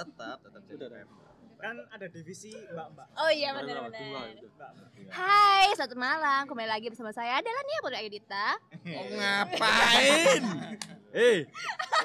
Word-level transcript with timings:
Tetap, 0.00 0.40
tetap 0.40 0.62
jadi 0.64 0.88
member. 0.88 1.28
Kan 1.60 1.76
ada 1.92 2.06
divisi 2.08 2.56
mbak-mbak. 2.72 3.04
Oh 3.20 3.28
iya 3.28 3.52
benar-benar. 3.52 4.32
itu. 4.32 4.48
Mbak. 4.48 5.12
Hai, 5.12 5.76
selamat 5.76 5.92
malam. 6.00 6.42
Kembali 6.48 6.68
lagi 6.72 6.88
bersama 6.88 7.12
saya 7.12 7.36
adalah 7.36 7.60
Nia 7.68 7.80
Putri 7.84 7.96
Ayudita. 8.00 8.46
Mau 8.88 9.04
ngapain? 9.12 10.42
Eh, 11.10 11.42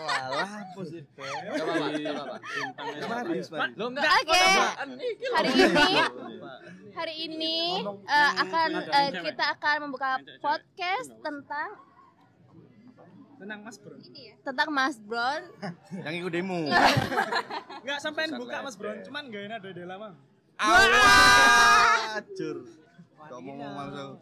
walah 0.02 0.66
positif. 0.74 1.06
Gak 1.14 1.62
apa-apa, 1.62 1.86
gak 1.94 3.06
apa-apa. 3.06 3.66
Lo 3.78 3.94
enggak? 3.94 4.02
Oke. 4.18 4.46
Hari 5.30 5.52
ini 5.54 5.94
hari 6.98 7.16
ini 7.30 7.58
eh, 7.86 8.32
akan 8.42 8.70
cewek. 8.82 9.22
kita 9.30 9.46
akan 9.54 9.76
membuka 9.86 10.18
podcast 10.42 11.14
tentang 11.22 11.78
Tenang 13.46 13.62
Mas 13.62 13.78
Bro. 13.78 13.94
tentang 14.42 14.70
Mas 14.74 14.98
Bron. 14.98 15.44
Yang 16.02 16.14
ikut 16.18 16.32
demo. 16.34 16.66
Enggak 17.86 18.02
sampean 18.02 18.34
buka 18.42 18.66
Mas 18.66 18.74
Bro, 18.74 18.90
lebar. 18.90 19.06
cuman 19.06 19.24
gak 19.30 19.44
enak 19.46 19.62
ada 19.62 19.84
lama. 19.86 20.10
Kau 23.30 23.38
mau 23.46 23.54
ngomong 23.54 23.76
langsung. 23.78 24.18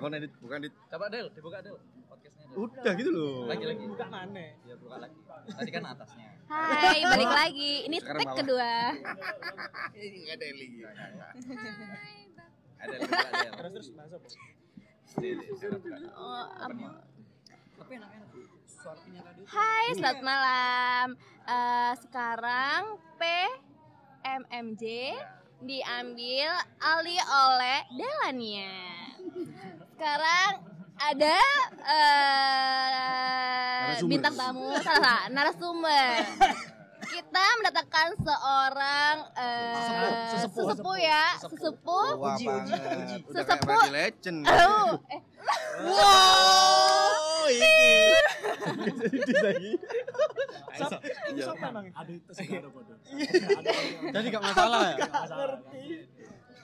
Kau 0.00 0.08
edit, 0.08 0.32
bukan 0.40 0.56
edit. 0.64 0.72
Coba 0.88 1.04
Del, 1.12 1.28
dibuka 1.36 1.60
Del 1.60 1.76
podcastnya 2.08 2.48
Del. 2.48 2.56
Udah 2.56 2.92
gitu 2.96 3.10
loh. 3.12 3.44
Lagi 3.44 3.64
lagi. 3.68 3.84
Buka 3.92 4.06
mana? 4.08 4.46
Ya 4.64 4.74
buka 4.80 4.96
lagi. 5.04 5.18
Tadi 5.52 5.70
kan 5.76 5.82
atasnya. 5.92 6.28
Hai, 6.48 6.98
balik 7.12 7.28
lagi. 7.28 7.72
Ini 7.92 7.96
bawah. 8.00 8.36
kedua. 8.40 8.72
Enggak 9.92 10.32
ada 10.32 10.46
lagi. 10.48 10.80
Ada 10.80 11.04
Del, 12.88 13.04
buka 13.04 13.28
Del. 13.36 13.52
Terus 13.52 13.68
terus 13.68 13.88
bahas 13.92 14.12
apa? 14.16 14.28
Oh, 16.16 16.44
apa? 16.56 17.04
Tapi 17.76 17.92
enak-enak. 18.00 18.28
Hai, 18.86 19.98
selamat 19.98 20.22
malam. 20.22 21.06
Eh, 21.42 21.92
sekarang 21.98 22.94
PMMJ 23.18 24.82
diambil 25.58 26.54
alih 26.78 27.18
oleh 27.18 27.82
Delania. 27.90 28.78
Sekarang 29.90 30.62
ada 31.02 31.38
eh, 31.82 33.90
Narasumber. 33.90 34.06
bintang 34.06 34.34
tamu, 34.38 34.70
salah, 34.78 35.20
narasumber. 35.34 36.22
Kita 37.06 37.44
mendatangkan 37.58 38.08
seorang 38.18 39.14
eh, 39.34 40.30
Sesepuh. 40.30 40.62
sesepuh 40.62 40.96
ya, 40.96 41.24
sesepuh. 41.42 42.08
Uji, 42.22 42.46
uji, 42.46 42.70
uji. 42.70 43.16
Kayak 43.26 43.34
Sesepuh. 43.34 43.82
Legend. 43.90 44.38
Oh, 44.46 44.94
eh, 45.10 45.20
Wow, 45.76 47.46
ini. 47.46 48.10
Sop, 50.76 50.92
ini 51.00 51.40
Iya. 51.40 51.44
sop 51.46 51.56
emang. 51.58 51.86
ada 51.88 52.10
itu 52.12 52.30
segala 52.32 52.68
bodoh. 52.68 52.96
Jadi 54.12 54.26
gak 54.28 54.44
masalah 54.44 54.80
ya? 54.92 54.96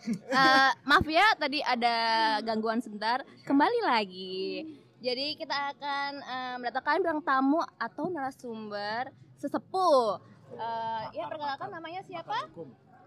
Eh, 0.04 0.70
maaf 0.82 1.06
ya 1.06 1.26
tadi 1.38 1.62
ada 1.62 1.94
gangguan 2.42 2.82
sebentar. 2.82 3.22
Kembali 3.42 3.80
lagi. 3.82 4.66
Jadi 4.98 5.34
kita 5.34 5.72
akan 5.72 6.10
eh, 6.18 6.54
mendatangkan 6.58 7.00
bintang 7.00 7.22
tamu 7.22 7.62
atau 7.76 8.06
narasumber 8.06 9.08
sesepuh. 9.36 10.18
Eh, 10.52 11.02
ya 11.16 11.24
perkenalkan 11.26 11.70
namanya 11.70 12.02
siapa? 12.02 12.50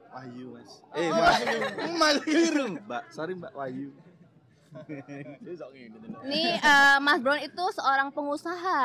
Wahyu, 0.09 0.56
Mas. 0.56 0.72
Eh, 0.96 1.12
Mas. 1.12 1.40
Mas 1.94 2.16
keliru. 2.24 2.80
Mbak, 2.82 3.04
sorry 3.12 3.36
Mbak 3.36 3.52
Wahyu. 3.54 3.92
Nih 6.25 6.50
eh, 6.56 6.97
Mas 7.00 7.19
Brown 7.19 7.40
itu 7.40 7.63
seorang 7.72 8.09
pengusaha. 8.09 8.84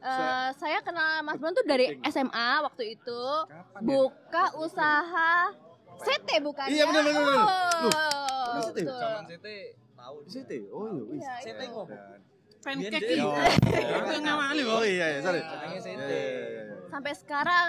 Eh, 0.00 0.48
saya 0.54 0.78
kenal 0.80 1.22
Mas 1.22 1.38
Brown 1.38 1.52
tuh 1.52 1.64
dari 1.64 1.96
SMA 2.04 2.48
waktu 2.62 2.94
itu. 2.94 3.22
Buka 3.80 4.52
usaha 4.56 5.52
CT 5.94 6.42
bukan 6.42 6.66
Iya, 6.68 6.84
ya? 6.84 6.90
bener, 6.90 7.02
bener. 7.06 7.22
Oh, 7.22 7.88
Loh, 8.54 8.62
CT? 8.68 8.78
Zaman 8.84 9.24
CT 9.24 9.46
tahu 9.94 10.16
Di 10.20 10.30
situ. 10.30 10.56
Oh 10.68 10.86
iya, 10.86 11.02
wis. 11.06 11.20
Iya, 11.20 11.32
CT 11.40 11.60
itu. 11.62 11.72
kok. 11.72 11.86
Pancake 12.60 13.06
itu. 13.06 13.28
Aku 13.94 14.10
ngawali 14.18 14.62
Oh 14.66 14.82
iya, 14.82 15.06
iya, 15.08 15.20
sorry. 15.20 15.40
CT. 15.40 15.52
Iya, 15.64 15.78
iya, 15.80 15.92
iya, 15.94 16.46
iya. 16.60 16.62
Sampai 16.88 17.12
sekarang 17.14 17.68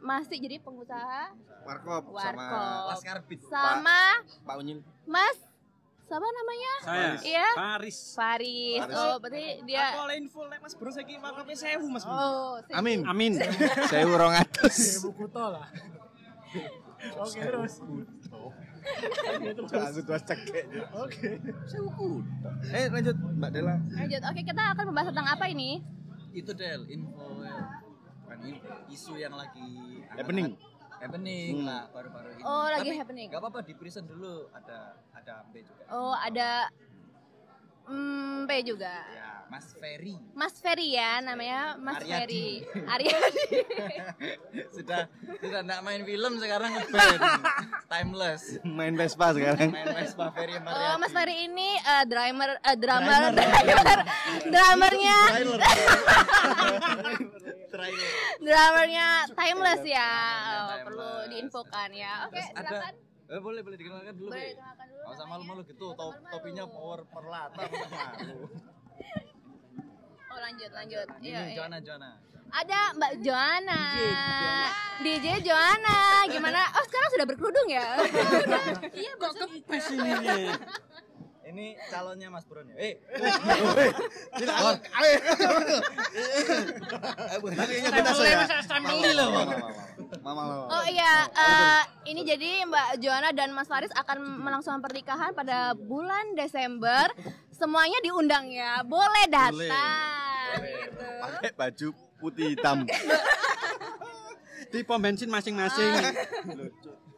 masih 0.00 0.36
jadi 0.36 0.56
pengusaha 0.58 1.28
Warkop 1.60 2.08
sama 2.10 2.40
Warkop. 2.40 2.88
Laskar 2.90 3.18
Beat. 3.24 3.40
sama 3.44 4.00
Pak 4.42 4.54
Unyil. 4.56 4.80
Mas 5.04 5.36
siapa 6.10 6.26
namanya? 6.26 6.72
Saya. 6.82 7.10
Iya. 7.22 7.46
Faris. 7.54 7.98
Faris. 8.18 8.80
Faris. 8.82 8.98
Oh, 8.98 9.16
berarti 9.22 9.44
Aku 9.54 9.66
dia 9.70 9.84
oleh 9.94 10.16
info 10.18 10.40
lek 10.50 10.58
Mas 10.58 10.74
Bro 10.74 10.90
saiki 10.90 11.14
makapnya 11.22 11.54
sewu 11.54 11.86
Mas 11.86 12.02
Bro. 12.02 12.18
Oh, 12.18 12.52
si- 12.58 12.74
Amin. 12.74 12.98
Amin. 13.06 13.32
Saya 13.90 14.04
urung 14.10 14.34
atus. 14.34 14.98
Ibu 14.98 15.10
kuto 15.14 15.44
lah. 15.54 15.70
Oke 17.22 17.38
terus. 17.38 17.74
Aku 19.70 20.00
tuh 20.02 20.18
cekek. 20.18 20.64
Oke. 20.98 21.30
Eh, 22.74 22.86
lanjut 22.90 23.14
Mbak 23.14 23.50
Dela. 23.54 23.78
Lanjut. 23.94 24.22
Oke, 24.26 24.40
kita 24.42 24.62
akan 24.74 24.84
membahas 24.90 25.08
tentang 25.14 25.28
apa 25.30 25.46
ini? 25.46 25.78
Itu 26.34 26.50
Del, 26.58 26.90
info 26.90 27.38
bukan 28.30 28.38
info, 28.46 28.74
isu 28.86 29.18
yang 29.18 29.34
lagi 29.34 29.62
Happening. 30.14 30.54
Happening 31.00 31.52
Hmm. 31.56 31.66
lah 31.66 31.82
baru-baru 31.90 32.28
ini. 32.32 32.42
Oh, 32.42 32.66
lagi 32.66 32.90
happening. 32.92 33.26
Gak 33.28 33.40
apa-apa 33.40 33.60
di 33.60 33.72
prison 33.72 34.04
dulu 34.04 34.46
ada 34.50 34.78
ada 35.10 35.34
B 35.48 35.60
juga. 35.60 35.82
Oh, 35.88 36.12
ada 36.12 36.68
Hmm, 37.90 38.46
B 38.46 38.62
juga. 38.62 39.02
Ya, 39.02 39.42
Mas 39.50 39.74
Ferry. 39.74 40.14
Mas 40.30 40.54
Ferry 40.54 40.94
ya, 40.94 41.18
namanya 41.18 41.74
Mas. 41.74 41.98
Ferry. 41.98 42.62
Aryadi. 42.92 43.46
sudah 44.76 45.10
sudah 45.34 45.60
enggak 45.60 45.80
main 45.82 46.02
film 46.04 46.38
sekarang 46.38 46.70
ngeband. 46.70 47.18
Timeless. 47.90 48.62
Main 48.62 48.94
Vespa 48.94 49.34
sekarang. 49.34 49.74
Main 49.74 49.90
Vespa 49.90 50.30
Ferry 50.30 50.54
Oh, 50.54 50.62
Mariati. 50.62 51.00
Mas 51.02 51.10
Ferry 51.10 51.50
ini 51.50 51.70
eh, 51.74 52.04
drummer 52.06 52.50
eh, 52.62 52.76
drummer 52.78 53.20
drummer 53.34 53.98
drummernya. 54.54 55.18
Drummernya 58.42 59.08
Timeless 59.32 59.82
ya. 59.86 60.10
Oh, 60.10 60.50
Timeless. 60.50 60.84
perlu 60.86 61.10
diinfokan 61.30 61.90
ya. 61.94 62.12
Oke, 62.26 62.42
ada 62.42 62.68
silakan. 62.68 62.94
Eh, 63.30 63.38
boleh 63.38 63.60
boleh 63.62 63.76
dikenalkan 63.78 64.14
dulu. 64.18 64.30
Boleh 64.34 64.54
dikenalkan 64.54 64.86
dulu 64.90 65.00
usah 65.10 65.26
namanya. 65.26 65.30
malu-malu 65.34 65.62
gitu, 65.66 65.86
top, 65.98 66.14
topinya 66.30 66.64
power 66.70 67.00
perlata 67.10 67.62
malu. 67.66 68.38
Oh, 70.30 70.38
lanjut 70.38 70.70
lanjut. 70.70 71.06
Iya, 71.18 71.40
ini 71.42 71.50
iya. 71.50 71.56
Joanna 71.58 71.78
Joanna. 71.82 72.10
Ada 72.50 72.80
Mbak 72.98 73.12
Joanna. 73.22 73.80
DJ 75.02 75.26
Joanna. 75.42 75.98
Gimana? 76.26 76.60
Oh, 76.74 76.84
sekarang 76.86 77.10
sudah 77.14 77.26
berkerudung 77.26 77.68
ya? 77.70 77.98
iya, 78.94 79.12
Kok 79.18 79.32
kepes 79.38 79.86
ini? 79.94 80.10
Ini 81.50 81.74
calonnya 81.90 82.30
Mas 82.30 82.46
Bron 82.46 82.62
ya. 82.70 82.76
Eh, 82.78 82.94
Tidak, 84.38 84.54
ale. 84.54 85.12
Eh, 87.26 87.38
bukan 87.42 87.58
kayaknya 87.58 87.90
kita 87.90 88.10
saya. 88.14 88.46
assembly 88.62 89.10
loh. 89.18 89.28
Mama, 89.34 89.66
mama, 90.22 90.42
mama. 90.46 90.66
Oh 90.70 90.86
iya, 90.86 91.26
eh, 91.26 91.82
ini 92.14 92.22
jadi 92.22 92.62
Mbak 92.70 92.88
Joanna 93.02 93.30
dan 93.34 93.50
Mas 93.50 93.66
Faris 93.66 93.90
akan 93.98 94.22
melangsungkan 94.46 94.78
pernikahan 94.78 95.34
pada 95.34 95.74
bulan 95.74 96.38
Desember. 96.38 97.10
Semuanya 97.50 97.98
diundang 97.98 98.46
ya, 98.46 98.86
boleh 98.86 99.26
datang. 99.26 100.54
Gitu. 100.62 101.06
Pakai 101.18 101.50
baju 101.58 101.88
putih 102.22 102.46
hitam. 102.54 102.86
Di 104.70 104.86
pom 104.86 105.02
bensin 105.02 105.26
masing-masing. 105.26 106.14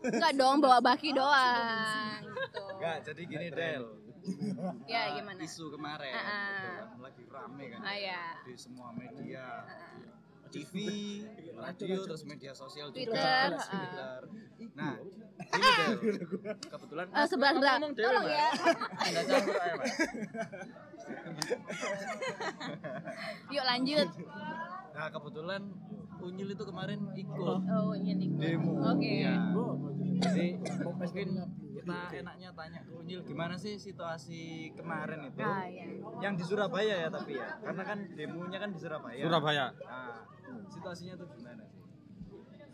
Enggak 0.02 0.32
dong, 0.34 0.58
bawa 0.64 0.80
baki 0.80 1.12
doang. 1.12 2.16
Gitu. 2.24 2.60
enggak 2.74 2.96
jadi 3.06 3.22
gini 3.22 3.46
Del. 3.54 3.84
Ya 4.84 5.00
Eh, 5.04 5.18
gimana? 5.18 5.40
Isu 5.40 5.68
kemarin 5.68 6.10
Ah, 6.10 6.22
ah. 6.22 6.30
gitu 6.48 6.68
kan, 6.68 6.88
lagi 7.00 7.22
rame 7.26 7.64
kan. 7.68 7.80
Ah 7.82 7.96
ya. 7.96 8.22
Di 8.40 8.54
semua 8.54 8.88
media. 8.92 9.66
TV, 10.52 10.74
radio, 11.54 12.04
terus 12.04 12.22
media 12.22 12.52
sosial 12.52 12.92
juga. 12.92 13.08
Twitter, 13.08 13.48
Terus 13.48 13.64
ah. 13.64 13.72
Twitter. 13.72 14.20
Nah, 14.74 14.94
ini 15.48 15.56
Del. 15.56 15.92
Kebetulan 16.72 17.06
Eh, 17.08 17.24
sebelah 17.24 17.50
sebelah. 17.50 17.72
ngomong 17.74 17.92
Tolong 17.96 18.26
ya. 18.26 18.48
Enggak 18.52 19.24
campur 19.24 19.56
aja, 19.56 19.72
Pak. 19.72 19.86
Yuk 23.48 23.64
lanjut. 23.64 24.08
Nah, 24.92 25.08
kebetulan 25.08 25.62
Unyil 26.22 26.48
itu 26.52 26.62
kemarin 26.62 27.00
ikut 27.16 27.60
Oh, 27.66 27.96
ini 27.96 28.30
demo. 28.30 28.78
Oke. 28.86 29.24
Iya. 29.24 29.56
Jadi 30.20 30.46
mungkin 30.84 31.28
kita 31.72 31.96
enaknya 32.12 32.50
tanya 32.52 32.80
ke 32.84 32.92
Unyil 32.92 33.20
gimana 33.24 33.54
sih 33.56 33.80
situasi 33.80 34.72
kemarin 34.76 35.32
itu? 35.32 35.40
Ah 35.40 35.64
ya. 35.64 35.84
Yang 36.20 36.34
di 36.38 36.44
Surabaya 36.44 36.94
ya 37.04 37.08
tapi 37.08 37.32
ya, 37.40 37.56
karena 37.64 37.82
kan 37.82 37.98
demonya 38.12 38.58
kan 38.60 38.70
di 38.70 38.78
Surabaya. 38.78 39.22
Surabaya. 39.24 39.66
Nah, 39.80 40.20
situasinya 40.68 41.14
tuh 41.16 41.26
gimana 41.32 41.62
sih? 41.64 41.80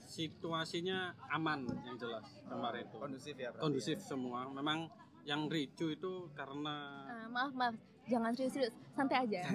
Situasinya 0.09 1.13
aman 1.31 1.69
yang 1.85 1.97
jelas 2.01 2.25
kemarin 2.49 2.83
itu. 2.89 2.97
Kondusif 2.97 3.35
ya. 3.37 3.51
Kondusif 3.55 3.99
semua. 4.01 4.49
Memang 4.51 4.89
yang 5.23 5.47
ricu 5.47 5.93
itu 5.93 6.33
karena 6.33 7.05
Ah, 7.05 7.27
maaf 7.29 7.53
maaf, 7.53 7.77
jangan 8.09 8.33
serius-serius, 8.33 8.73
santai 8.97 9.29
aja. 9.29 9.43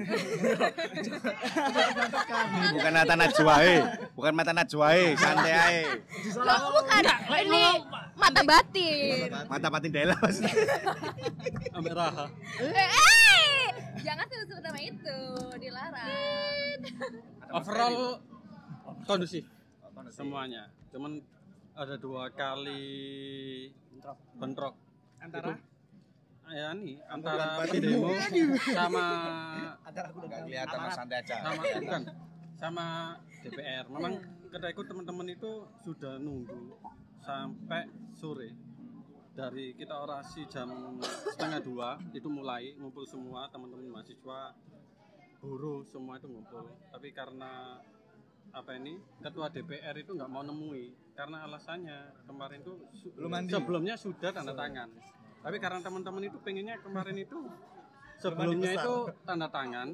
Bukan 2.73 2.91
Nata 2.93 3.15
Najwa, 3.17 3.55
eh. 3.65 3.81
Bukan 4.13 4.33
mata 4.37 4.53
najwae, 4.53 5.17
santai 5.17 5.51
ae. 5.51 5.81
Loh, 6.37 6.59
bukan. 6.79 7.03
Ini 7.33 7.63
mata 8.15 8.41
batin. 8.45 9.27
Mata 9.49 9.67
patin 9.67 9.91
dela. 9.91 10.15
Ambek 11.73 11.93
Raha. 11.97 12.25
eh, 12.61 12.87
eh, 12.87 13.65
jangan 14.05 14.25
sebut-sebut 14.29 14.63
nama 14.63 14.79
itu 14.79 15.17
dilarang. 15.59 16.77
Overall 17.51 18.21
kondusif. 19.03 19.43
Semuanya. 20.13 20.69
Cuman 20.93 21.19
ada 21.73 21.97
dua 21.97 22.29
kali 22.29 22.85
bentrok. 24.37 24.77
Antara 25.17 25.57
ya 26.53 26.69
nih 26.77 26.95
antara 27.09 27.65
demo 27.65 28.13
sama 28.61 29.05
Enggak 29.93 30.41
kelihatan 30.45 30.77
Mas 30.79 30.93
santai 30.95 31.17
aja. 31.21 31.35
sama 31.41 31.63
bukan 31.81 32.01
sama 32.55 32.87
DPR. 33.43 33.85
Memang 33.91 34.13
kedaiku 34.47 34.81
teman-teman 34.87 35.27
itu 35.33 35.67
sudah 35.83 36.15
nunggu 36.21 36.79
sampai 37.19 37.89
sore. 38.15 38.53
Dari 39.33 39.73
kita 39.73 39.97
orasi 39.97 40.45
jam 40.45 40.69
setengah 41.33 41.59
dua 41.65 41.97
itu 42.13 42.29
mulai 42.29 42.77
ngumpul 42.77 43.03
semua 43.03 43.49
teman-teman 43.49 43.89
mahasiswa. 43.89 44.53
Buruh 45.41 45.83
semua 45.89 46.21
itu 46.21 46.29
ngumpul. 46.29 46.69
Tapi 46.93 47.09
karena 47.11 47.81
apa 48.53 48.77
ini 48.77 49.01
ketua 49.19 49.49
DPR 49.49 49.97
itu 49.97 50.13
nggak 50.13 50.29
mau 50.29 50.45
nemui. 50.45 50.93
Karena 51.17 51.45
alasannya 51.45 52.25
kemarin 52.29 52.61
itu 52.61 52.73
sebelumnya 53.49 53.97
sudah 53.97 54.29
tanda 54.33 54.53
tangan 54.53 54.89
tapi 55.43 55.57
karena 55.59 55.79
teman-teman 55.83 56.23
itu 56.23 56.37
pengennya 56.39 56.79
kemarin 56.79 57.17
itu 57.19 57.37
sebelumnya 58.23 58.71
itu 58.79 58.95
tanda 59.27 59.51
tangan 59.51 59.93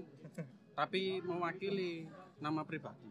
tapi 0.78 1.19
mewakili 1.25 2.07
nama 2.40 2.62
pribadi 2.63 3.10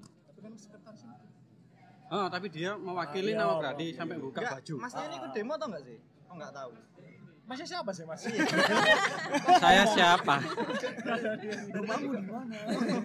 Oh, 2.08 2.24
tapi 2.32 2.48
dia 2.48 2.72
mewakili 2.72 3.36
nama 3.36 3.60
pribadi 3.60 3.92
sampai 3.92 4.16
buka 4.16 4.40
baju. 4.40 4.74
Masnya 4.80 5.04
ini 5.12 5.14
ikut 5.20 5.30
demo 5.36 5.52
atau 5.60 5.68
enggak 5.68 5.84
sih? 5.84 5.98
Oh 6.24 6.34
enggak 6.40 6.52
tahu. 6.56 6.70
Masnya 7.48 7.64
siapa 7.64 7.90
sih 7.96 8.04
Mas? 8.04 8.20
Saya 9.64 9.88
siapa? 9.88 10.36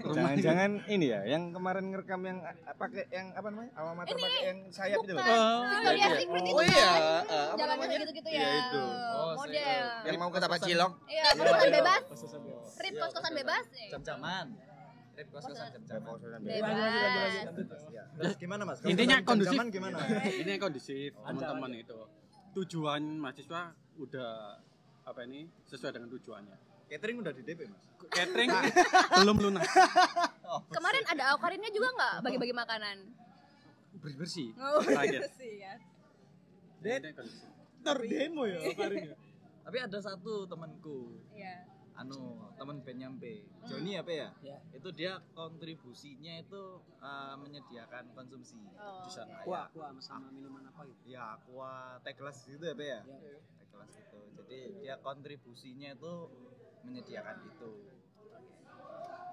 Jangan-jangan 0.03 0.71
ini 0.85 1.15
ya, 1.15 1.23
yang 1.23 1.55
kemarin 1.55 1.95
ngerekam 1.95 2.19
yang 2.27 2.43
eh, 2.43 2.75
pakai 2.75 3.07
yang 3.07 3.31
apa 3.31 3.47
namanya? 3.47 3.71
Alma 3.79 4.03
mater 4.03 4.19
pakai 4.19 4.43
yang 4.51 4.59
sayap 4.67 4.99
itu. 4.99 5.15
loh. 5.15 5.23
Oh, 5.23 5.63
Victoria 5.63 5.95
iya. 5.95 6.09
Secret 6.19 6.43
itu 6.43 6.51
Oh 6.53 6.63
iya, 6.63 6.91
kan 6.91 6.99
eh, 7.23 7.23
apa 7.23 7.55
jalan 7.55 7.75
namanya? 7.79 7.97
gitu-gitu 8.03 8.29
Iya, 8.29 8.43
ya 8.43 8.49
itu. 8.59 8.81
Oh, 9.15 9.31
model 9.33 9.83
Yang 10.03 10.15
mau 10.19 10.29
kata 10.29 10.47
Pak 10.51 10.59
Cilok. 10.59 10.91
iya 11.07 11.23
kos-kosan 11.31 11.71
bebas 11.71 12.01
trip 12.73 12.93
kos-kosan 12.99 13.33
bebas 13.33 13.65
nih 13.71 13.87
Jam-jaman. 13.95 14.45
Trip 15.13 15.27
kos-kosan 15.31 15.67
jam-jaman. 15.71 16.15
bebas 16.43 17.31
Terus 18.19 18.33
gimana 18.35 18.61
Mas? 18.67 18.77
Intinya 18.83 19.17
kondusif. 19.23 19.55
gimana? 19.71 19.97
Ini 20.19 20.49
yang 20.51 20.61
kondusif 20.61 21.15
teman-teman 21.15 21.71
itu. 21.79 21.95
Tujuan 22.53 23.01
mahasiswa 23.17 23.71
udah 23.97 24.57
apa 25.03 25.19
ini 25.27 25.45
sesuai 25.67 25.93
dengan 25.95 26.09
tujuannya. 26.11 26.57
Catering 26.87 27.17
udah 27.25 27.33
di 27.33 27.41
DP 27.41 27.65
Mas. 27.67 27.83
Catering 28.11 28.49
belum 29.23 29.37
lunas. 29.39 29.65
kemarin 30.69 31.03
ada 31.09 31.33
awkarinnya 31.33 31.73
juga 31.73 31.89
nggak 31.97 32.13
bagi-bagi 32.21 32.53
makanan 32.53 32.97
Bersih. 33.97 34.53
oh 34.61 34.85
Terakhir. 34.85 35.25
sih 35.33 35.65
ya 35.65 35.73
Ini 36.83 37.09
kondusif. 37.15 37.49
Ntar 37.81 37.97
demo 38.05 38.43
ya 38.45 38.59
kemarin 38.75 39.13
ya. 39.13 39.15
Tapi 39.63 39.77
ada 39.79 39.97
satu 40.03 40.43
temanku, 40.45 41.23
iya 41.33 41.63
anu 41.93 42.49
teman 42.57 42.81
band 42.81 42.99
nyampe 42.99 43.45
Joni 43.69 43.95
apa 43.95 44.11
ya? 44.11 44.29
Itu 44.73 44.89
dia 44.91 45.21
kontribusinya 45.37 46.41
itu 46.41 46.61
eh, 46.99 47.33
menyediakan 47.37 48.11
konsumsi. 48.17 48.57
oh, 48.75 49.05
Di 49.05 49.09
sana. 49.13 49.39
oke. 49.39 49.45
Kuah, 49.47 49.65
kuah 49.71 49.89
sama 50.01 50.27
minuman 50.33 50.65
apa 50.67 50.83
gitu. 50.89 51.13
Ya 51.15 51.37
aqua 51.37 52.01
teh 52.01 52.13
gelas 52.17 52.37
gitu 52.43 52.59
ya, 52.65 52.73
Pak 52.75 52.85
ya? 52.85 52.99
Teh 53.73 53.81
gelas 53.81 53.93
itu. 53.97 54.19
Jadi 54.37 54.57
dia 54.85 54.95
kontribusinya 55.01 55.89
itu 55.97 56.13
menyediakan 56.85 57.37
itu. 57.49 57.69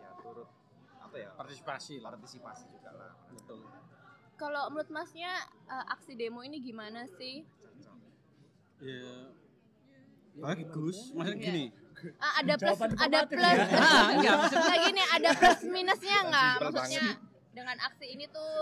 Ya 0.00 0.10
turut 0.24 0.48
apa 0.96 1.16
ya? 1.20 1.28
Partisipasi 1.36 2.00
lah. 2.00 2.16
Partisipasi 2.16 2.64
juga 2.72 2.90
lah. 2.96 3.12
Betul. 3.36 3.60
kalau 4.40 4.72
menurut 4.72 4.88
masnya 4.88 5.36
eh, 5.68 5.84
aksi 5.92 6.16
demo 6.16 6.40
ini 6.40 6.64
gimana 6.64 7.04
sih 7.20 7.44
Ya 8.80 9.28
bagus. 10.40 11.12
Maksudnya 11.12 11.36
gini. 11.36 11.64
Ah, 12.16 12.40
ada 12.40 12.56
plus 12.56 12.80
ada 12.80 13.20
plus 13.28 13.44
ya. 13.60 13.76
Ah, 13.84 14.08
enggak, 14.16 14.34
maksudnya 14.40 14.76
gini 14.88 15.02
ada 15.04 15.30
plus 15.36 15.60
minusnya 15.68 16.16
nggak 16.32 16.52
Simpel 16.56 16.72
maksudnya 16.72 17.08
dengan 17.52 17.76
aksi 17.84 18.06
ini 18.16 18.24
tuh 18.32 18.52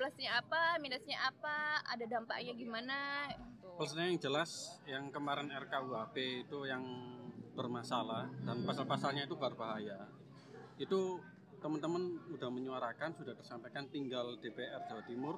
plusnya 0.00 0.40
apa 0.40 0.80
minusnya 0.80 1.20
apa 1.28 1.84
ada 1.84 2.04
dampaknya 2.08 2.56
gimana. 2.56 3.28
Plusnya 3.76 4.08
yang 4.08 4.16
jelas 4.16 4.80
yang 4.88 5.12
kemarin 5.12 5.52
RKUHP 5.52 6.48
itu 6.48 6.64
yang 6.64 6.80
bermasalah 7.52 8.32
dan 8.48 8.64
pasal-pasalnya 8.64 9.28
itu 9.28 9.36
berbahaya. 9.36 10.08
Itu 10.80 11.20
teman-teman 11.60 12.16
udah 12.32 12.48
menyuarakan, 12.48 13.12
sudah 13.12 13.36
tersampaikan 13.36 13.92
tinggal 13.92 14.40
DPR 14.40 14.88
Jawa 14.88 15.04
Timur 15.04 15.36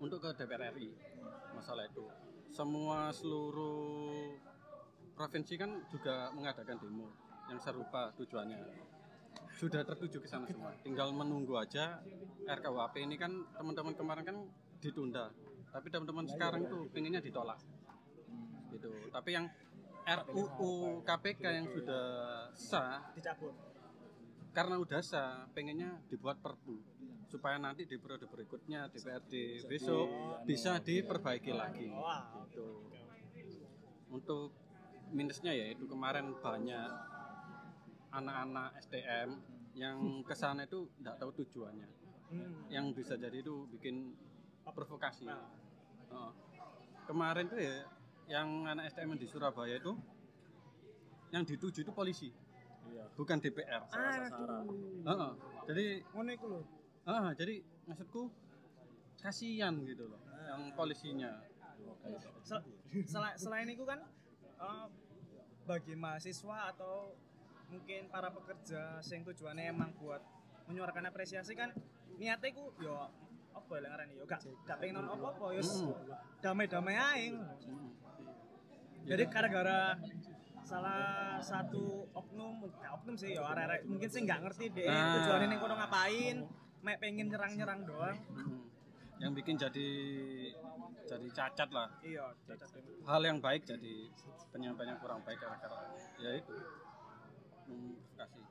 untuk 0.00 0.24
ke 0.24 0.32
DPR 0.40 0.72
RI 0.72 0.88
masalah 1.52 1.84
itu. 1.84 2.08
Semua 2.48 3.12
seluruh 3.12 4.32
provinsi 5.12 5.60
kan 5.60 5.84
juga 5.92 6.32
mengadakan 6.32 6.80
demo 6.80 7.12
yang 7.52 7.60
serupa 7.60 8.08
tujuannya. 8.16 8.87
Sudah 9.58 9.82
tertuju 9.82 10.22
ke 10.22 10.28
sana 10.30 10.46
semua. 10.46 10.70
Tinggal 10.86 11.10
menunggu 11.10 11.58
aja 11.58 11.98
RKUHP 12.46 12.94
ini 13.02 13.18
kan 13.18 13.34
teman-teman 13.58 13.90
kemarin 13.98 14.22
kan 14.22 14.36
ditunda. 14.78 15.34
Tapi 15.74 15.90
teman-teman 15.90 16.30
sekarang 16.30 16.62
tuh 16.70 16.86
pinginnya 16.94 17.18
ditolak. 17.18 17.58
Gitu. 18.70 18.86
Tapi 19.10 19.30
yang 19.34 19.50
RUU 20.08 21.02
KPK 21.04 21.44
yang 21.44 21.66
sudah 21.68 22.04
sah 22.56 23.12
Dicabut. 23.12 23.52
karena 24.56 24.80
udah 24.80 25.02
sah 25.04 25.44
pengennya 25.52 26.00
dibuat 26.08 26.40
perpu 26.40 26.80
supaya 27.28 27.60
nanti 27.60 27.84
di 27.84 28.00
periode 28.00 28.24
berikutnya 28.24 28.88
DPRD 28.88 29.68
besok 29.68 30.08
bisa 30.48 30.80
diperbaiki 30.80 31.52
lagi 31.52 31.92
gitu. 31.92 32.88
untuk 34.08 34.56
minusnya 35.12 35.52
ya 35.52 35.68
itu 35.68 35.84
kemarin 35.84 36.32
banyak 36.40 36.88
anak-anak 38.10 38.80
STM 38.80 39.28
yang 39.74 39.98
ke 40.22 40.32
sana 40.32 40.64
itu 40.64 40.88
tidak 40.96 41.16
tahu 41.18 41.30
tujuannya 41.36 41.88
Hmm. 42.28 42.68
yang 42.68 42.92
bisa 42.92 43.16
jadi 43.16 43.40
itu 43.40 43.64
bikin 43.68 44.12
provokasi 44.66 45.24
Heeh. 45.24 46.30
kemarin 47.04 47.48
tuh 47.48 47.56
ya 47.56 47.88
yang 48.28 48.68
anak 48.68 48.92
STM 48.92 49.16
di 49.16 49.24
Surabaya 49.24 49.80
itu 49.80 49.96
yang 51.30 51.40
dituju 51.42 51.80
itu 51.80 51.88
polisi 51.90 52.28
bukan 53.14 53.40
DPR 53.40 53.80
Heeh. 53.88 55.32
jadi 55.64 55.86
Ngono 56.06 56.30
iku 56.30 56.46
lho. 56.48 56.60
ah 57.04 57.32
jadi 57.32 57.58
maksudku 57.84 58.28
kasihan 59.16 59.72
gitu 59.82 60.04
loh 60.06 60.20
yang 60.44 60.68
polisinya 60.74 61.32
Sel- 62.42 62.64
sela- 63.04 63.36
selain 63.36 63.68
itu 63.68 63.84
kan 63.84 64.04
eh, 64.58 64.86
bagi 65.64 65.96
mahasiswa 65.96 66.68
atau 66.68 67.16
mungkin 67.68 68.08
para 68.08 68.28
pekerja 68.28 68.80
sing 69.00 69.22
tujuannya 69.22 69.68
emang 69.68 69.92
buat 69.94 70.20
menyuarakan 70.66 71.04
apresiasi 71.06 71.52
kan 71.52 71.72
niatnya 72.16 72.50
ku 72.50 72.72
yo 72.78 73.08
apa 73.50 73.70
ya 73.74 73.86
ngarani 73.86 74.14
yo 74.14 74.24
gak 74.24 74.40
gak 74.62 74.78
pengen 74.78 74.98
nonton 74.98 75.16
apa-apa 75.18 75.46
yo 75.52 75.60
s- 75.60 75.84
damai-damai 76.38 76.94
ae 76.94 77.24
ngono. 77.30 77.54
jadi 79.04 79.24
gara-gara 79.26 79.96
salah 80.62 81.00
satu 81.40 81.84
oknum 82.12 82.60
gak 82.74 82.92
oknum 82.94 83.14
sih 83.14 83.32
yo 83.32 83.42
arek-arek 83.42 83.84
mungkin 83.84 84.08
sih 84.08 84.20
nggak 84.22 84.40
ngerti 84.42 84.64
deh 84.70 84.86
Nah. 84.86 85.16
tujuannya 85.18 85.46
ning 85.48 85.58
kono 85.58 85.74
ngapain 85.74 86.36
mek 86.78 86.96
pengen 86.98 87.26
nyerang-nyerang 87.26 87.80
doang 87.82 88.16
Mm. 88.30 88.60
yang 89.18 89.32
bikin 89.34 89.56
jadi 89.56 89.88
jadi 91.04 91.26
cacat 91.32 91.68
lah 91.68 91.88
iya 92.02 92.22
cacat 92.46 92.68
hal 93.02 93.22
yang 93.22 93.38
baik 93.38 93.64
jadi 93.64 93.94
penyampaian 94.48 94.92
yang 94.92 95.00
kurang 95.00 95.20
baik 95.20 95.36
karena 95.36 95.56
ya 96.18 96.30
itu 96.36 96.54
Kasih 98.16 98.44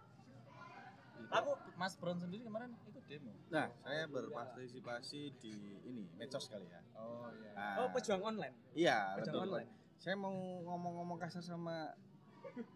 aku 1.28 1.52
Mas 1.76 1.94
Bron 2.00 2.18
sendiri 2.18 2.48
kemarin 2.48 2.72
ikut 2.88 3.04
demo. 3.08 3.34
Nah, 3.52 3.68
saya 3.84 4.08
berpartisipasi 4.08 5.36
di 5.40 5.56
ini 5.84 6.04
medsos 6.16 6.48
kali 6.48 6.68
ya. 6.68 6.82
Oh 6.96 7.28
iya. 7.36 7.52
Nah, 7.54 7.74
oh 7.84 7.88
pejuang 7.92 8.24
online 8.24 8.56
iya, 8.74 9.18
pejuang 9.20 9.44
betul. 9.44 9.48
online 9.52 9.70
Saya 9.98 10.16
mau 10.16 10.34
ngomong-ngomong 10.64 11.18
kasar 11.18 11.42
sama 11.42 11.92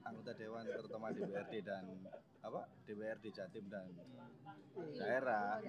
anggota 0.04 0.34
dewan 0.36 0.66
terutama 0.68 1.14
DPRD 1.14 1.54
dan 1.64 1.86
apa? 2.42 2.66
DPRD 2.86 3.26
Jatim 3.32 3.66
dan 3.70 3.88
daerah. 4.98 5.62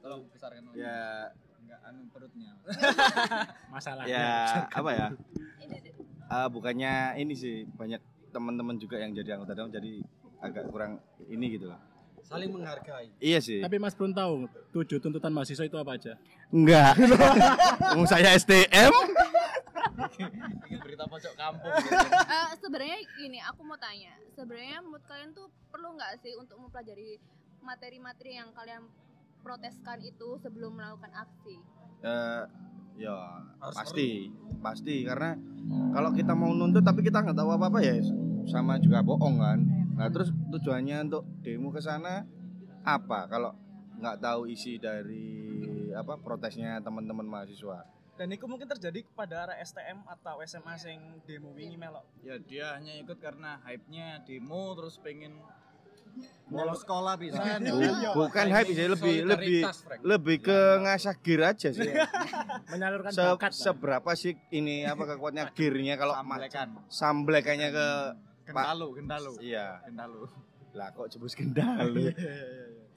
Tolong 0.00 0.28
besarkan 0.32 0.70
lagi. 0.72 0.80
Ya, 0.80 1.28
Enggak 1.60 1.80
anu 1.84 2.00
perutnya. 2.08 2.52
masalah 3.68 4.04
ya 4.12 4.64
apa 4.64 4.90
ya? 4.96 5.08
Ini 5.60 5.76
deh. 5.84 5.94
Ah, 6.30 6.48
bukannya 6.48 7.18
ini 7.20 7.34
sih 7.36 7.66
banyak 7.74 8.00
teman-teman 8.30 8.78
juga 8.78 8.96
yang 9.02 9.12
jadi 9.12 9.36
anggota 9.36 9.52
dewan 9.58 9.70
jadi 9.70 9.92
agak 10.40 10.64
kurang 10.72 11.02
ini 11.28 11.58
gitu 11.58 11.68
loh. 11.68 11.80
saling 12.20 12.52
menghargai 12.52 13.10
Iya 13.18 13.42
sih. 13.42 13.58
Tapi 13.58 13.80
Mas 13.82 13.96
Brun 13.96 14.14
tahu 14.14 14.46
tujuh 14.70 15.02
tuntutan 15.02 15.34
mahasiswa 15.34 15.66
itu 15.66 15.74
apa 15.74 15.98
aja? 15.98 16.14
Enggak. 16.52 16.94
Wong 17.96 18.06
saya 18.06 18.36
STM. 18.38 18.92
Ini 20.70 20.76
berita 20.78 21.08
pojok 21.10 21.34
kampung 21.34 21.72
gitu. 21.80 21.96
Eh, 22.14 22.50
sebenarnya 22.60 22.98
gini, 23.18 23.38
aku 23.42 23.66
mau 23.66 23.74
tanya. 23.80 24.14
Sebenarnya 24.36 24.78
menurut 24.84 25.02
kalian 25.10 25.34
tuh 25.34 25.48
perlu 25.72 25.96
nggak 25.96 26.22
sih 26.22 26.36
untuk 26.38 26.60
mempelajari 26.60 27.18
materi-materi 27.64 28.38
yang 28.38 28.54
kalian 28.54 28.86
proteskan 29.40 29.98
itu 30.04 30.36
sebelum 30.44 30.76
melakukan 30.76 31.10
aksi? 31.16 31.56
Eh, 32.04 32.42
ya 33.00 33.16
Harus 33.60 33.76
pasti, 33.76 34.28
pasti 34.60 35.04
karena 35.04 35.36
kalau 35.92 36.12
kita 36.12 36.32
mau 36.32 36.52
nuntut 36.52 36.84
tapi 36.84 37.04
kita 37.04 37.20
nggak 37.20 37.36
tahu 37.36 37.52
apa-apa 37.52 37.80
ya 37.84 38.00
sama 38.48 38.80
juga 38.80 39.04
bohong 39.04 39.36
kan. 39.36 39.58
Nah 39.96 40.08
terus 40.08 40.32
tujuannya 40.48 41.12
untuk 41.12 41.24
demo 41.44 41.68
ke 41.68 41.80
sana 41.84 42.24
apa 42.80 43.28
kalau 43.28 43.52
nggak 44.00 44.16
tahu 44.24 44.48
isi 44.48 44.80
dari 44.80 45.52
apa 45.92 46.16
protesnya 46.16 46.80
teman-teman 46.80 47.28
mahasiswa? 47.28 47.84
Dan 48.16 48.36
itu 48.36 48.44
mungkin 48.44 48.68
terjadi 48.68 49.00
kepada 49.04 49.48
arah 49.48 49.56
STM 49.60 50.04
atau 50.04 50.40
SMA 50.44 50.76
sing 50.76 51.00
demo 51.24 51.52
wingi 51.56 51.76
melok. 51.76 52.04
Ya 52.20 52.36
dia 52.36 52.76
hanya 52.76 52.96
ikut 52.96 53.16
karena 53.16 53.60
hype-nya 53.64 54.24
demo 54.24 54.76
terus 54.76 55.00
pengen 55.00 55.40
bolos 56.46 56.82
sekolah 56.82 57.14
bisa. 57.14 57.38
Bu- 57.62 58.18
bukan 58.18 58.46
hype 58.48 58.70
sih 58.70 58.86
lebih 58.86 59.16
lebih 59.24 59.60
lebih 60.02 60.36
ke 60.40 60.58
ngasah 60.80 61.14
gear 61.16 61.42
aja 61.48 61.70
sih. 61.70 61.90
Menyalurkan 62.66 63.10
Se- 63.10 63.22
bakat. 63.24 63.52
Seberapa 63.52 64.10
sih 64.12 64.34
ini 64.50 64.82
apa 64.82 65.06
kekuatnya 65.06 65.50
gearnya 65.50 65.94
kalau 65.94 66.14
Samblekan. 66.14 66.68
samblekannya 66.86 67.68
ke 67.70 67.86
Gentalu, 68.42 68.86
gentalu. 68.96 69.32
iya 69.40 69.78
Gentalu. 69.84 70.26
lah 70.70 70.90
kok 70.90 71.06
jebus 71.06 71.34
kendalu 71.34 72.10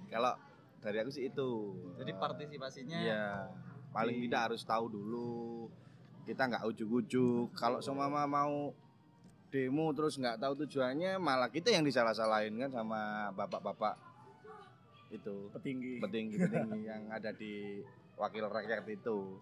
kalau 0.07 0.33
dari 0.77 0.97
aku 0.99 1.09
sih 1.09 1.25
itu 1.27 1.49
Jadi 1.95 2.11
partisipasinya 2.11 2.97
iya 2.99 3.49
paling 3.89 4.17
tidak 4.19 4.49
harus 4.49 4.61
tahu 4.61 4.85
dulu 4.87 5.69
kita 6.23 6.45
nggak 6.47 6.65
ujuk-ujuk 6.67 7.49
kalau 7.51 7.77
semua 7.79 8.05
mau 8.09 8.73
demo 9.53 9.93
terus 9.93 10.17
nggak 10.17 10.41
tahu 10.41 10.65
tujuannya 10.65 11.21
malah 11.21 11.53
kita 11.53 11.69
yang 11.69 11.85
disalah-salahin 11.85 12.57
kan 12.57 12.73
sama 12.73 13.29
bapak-bapak 13.37 13.93
itu 15.13 15.53
petinggi. 15.53 16.01
petinggi-petinggi 16.01 16.81
yang 16.89 17.05
ada 17.13 17.29
di 17.29 17.85
wakil 18.17 18.49
rakyat 18.49 18.81
itu 18.89 19.37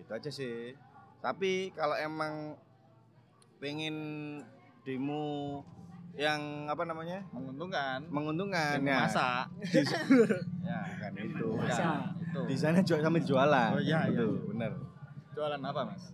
gitu 0.00 0.10
aja 0.16 0.30
sih 0.32 0.72
tapi 1.20 1.76
kalau 1.76 1.92
emang 2.00 2.56
pengen 3.60 3.96
demo 4.80 5.60
yang 6.16 6.68
apa 6.68 6.84
namanya 6.88 7.20
menguntungkan. 7.32 8.04
menguntungkan 8.08 8.80
ya 8.84 9.08
masa. 9.08 9.48
ya 10.68 10.80
kan 11.00 11.12
itu 11.16 11.48
Masa. 11.56 12.12
Itu. 12.16 12.40
di 12.48 12.56
sana 12.56 12.80
jual 12.84 13.00
sambil 13.00 13.24
jualan 13.24 13.70
Oh, 13.76 13.80
iya, 13.80 14.08
iya, 14.08 14.12
itu 14.12 14.24
iya. 14.28 14.44
bener 14.48 14.72
Jualan 15.32 15.60
apa, 15.64 15.80
Mas? 15.88 16.12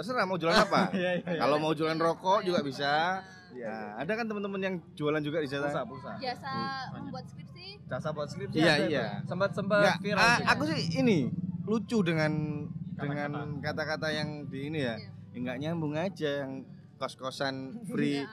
Terserah 0.00 0.24
mau 0.24 0.34
jualan 0.34 0.56
apa 0.58 0.88
Iya, 0.96 1.10
iya. 1.20 1.36
kalau 1.36 1.60
mau 1.60 1.72
jualan 1.72 1.94
rokok 1.94 2.40
juga 2.40 2.60
bisa 2.60 3.20
ya 3.52 3.92
ada 3.94 4.12
kan 4.14 4.24
teman-teman 4.24 4.56
yang 4.58 4.74
jualan 4.94 5.20
juga 5.20 5.38
di 5.38 5.46
Pulsa, 5.46 5.68
sana 5.68 5.84
pulsa. 5.84 6.10
Jasa 6.16 6.54
membuat 6.94 7.24
skripsi? 7.26 7.66
Jasa 7.84 8.08
buat 8.10 8.28
skripsi. 8.28 8.56
Iya, 8.56 8.74
iya. 8.86 9.04
Sempat 9.26 9.52
sempat 9.52 9.98
viral. 9.98 10.16
juga. 10.16 10.46
aku 10.48 10.62
sih 10.64 10.80
ini 10.96 11.28
lucu 11.66 12.00
dengan 12.00 12.32
Kata-kata. 12.94 13.04
dengan 13.04 13.28
kata-kata 13.60 14.08
yang 14.08 14.28
di 14.46 14.70
ini 14.70 14.80
ya 14.80 14.96
Iya. 14.96 15.10
enggak 15.32 15.56
nyambung 15.58 15.92
aja 15.94 16.30
yang 16.40 16.64
kos-kosan 16.96 17.54
free 17.90 18.24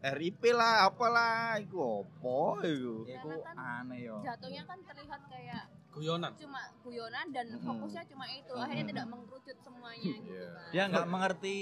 Ya, 0.00 0.12
RIP 0.12 0.44
lah 0.50 0.84
apalah 0.84 1.56
itu 1.56 1.76
opo 1.76 2.60
itu 2.60 3.04
Ya, 3.04 3.16
itu 3.16 3.28
aneh 3.54 4.00
yo. 4.02 4.20
jatuhnya 4.20 4.64
kan 4.64 4.76
terlihat 4.82 5.20
kayak 5.28 5.64
guyonan 5.94 6.32
cuma 6.34 6.60
guyonan 6.82 7.26
dan 7.30 7.46
Mm-mm. 7.48 7.62
fokusnya 7.62 8.02
cuma 8.04 8.26
itu. 8.26 8.52
Akhirnya 8.52 8.86
tidak 8.90 9.06
mengerucut 9.06 9.56
semuanya 9.56 10.02
gitu 10.02 10.26
Iya. 10.28 10.46
kan. 10.50 10.70
Dia 10.70 10.82
nggak 10.90 11.06
mengerti 11.06 11.56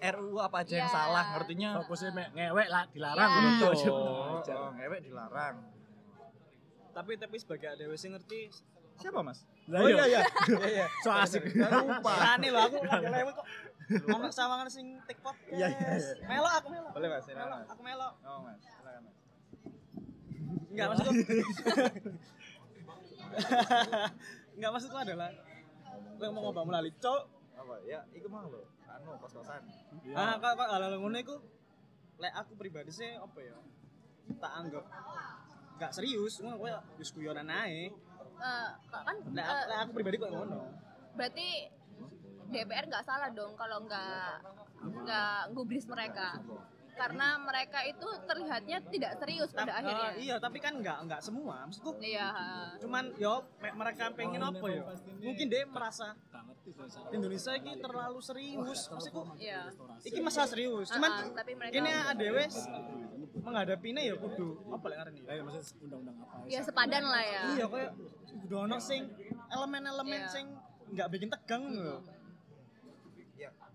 RUU 0.00 0.38
apa 0.38 0.56
aja 0.62 0.74
yang 0.76 0.86
Iya. 0.86 0.96
salah, 0.96 1.24
ngertinya 1.34 1.70
Fokusnya 1.82 2.10
me- 2.10 2.32
ngewek 2.32 2.68
lah 2.68 2.82
dilarang 2.88 3.28
Iya. 3.28 3.40
gitu. 3.42 3.66
Iya, 3.66 3.90
Ajar. 4.32 4.56
oh, 4.56 4.70
ngewek 4.72 5.00
dilarang. 5.02 5.56
Tapi 6.90 7.12
tapi 7.16 7.36
sebagai 7.36 7.68
adewe 7.70 7.94
sing 7.94 8.12
ngerti 8.12 8.50
Siapa, 8.96 9.24
Mas? 9.24 9.48
Lah, 9.64 9.80
iya. 9.82 10.04
iya. 10.04 10.20
Iya, 10.44 10.68
iya. 10.76 10.86
So 11.04 11.08
asik. 11.10 11.40
Lupa. 11.50 12.12
Rani 12.12 12.48
lho 12.48 12.60
aku 12.60 12.84
lagi 12.84 13.08
lewat 13.08 13.32
kok. 13.32 13.46
Ono 14.12 14.28
sawangan 14.28 14.68
sing 14.68 15.00
TikTok. 15.02 15.32
Iya, 15.48 15.72
iya, 15.72 15.88
iya. 15.96 16.12
Melok 16.28 16.52
aku 16.54 16.66
melok. 16.68 16.92
Boleh, 16.92 17.08
Mas. 17.08 17.24
Mas. 17.24 17.64
aku 17.66 17.80
melok. 17.80 18.12
Oh, 18.20 18.44
Mas. 18.44 18.60
Silakan, 18.60 19.00
Mas. 19.02 19.16
Enggak 20.68 20.86
maksudku. 20.86 21.12
Enggak 24.56 24.70
maksudku 24.72 24.98
adalah 24.98 25.30
Kowe 26.20 26.28
mau 26.30 26.50
ngomong 26.50 26.66
melalui 26.68 26.92
cok. 26.96 27.22
Apa? 27.56 27.74
Ya, 27.84 28.04
iku 28.12 28.28
mah 28.28 28.44
lho. 28.44 28.60
Anu 28.86 29.16
kos-kosan. 29.18 29.62
Ah, 30.12 30.36
kok 30.36 30.52
kok 30.54 30.68
hal-hal 30.68 30.94
ngono 30.96 31.16
iku 31.16 31.36
lek 32.20 32.34
aku 32.36 32.52
pribadi 32.54 32.92
sih 32.92 33.08
apa 33.16 33.38
ya? 33.40 33.56
Tak 34.36 34.52
anggap 34.60 34.84
enggak 35.74 35.92
serius, 35.96 36.44
ngono 36.44 36.60
kowe 36.60 36.70
wis 36.96 37.10
guyonan 37.10 37.48
ae. 37.48 37.88
Eh, 38.40 38.68
kan 38.88 39.16
Lek 39.32 39.44
aku, 39.44 39.62
lek 39.66 39.78
aku 39.80 39.90
pribadi 39.96 40.16
kok 40.16 40.30
ngono. 40.30 40.60
berarti 41.10 41.48
DPR 42.50 42.86
nggak 42.86 43.04
salah 43.04 43.28
dong 43.30 43.52
kalau 43.54 43.82
nggak 43.82 44.40
nggak 44.80 45.40
gubris 45.52 45.84
mereka 45.84 46.38
karena 47.00 47.40
mereka 47.40 47.80
itu 47.82 48.04
terlihatnya 48.22 48.78
tidak 48.86 49.12
serius 49.16 49.50
pada 49.50 49.72
Tap- 49.72 49.78
akhirnya 49.80 50.08
eh, 50.10 50.20
iya, 50.20 50.36
tapi 50.36 50.58
kan 50.58 50.76
enggak 50.76 50.98
enggak 51.00 51.20
semua. 51.20 51.64
Maksudku 51.64 51.96
iya 51.98 52.28
cuman 52.76 53.16
yo 53.16 53.32
me- 53.56 53.72
mereka 53.74 54.12
pengen 54.12 54.42
apa 54.42 54.66
ya? 54.66 54.82
Mungkin 55.18 55.46
dia 55.46 55.64
merasa. 55.64 56.12
Indonesia 57.10 57.52
ini 57.56 57.72
terlalu 57.76 58.20
serius. 58.20 58.80
Maksudku 58.86 59.32
iya 59.36 59.72
iki 60.00 60.20
masalah 60.20 60.46
serius. 60.46 60.88
Ah, 60.88 60.94
Cuman 60.94 61.10
ah, 61.10 61.24
tapi 61.34 61.52
mereka 61.54 61.72
kini 61.72 61.90
adewe 61.90 62.44
menghadapinya 63.40 64.02
ya 64.02 64.14
kudu 64.14 64.48
apa 64.68 64.84
lek 64.86 64.96
ngarani? 64.98 65.20
Ayo 65.24 65.40
maksudnya 65.42 65.64
undang-undang 65.80 66.16
apa? 66.18 66.36
ya 66.44 66.60
sepadan 66.60 67.04
lah 67.04 67.22
ya 67.22 67.42
Iya 67.54 67.64
kayak 67.66 67.90
kudu 68.36 68.56
ono 68.60 68.76
sing 68.76 69.02
elemen-elemen 69.48 70.20
Iya. 70.20 70.28
sing 70.28 70.46
enggak 70.90 71.08
bikin 71.08 71.28
tegang 71.30 71.64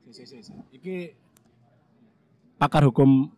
si, 0.06 0.22
si, 0.22 0.38
si. 0.40 0.54
Iki 0.72 0.98
pakar 2.56 2.84
hukum 2.86 3.30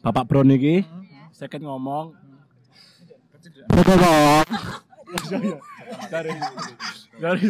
Bapak 0.00 0.24
Bron 0.28 0.52
iki. 0.52 0.84
Saya 1.32 1.48
kan 1.50 1.60
ngomong. 1.60 2.14
Dari 5.26 5.48
dari. 6.10 6.30
Dari 7.16 7.40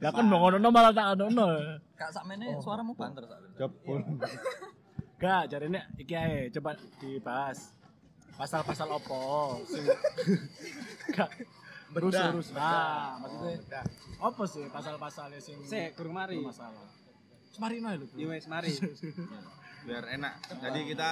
ya 0.00 0.08
kan 0.08 0.24
mau 0.24 0.40
ngono 0.48 0.72
malah 0.72 0.88
tak 0.88 1.20
ngono 1.20 1.52
Kak 1.92 2.08
sakmene 2.16 2.56
suaramu 2.64 2.96
banter 2.96 3.28
sak. 3.28 3.40
gak 5.16 5.48
jadi 5.48 5.68
ini 5.68 5.80
iki 5.96 6.14
ae 6.16 6.48
coba 6.52 6.76
dibahas. 7.00 7.72
Pasal-pasal 8.36 8.88
opo 8.92 9.60
sing 9.64 9.84
gak 11.12 11.28
terus 11.92 12.12
terus 12.12 12.48
nah 12.52 13.16
maksudnya 13.16 13.80
apa 14.20 14.42
sih 14.44 14.64
pasal-pasalnya 14.68 15.40
sing 15.40 15.56
Sik, 15.64 15.96
gurung 15.96 16.12
mari. 16.18 16.36
masalah 16.40 16.84
Semarino 17.48 17.88
lu 17.96 18.04
Iya 18.12 18.26
wes 18.36 18.44
mari. 18.48 18.72
biar 19.86 20.04
enak 20.10 20.34
jadi 20.58 20.80
kita 20.84 21.10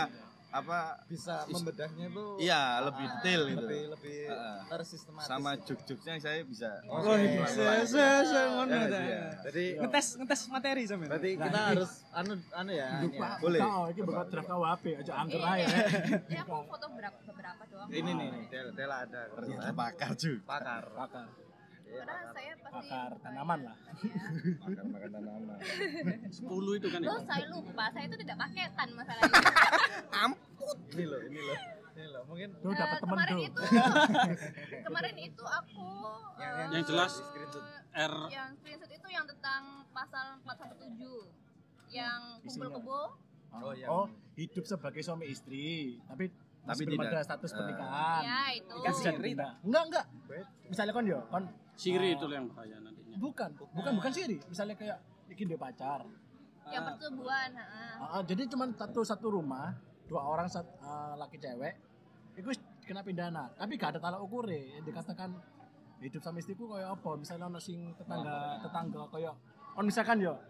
apa 0.52 1.02
Bisa 1.04 1.42
membedahnya 1.48 2.06
tuh 2.08 2.38
iya 2.38 2.78
lebih 2.80 3.02
detail 3.12 3.42
gitu 3.48 3.58
lebih 3.60 3.82
lebih 3.90 4.18
Heeh. 4.24 4.58
tersistematis. 4.68 5.26
sama 5.26 5.50
juk-juknya 5.58 6.14
saya 6.16 6.46
bisa 6.46 6.70
Oh, 6.86 7.02
Oh, 7.02 7.18
iya. 7.18 7.42
se 7.44 7.66
se 7.84 7.98
se 8.22 8.40
ngono 8.48 8.70
Ya, 8.70 8.86
iya. 8.86 9.22
Jadi 9.42 9.64
Ngetes 9.76 10.06
ngetes 10.14 10.40
materi 10.46 10.82
sampean. 10.84 11.10
berarti 11.10 11.30
Nah, 11.32 11.42
kita 11.42 11.58
ini- 11.58 11.68
harus 11.74 11.92
anu 12.12 12.32
anu 12.52 12.70
ya. 12.72 12.88
ini 12.96 13.08
ya. 13.12 13.30
Boleh. 13.36 13.60
Kau 13.60 13.82
iki 13.90 14.00
bakal 14.00 14.24
draft 14.30 14.46
KUHP 14.48 14.84
aja 14.96 15.12
angker 15.16 15.40
Ini- 15.40 15.50
aja. 15.58 15.66
ini 16.22 16.36
aku 16.38 16.54
foto 16.64 16.86
berapa 16.88 17.18
beberapa 17.24 17.62
doang 17.66 17.88
Ini 17.90 18.10
nih, 18.14 18.28
Dela 18.70 18.96
ada 19.00 19.20
ternyata 19.28 19.70
pakar 19.74 20.10
juga 20.14 20.38
pakar. 20.46 20.84
Pakar, 20.88 21.26
Karena 21.96 22.14
pakar. 22.16 22.32
saya 22.32 22.52
pasti 22.54 22.74
pakar 22.84 23.10
tanaman 23.18 23.58
lah. 23.62 23.76
makan 24.60 24.86
makan 24.88 25.10
tanaman 25.10 25.56
10 26.26 26.78
itu 26.78 26.86
kan 26.88 27.00
lo 27.00 27.06
itu 27.06 27.16
saya 27.24 27.44
lupa 27.48 27.84
saya 27.88 28.04
itu 28.04 28.16
tidak 28.18 28.36
paketan 28.38 28.88
masalahnya 28.92 29.32
Ini 30.90 31.04
loh, 31.04 31.20
ini 31.22 31.40
loh. 31.40 31.58
Ini 31.94 32.06
loh, 32.08 32.22
mungkin 32.24 32.48
Eh, 32.50 32.74
dapat 32.74 32.98
temen 32.98 33.12
kemarin 33.12 33.34
tuh. 33.36 33.44
itu 33.44 33.60
kemarin 34.86 35.14
itu 35.16 35.44
aku 35.44 35.86
Yang- 36.34 36.56
eh, 36.56 36.72
Yang 36.72 36.84
jelas. 36.88 37.12
R 37.94 38.14
yang 38.28 38.48
screenshot 38.56 38.90
itu 38.90 39.08
yang 39.08 39.24
tentang 39.24 39.62
pasal 39.88 40.26
417 40.42 41.30
yang 41.88 42.20
kumpul 42.42 42.68
kebo 42.72 43.00
Oh, 43.54 43.70
yang 43.72 43.86
Oh, 43.86 44.06
hidup 44.34 44.66
sebagai 44.66 44.98
suami 45.00 45.30
istri, 45.30 45.94
tapi 46.04 46.26
Tapi 46.60 46.82
belum 46.82 46.96
tidak. 46.98 47.12
ada 47.12 47.22
status 47.22 47.50
pernikahan. 47.52 48.22
ya 48.24 48.40
itu 48.52 48.74
Kan 48.74 48.90
bisa 48.90 49.10
pindah. 49.14 49.52
Enggak, 49.60 49.82
enggak. 49.84 50.04
Misalnya 50.66 50.90
kan 50.90 51.04
yo, 51.04 51.18
kan 51.28 51.42
Siri 51.74 52.14
Oh. 52.14 52.16
itu 52.16 52.24
yang 52.30 52.46
bahaya 52.48 52.76
nantinya. 52.78 53.16
bukan, 53.18 53.50
bukan 53.74 53.92
bukan 53.98 54.12
siri. 54.12 54.36
Misalnya 54.46 54.74
kayak 54.74 54.98
iki 55.28 55.42
dia 55.44 55.58
pacar. 55.58 56.06
yang 56.64 56.80
persetubuhan 56.80 57.52
ha. 57.60 57.66
Ah, 58.00 58.08
ah, 58.16 58.22
jadi 58.24 58.48
cuma 58.48 58.64
satu 58.72 59.04
satu 59.04 59.28
rumah, 59.28 59.76
dua 60.08 60.24
orang 60.24 60.48
sat, 60.48 60.64
ah, 60.80 61.12
laki 61.12 61.36
cewek. 61.36 61.76
Itu 62.34 62.48
kena 62.80 63.04
pidana. 63.04 63.52
Tapi 63.52 63.76
gak 63.76 63.94
ada 63.94 64.00
tolak 64.00 64.16
ukur 64.18 64.48
yang 64.48 64.80
dikatakan 64.80 65.36
hidup 66.00 66.24
sama 66.24 66.40
istriku 66.40 66.64
kayak 66.66 66.96
apa? 66.96 67.10
Misalnya 67.14 67.52
ono 67.52 67.60
sing 67.60 67.92
tetangga 67.94 68.64
tetangga 68.64 69.02
kayak 69.12 69.34
on 69.76 69.84
misalkan 69.84 70.24
yo 70.24 70.40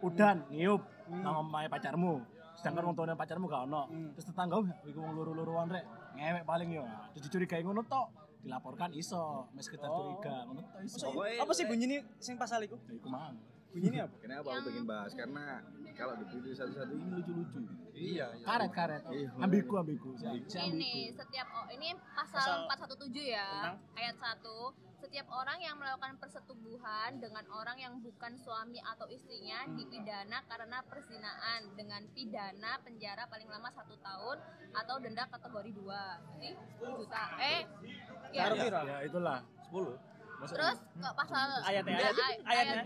udan 0.00 0.48
niup 0.48 0.80
sama 1.04 1.38
omahe 1.38 1.68
pacarmu. 1.68 2.24
Sedangkan 2.56 2.88
wong 2.88 2.96
tuane 2.96 3.12
pacarmu 3.12 3.44
gak 3.44 3.68
ono. 3.68 3.82
Terus 4.16 4.24
tetangga 4.24 4.56
"Wah, 4.58 4.72
iku 4.82 4.98
wong 4.98 5.12
luru-luruan 5.14 5.68
rek. 5.68 5.84
Ngewek 6.16 6.44
paling 6.44 6.70
yo. 6.72 6.84
Terus 7.12 7.28
dicurigai 7.28 7.60
ngono 7.60 7.84
tok. 7.84 8.08
Dilaporkan 8.48 8.96
iso, 8.96 9.44
mes 9.52 9.68
kita 9.68 9.84
curiga, 9.84 10.48
ngono 10.48 10.64
tok 10.64 10.80
iso. 10.80 11.12
Apa 11.20 11.52
sih 11.52 11.68
bunyi 11.68 11.84
ini 11.84 11.96
sing 12.16 12.40
pasal 12.40 12.64
iku? 12.64 12.80
Ya 12.88 12.96
iku 12.96 13.12
mang. 13.12 13.36
Bunyi 13.68 13.92
ini 13.92 13.98
apa? 14.00 14.16
Kenapa 14.24 14.48
aku 14.56 14.72
pengen 14.72 14.88
bahas? 14.88 15.12
Karena 15.12 15.60
kalau 15.92 16.16
dipilih 16.16 16.56
satu-satu 16.56 16.96
ini 16.96 17.12
lucu-lucu. 17.12 17.60
Iya, 17.92 18.32
Karet 18.40 18.72
karet. 18.72 19.02
Iya. 19.12 19.36
Ambigu 19.36 19.74
ambigu. 19.76 20.16
Si 20.16 20.24
ini 20.64 21.12
ambigu. 21.12 21.20
setiap 21.20 21.48
oh, 21.52 21.68
ini 21.68 21.92
Pasal 22.16 22.64
pasal 22.72 22.88
417 23.04 23.36
ya 23.36 23.76
ayat 24.00 24.16
1 24.16 24.87
setiap 24.98 25.30
orang 25.30 25.58
yang 25.58 25.78
melakukan 25.78 26.18
persetubuhan 26.18 27.16
dengan 27.16 27.46
orang 27.50 27.78
yang 27.78 27.94
bukan 27.98 28.34
suami 28.36 28.82
atau 28.84 29.06
istrinya 29.08 29.62
Hmm. 29.62 29.74
dipidana 29.74 30.42
karena 30.44 30.82
perzinaan 30.82 31.60
dengan 31.72 32.02
pidana 32.10 32.82
penjara 32.82 33.24
paling 33.26 33.46
lama 33.46 33.70
satu 33.70 33.94
tahun 33.96 34.36
atau 34.72 34.94
denda 34.98 35.24
kategori 35.28 35.70
2 35.72 36.02
jadi 36.34 36.50
10 36.76 36.98
juta 36.98 37.22
eh 37.38 37.62
ya. 38.30 38.50
Piro? 38.50 38.80
Ya 38.84 38.96
itulah. 39.02 39.38
10. 39.64 39.94
terus 40.40 40.78
kok 40.78 41.14
pasal 41.16 41.48
Ayatnya, 41.64 41.94
Ya, 41.94 42.02
ayat- 42.04 42.18
ay- 42.20 42.42
ayatnya. 42.44 42.84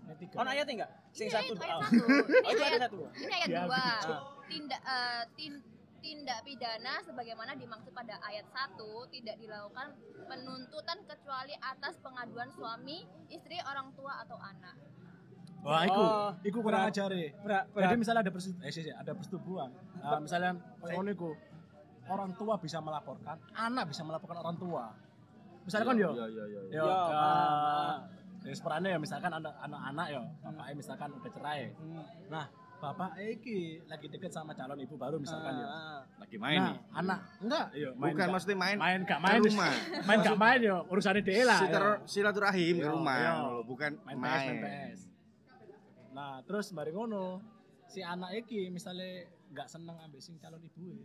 Ini 0.00 0.14
tiga. 0.18 0.34
Ono 0.36 0.50
ayat 0.50 0.66
enggak? 0.66 0.90
Sing 1.12 1.26
Iya, 1.26 1.38
satu. 1.38 1.52
ayat 1.56 1.70
Oh. 1.70 1.80
satu. 1.80 2.02
Oh, 2.10 2.50
Ini 2.50 2.50
ayat 2.50 2.58
ayat- 2.66 2.82
satu. 2.82 2.98
Ini 3.14 3.30
ayat 3.32 3.48
Ya, 3.48 3.60
2. 3.62 3.70
betul. 3.70 4.18
Tindak 4.48 4.80
eh, 4.82 5.22
tin- 5.36 5.64
tindak 6.00 6.40
pidana 6.42 7.00
sebagaimana 7.04 7.52
dimaksud 7.54 7.92
pada 7.92 8.16
ayat 8.24 8.48
1 8.48 8.80
tidak 9.12 9.36
dilakukan 9.36 9.92
penuntutan 10.26 10.98
kecuali 11.04 11.54
atas 11.60 12.00
pengaduan 12.00 12.48
suami, 12.52 13.04
istri, 13.28 13.60
orang 13.62 13.92
tua 13.94 14.24
atau 14.24 14.40
anak. 14.40 14.76
Wah, 15.60 15.84
iku, 15.84 16.00
Oh, 16.00 16.30
iku 16.40 16.58
kurang 16.64 16.88
ajar 16.88 17.12
ya. 17.12 17.28
Jadi 17.68 17.94
misalnya 18.00 18.24
ada 18.24 18.32
persetubuhan, 18.32 18.64
eh, 18.64 18.72
sih, 18.72 18.82
sih, 18.88 18.94
ada 18.96 19.12
persetubuhan. 19.12 19.70
Ah, 20.00 20.16
misalnya 20.16 20.56
kayak 20.80 20.96
ngono 20.96 21.10
iku, 21.12 21.30
orang 22.08 22.32
tua 22.40 22.56
bisa 22.56 22.80
melaporkan, 22.80 23.36
anak 23.52 23.92
bisa 23.92 24.00
melaporkan 24.00 24.40
orang 24.40 24.56
tua. 24.56 24.96
Misalnya 25.68 25.86
kan 25.92 25.96
yo, 26.00 26.10
Iya, 26.16 26.26
iya, 26.32 26.44
iya. 26.48 26.60
iya. 26.72 26.80
yo, 26.80 26.84
Yo, 26.88 26.96
ah, 27.12 27.94
ya 28.40 28.54
seperannya 28.56 28.96
ya 28.96 28.98
misalkan 28.98 29.28
ada 29.28 29.52
anak-anak 29.60 30.06
yo, 30.08 30.22
bapaknya 30.40 30.72
misalkan 30.72 31.08
udah 31.12 31.30
cerai. 31.36 31.68
Hmm. 31.76 32.04
Nah, 32.32 32.48
bapak 32.80 33.12
iki 33.20 33.58
lagi 33.84 34.06
deket 34.08 34.28
sama 34.30 34.50
calon 34.50 34.78
ibu 34.78 34.96
baru 34.96 35.16
misalkan 35.16 35.52
yo. 35.54 35.66
Ah, 35.66 36.00
Lagi 36.16 36.36
main 36.36 36.56
Nah, 36.58 36.66
nih. 36.66 36.78
anak 36.94 37.18
enggak, 37.38 37.66
yo 37.74 37.90
main 37.92 38.10
Bukan 38.10 38.18
gak- 38.18 38.32
maksudnya 38.32 38.56
main 38.56 38.76
main 38.76 39.00
gak 39.02 39.20
main 39.20 39.40
rumah. 39.42 39.72
main 40.08 40.18
gak 40.18 40.38
main 40.38 40.60
yo 40.60 40.76
urusannya 40.86 41.20
dia 41.20 41.44
lah. 41.44 41.58
yo. 41.58 41.62
Silatur- 41.62 42.00
silaturahim 42.06 42.74
ke 42.74 42.82
Iya, 42.82 42.90
rumah, 42.90 43.14
iya. 43.14 43.32
loh, 43.38 43.60
bukan 43.62 43.90
main 44.02 44.16
main. 44.16 44.32
PS, 44.32 44.44
main 44.46 44.58
PS. 44.58 45.00
Nah, 46.10 46.34
terus 46.42 46.66
bareng 46.70 46.96
ngono, 46.96 47.44
si 47.86 48.00
anak 48.00 48.32
iki 48.34 48.66
misalnya 48.66 49.24
nggak 49.50 49.68
seneng 49.68 49.96
ambek 49.98 50.18
sing 50.18 50.34
calon 50.36 50.58
ibu 50.58 51.04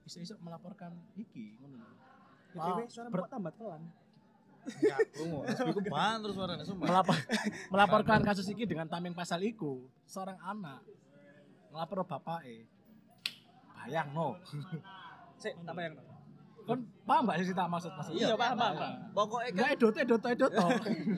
bisa 0.00 0.18
iso 0.18 0.34
melaporkan 0.38 0.90
iki 1.14 1.54
ngono. 1.56 1.78
BTW 2.50 2.58
Ah, 2.76 2.86
suara 2.86 3.08
ber- 3.08 3.26
tambah 3.28 3.52
pelan. 3.52 3.82
Enggak, 4.64 5.00
krungu. 5.12 5.44
Iku 5.44 5.80
ban 5.86 6.16
terus 6.18 6.34
suaranya 6.34 6.64
sumpah. 6.64 6.86
melapor, 6.86 7.16
melaporkan 7.72 8.20
kasus 8.22 8.48
iki 8.48 8.64
dengan 8.64 8.88
tameng 8.88 9.12
pasal 9.12 9.38
iku 9.40 9.76
seorang 10.02 10.40
anak 10.40 10.80
ngelapor 11.74 12.06
bapak 12.06 12.46
e 12.46 12.70
bayang 13.74 14.14
no 14.14 14.38
Sik, 15.42 15.58
tak 15.66 15.74
bayang. 15.74 15.98
kan 16.64 16.80
paham 17.04 17.28
gak 17.28 17.44
sih 17.44 17.52
tak 17.52 17.68
maksud 17.68 17.92
maksud 17.92 18.16
Iya, 18.16 18.32
paham, 18.40 18.56
paham, 18.56 18.74
paham. 18.80 18.94
Pokoknya 19.12 19.50
kan 19.52 19.52
Enggak 19.52 19.70
edot 19.76 19.94
edot 20.00 20.22
edot 20.24 20.48
toh. 20.48 20.70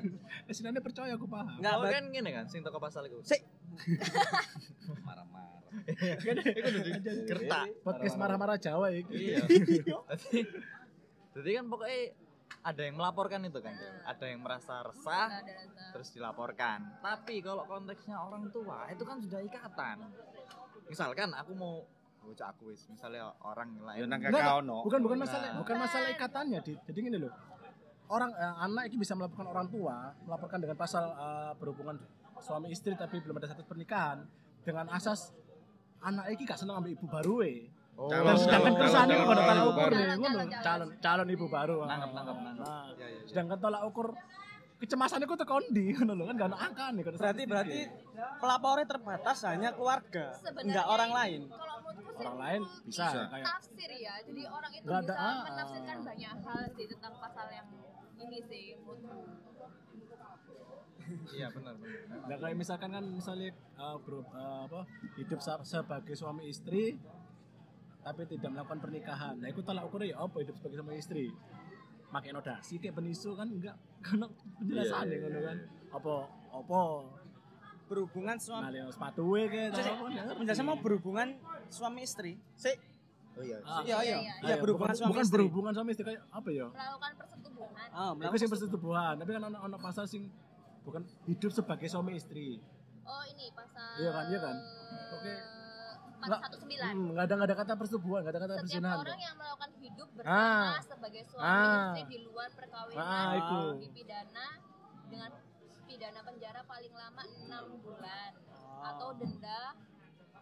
Sinane 0.57 0.81
percaya 0.83 1.15
aku 1.15 1.31
paham. 1.31 1.47
Ber- 1.63 1.93
kan 1.95 2.05
gini 2.11 2.31
kan 2.35 2.51
sing 2.51 2.67
toko 2.67 2.83
pasal 2.83 3.07
iku. 3.07 3.23
Sik. 3.23 3.47
Marah-marah. 5.07 5.63
Iku 5.87 6.31
Gertak. 7.31 7.65
Podcast 7.87 8.17
marah-marah 8.19 8.59
Jawa 8.59 8.91
iki. 8.91 9.37
Iya. 9.37 9.47
Jadi 9.47 10.41
Jadi 11.39 11.51
kan 11.55 11.65
pokoknya 11.71 12.01
ada 12.67 12.83
yang 12.83 12.97
melaporkan 12.99 13.41
itu 13.47 13.63
kan. 13.63 13.75
Ada 14.03 14.25
yang 14.27 14.43
merasa 14.43 14.83
resah 14.83 15.31
terus 15.95 16.11
dilaporkan. 16.11 16.99
Tapi 16.99 17.39
kalau 17.39 17.63
konteksnya 17.71 18.19
orang 18.19 18.51
tua 18.51 18.91
itu 18.91 19.07
kan 19.07 19.23
sudah 19.23 19.39
ikatan. 19.47 20.11
Misalkan 20.87 21.29
aku 21.33 21.53
mau 21.53 21.83
bocah 22.19 22.49
aku 22.49 22.69
wis 22.69 22.83
misalnya 22.89 23.31
orang 23.41 23.71
Ya 23.73 23.83
lain 24.03 24.09
nang 24.09 24.19
kakak 24.21 24.55
ono. 24.61 24.83
Bukan 24.83 24.99
bukan 25.01 25.19
masalah 25.21 25.47
Nah. 25.47 25.59
bukan 25.59 25.77
masalah 25.79 26.09
ikatannya, 26.11 26.59
Dit. 26.61 26.79
Jadi 26.83 26.99
gini 27.01 27.17
loh. 27.17 27.33
Orang 28.09 28.31
eh, 28.33 28.55
anak 28.61 28.87
ini 28.87 28.97
bisa 28.97 29.15
melaporkan 29.15 29.47
orang 29.49 29.67
tua, 29.67 29.95
melaporkan 30.23 30.59
dengan 30.59 30.77
pasal 30.77 31.05
eh, 31.07 31.53
berhubungan 31.57 31.99
suami 32.37 32.69
istri 32.69 32.95
tapi 32.95 33.19
belum 33.19 33.35
ada 33.37 33.47
status 33.49 33.65
pernikahan 33.65 34.27
dengan 34.61 34.87
asas 34.91 35.33
anak 35.99 36.29
iki 36.29 36.45
gak 36.45 36.57
seneng 36.57 36.77
ambil 36.77 36.93
ibu 36.93 37.07
baru 37.07 37.37
e. 37.43 37.55
Oh, 37.97 38.13
Calon- 38.13 38.29
Dan 38.29 38.37
sedangkan 38.37 38.75
kersane 38.77 39.09
calon- 39.09 39.25
pada 39.25 39.41
tolak 39.41 39.49
calon- 39.49 39.69
ukur 39.73 39.91
calon- 40.61 40.93
calon- 41.01 41.31
ibu 41.33 41.47
baru. 41.49 41.77
Nangkep, 41.83 42.11
nangkep, 42.13 42.37
nangkep. 42.37 42.61
Nah, 42.61 42.85
Iya, 42.87 42.93
iya, 43.01 43.07
iya. 43.17 43.27
sedangkan 43.27 43.59
tolak 43.59 43.83
ukur 43.89 44.07
kecemasan 44.77 45.25
itu 45.25 45.35
tekan 45.41 45.65
di 45.73 45.85
ngono 45.97 46.13
lho 46.13 46.25
kan 46.29 46.35
gak 46.37 46.49
ada 46.53 46.59
angka 46.61 46.87
nih 46.93 47.03
Berarti 47.07 47.43
berarti 47.49 47.79
pelapornya 48.41 48.87
terbatas 48.87 49.39
hanya 49.49 49.71
keluarga, 49.73 50.37
Sebenarnya 50.37 50.69
enggak 50.69 50.87
orang 50.87 51.11
lain. 51.13 51.41
Kalau 51.49 51.77
menurutku 51.81 52.11
sih 52.13 52.25
Orang 52.27 52.39
lain 52.41 52.61
bisa, 52.85 53.05
Bisa. 53.09 53.21
kayak 53.33 53.47
tafsir 53.49 53.91
ya. 53.97 54.15
Jadi 54.25 54.43
orang 54.45 54.73
itu 54.73 54.89
ada, 54.89 55.01
bisa 55.01 55.15
ah. 55.17 55.39
menafsirkan 55.49 55.99
banyak 56.05 56.37
hal 56.45 56.61
sih 56.77 56.87
tentang 56.93 57.15
pasal 57.17 57.47
yang 57.49 57.69
ini 58.17 58.39
sih 58.45 58.65
menurutku. 58.85 59.65
Iya 61.07 61.47
benar 61.55 61.75
benar. 61.79 62.19
Nah, 62.27 62.37
kayak 62.43 62.57
misalkan 62.59 62.91
kan 62.91 63.05
misalnya 63.07 63.55
uh, 63.79 63.97
bro, 64.03 64.27
uh, 64.27 64.67
apa 64.67 64.81
hidup 65.15 65.39
sebagai 65.63 66.19
suami 66.19 66.51
istri 66.51 66.99
tapi 68.03 68.23
tidak 68.31 68.55
melakukan 68.55 68.79
pernikahan. 68.79 69.35
Nah, 69.39 69.51
itu 69.51 69.63
tolak 69.67 69.87
ukurnya 69.91 70.15
ya 70.15 70.23
apa 70.23 70.37
hidup 70.39 70.55
sebagai 70.59 70.79
suami 70.79 70.99
istri? 70.99 71.27
Makai 72.17 72.33
nodasi 72.33 72.75
kayak 72.81 72.95
penisu 72.97 73.37
kan 73.37 73.45
enggak 73.47 73.77
kan 74.07 74.19
penjelasan 74.57 75.05
Iya, 75.05 75.05
ya 75.05 75.13
iya, 75.13 75.17
ngono 75.21 75.37
iya. 75.37 75.45
kan. 75.45 75.57
Apa 75.93 76.15
apa 76.51 76.79
Berhubungan 77.87 78.37
suami 78.41 78.67
nalih 78.67 78.83
sepatu 78.91 79.23
kayak 79.47 79.71
ya. 80.11 80.35
penjelasan 80.35 80.65
mau 80.67 80.79
berhubungan 80.81 81.29
suami 81.69 82.01
istri. 82.03 82.35
Sik. 82.57 82.79
Oh 83.37 83.45
iya. 83.45 83.61
Ah, 83.63 83.85
Iya, 83.85 83.97
iya. 84.03 84.17
iya. 84.19 84.33
Iya, 84.43 84.55
berhubungan 84.59 84.91
bukan, 84.91 84.99
suami 84.99 85.11
bukan 85.13 85.23
istri. 85.23 85.35
berhubungan 85.37 85.73
suami 85.77 85.91
istri 85.93 86.05
kayak 86.09 86.23
apa 86.33 86.49
ya? 86.51 86.67
Melakukan 86.67 87.13
persetubuhan. 87.21 87.87
Ah, 87.93 88.11
sing 88.41 88.51
persetubuhan, 88.51 89.15
tapi 89.21 89.31
kan 89.31 89.43
ono 89.45 89.59
ono 89.61 89.77
pasal 89.77 90.05
sing 90.09 90.23
bukan 90.83 91.03
hidup 91.29 91.53
sebagai 91.53 91.87
suami 91.87 92.17
istri. 92.17 92.59
Oh 93.05 93.23
ini 93.23 93.53
pasal 93.55 94.03
Iya 94.03 94.11
kan, 94.11 94.25
iya 94.33 94.39
kan? 94.41 94.57
Oke. 95.15 95.35
Nggak, 96.17 96.41
419. 96.43 96.81
Hmm, 96.81 97.07
nggak 97.13 97.25
ada 97.29 97.35
nggak 97.37 97.49
ada 97.53 97.57
kata 97.61 97.73
persetubuhan, 97.77 98.21
nggak 98.25 98.35
ada 98.35 98.41
kata 98.41 98.55
Setiap 98.57 98.99
orang 98.99 99.21
yang 99.21 99.35
melakukan 99.37 99.69
hidup 99.97 100.09
Ah. 100.19 100.77
bersama 100.77 100.81
sebagai 100.85 101.23
suami 101.25 101.49
Ah. 101.49 101.89
istri 101.91 102.03
di 102.07 102.19
luar 102.23 102.49
perkawinan 102.53 103.01
Ah, 103.03 103.33
itu. 103.35 103.61
dipidana 103.81 104.47
dengan 105.07 105.31
pidana 105.83 106.21
penjara 106.21 106.61
paling 106.63 106.93
lama 106.93 107.23
6 107.25 107.65
bulan 107.81 108.31
atau 108.83 109.09
denda 109.15 109.63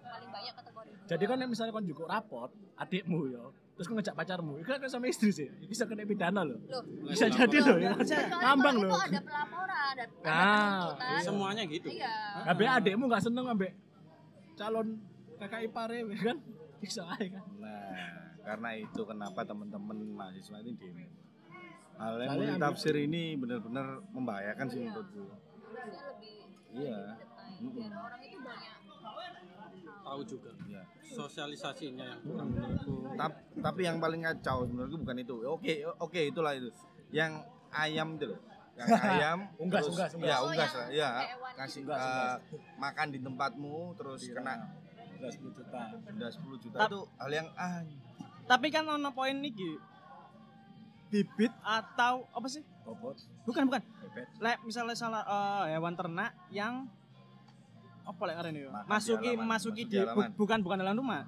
paling 0.05 0.29
banyak 0.29 0.53
kategori 0.53 0.91
dua. 0.91 1.07
Jadi 1.07 1.25
kan 1.25 1.37
misalnya 1.45 1.73
kan 1.73 1.85
juga 1.85 2.03
rapot 2.07 2.51
adikmu 2.77 3.19
ya, 3.27 3.45
terus 3.73 3.87
kan 3.87 3.95
ngejak 3.95 4.13
pacarmu, 4.15 4.53
itu 4.59 4.69
kan 4.69 4.85
sama 4.85 5.07
istri 5.07 5.31
sih, 5.31 5.49
bisa 5.65 5.87
kena 5.87 6.05
pidana 6.05 6.43
loh. 6.43 6.61
Loh, 6.67 6.83
Bisa 7.07 7.25
jadi 7.27 7.57
loh 7.63 7.79
ya. 7.79 7.97
Ngambang 8.37 8.85
loh. 8.85 8.91
itu 8.91 9.01
ada 9.01 9.21
pelaporan, 9.23 9.81
ada, 9.97 10.05
ada 10.05 10.29
Ah, 10.29 10.37
penuntutan. 10.93 11.21
Semuanya 11.23 11.63
gitu. 11.65 11.89
Iya. 11.89 12.15
Ambek 12.45 12.69
adikmu 12.69 13.05
nggak 13.07 13.23
seneng 13.23 13.47
ambek 13.49 13.73
calon 14.55 14.89
kakak 15.35 15.61
ipare 15.63 15.99
kan, 16.19 16.37
bisa 16.79 17.01
aja 17.07 17.27
kan. 17.31 17.45
Nah, 17.59 18.34
karena 18.45 18.69
itu 18.75 19.01
kenapa 19.03 19.41
teman-teman 19.43 19.97
mahasiswa 20.15 20.61
ini 20.61 20.73
demo. 20.75 21.07
Hal 21.95 22.19
yang 22.19 22.31
multi 22.35 22.55
tafsir 22.59 22.95
ini 22.97 23.35
benar-benar 23.35 24.03
membahayakan 24.11 24.67
sih 24.67 24.81
Iya. 24.81 24.89
menurutku. 24.91 25.23
Harusnya 25.25 26.03
lebih 26.11 26.33
Iya. 26.75 27.01
detail 27.15 27.71
biar 27.71 27.93
orang 27.95 28.21
itu 28.21 28.39
banyak 28.39 28.73
Tahu 30.05 30.21
juga. 30.23 30.51
Iya. 30.65 30.83
Sosialisasinya 31.07 32.05
yang 32.07 32.21
kurang 32.23 32.49
menurutku. 32.51 32.95
Tap- 33.15 33.41
tapi 33.57 33.81
yang 33.83 33.97
paling 33.97 34.21
kacau 34.23 34.67
menurutku 34.67 35.01
bukan 35.01 35.17
itu. 35.19 35.35
Oke, 35.47 35.75
oke 35.97 36.21
itulah 36.25 36.53
itu. 36.53 36.69
Yang 37.09 37.41
ayam 37.71 38.09
itu 38.15 38.27
loh. 38.29 38.41
Yang 38.75 38.89
ayam 39.17 39.39
Unggas, 39.57 39.81
terus- 39.81 39.95
unggas, 39.95 40.11
unggas. 40.13 40.29
Iya, 40.29 40.37
Oh, 40.37 40.47
unggas 40.47 40.73
lah. 40.75 40.89
Iya, 40.91 41.09
hewan 41.31 41.53
kasih 41.57 41.81
Unggas, 41.81 42.01
unggas. 42.03 42.41
makan 42.77 43.07
di 43.09 43.19
tempatmu 43.19 43.77
terus 43.95 44.21
Iya. 44.21 44.35
kena 44.37 44.55
Udah 45.15 45.31
10 45.31 45.53
juta. 45.55 45.81
denda 46.05 46.29
10 46.29 46.57
juta 46.59 46.79
itu 46.83 47.01
hal 47.17 47.31
yang 47.33 47.49
ah 47.57 47.81
Tapi 48.45 48.67
kan 48.69 48.85
ono 48.85 49.11
poin 49.11 49.35
niki. 49.35 49.81
Bibit 51.07 51.53
atau 51.61 52.27
apa 52.29 52.47
sih? 52.47 52.61
Bobot, 52.83 53.17
Bukan, 53.45 53.65
bukan. 53.65 53.81
bebet. 53.81 54.27
Lek 54.39 54.59
misalnya 54.61 54.93
salah 54.93 55.23
eh, 55.23 55.73
hewan 55.73 55.95
ternak 55.95 56.37
yang 56.51 56.85
apa 58.03 58.21
lek 58.23 58.35
ngarene 58.37 58.59
yo? 58.59 58.69
Makan 58.69 58.85
di 58.85 58.91
Masuki 58.91 59.29
halaman, 59.31 59.47
masuki 59.47 59.49
masuk 59.49 59.73
di, 59.73 59.83
di 59.87 59.99
bu- 60.07 60.33
bukan 60.37 60.59
bukan 60.61 60.77
dalam 60.77 60.95
rumah. 60.95 61.25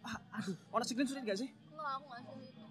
Ah, 0.00 0.16
aduh, 0.32 0.56
orang 0.70 0.82
screenshot 0.82 1.20
gak 1.20 1.36
sih? 1.36 1.50
Enggak, 1.68 1.92
aku 1.92 2.04
nggak 2.06 2.20
sih 2.38 2.48
itu. 2.48 2.64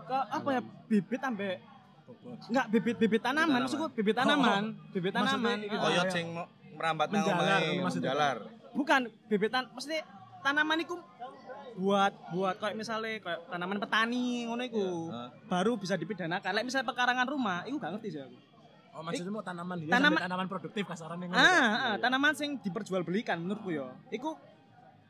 ke 0.00 0.16
apa 0.16 0.48
ya 0.50 0.60
bibit 0.86 1.20
ambek 1.22 1.56
Bobot. 2.04 2.38
enggak 2.44 2.66
bibit 2.68 2.96
bibit 2.98 3.20
tanaman 3.20 3.58
maksudku 3.62 3.86
bibit 3.90 4.14
tanaman 4.14 4.62
bibit 4.90 5.12
Maksudnya 5.12 5.30
tanaman. 5.30 5.58
Koyot 5.62 5.80
Kayak- 6.02 6.12
sing 6.12 6.26
merambat 6.74 7.06
nang 7.08 7.22
Menjalar, 7.22 7.60
omahe, 7.60 7.80
menjalar. 7.82 8.36
bukan 8.72 9.00
bibit 9.26 9.50
tan 9.50 9.64
maksudnya 9.70 10.00
tanaman 10.40 10.78
itu 10.78 10.94
buat 11.78 12.12
buat 12.28 12.58
kayak 12.58 12.74
misalnya 12.74 13.16
kayak 13.18 13.46
tanaman 13.46 13.78
petani 13.78 14.44
ngono 14.44 14.62
iku 14.62 14.82
Heeh. 15.08 15.28
baru 15.46 15.72
bisa 15.74 15.94
dipidanakan 15.94 16.50
lek 16.52 16.64
misalnya 16.64 16.86
pekarangan 16.86 17.22
rumah 17.24 17.62
itu 17.64 17.76
gak 17.76 17.94
ngerti 17.94 18.08
sih 18.10 18.20
aku 18.20 18.36
Oh 18.90 19.02
maksudnya 19.04 19.30
mau 19.30 19.40
tanaman 19.40 19.78
hias 19.78 19.94
Tanaman- 19.94 20.18
tanaman 20.20 20.46
produktif 20.48 20.82
kasarannya 20.82 21.26
ngono. 21.26 21.38
ah, 21.38 21.70
ah 21.70 21.94
tanaman 21.96 22.34
sing 22.34 22.58
diperjualbelikan 22.58 23.38
menurutku 23.38 23.70
ya 23.70 23.86
iku 24.10 24.34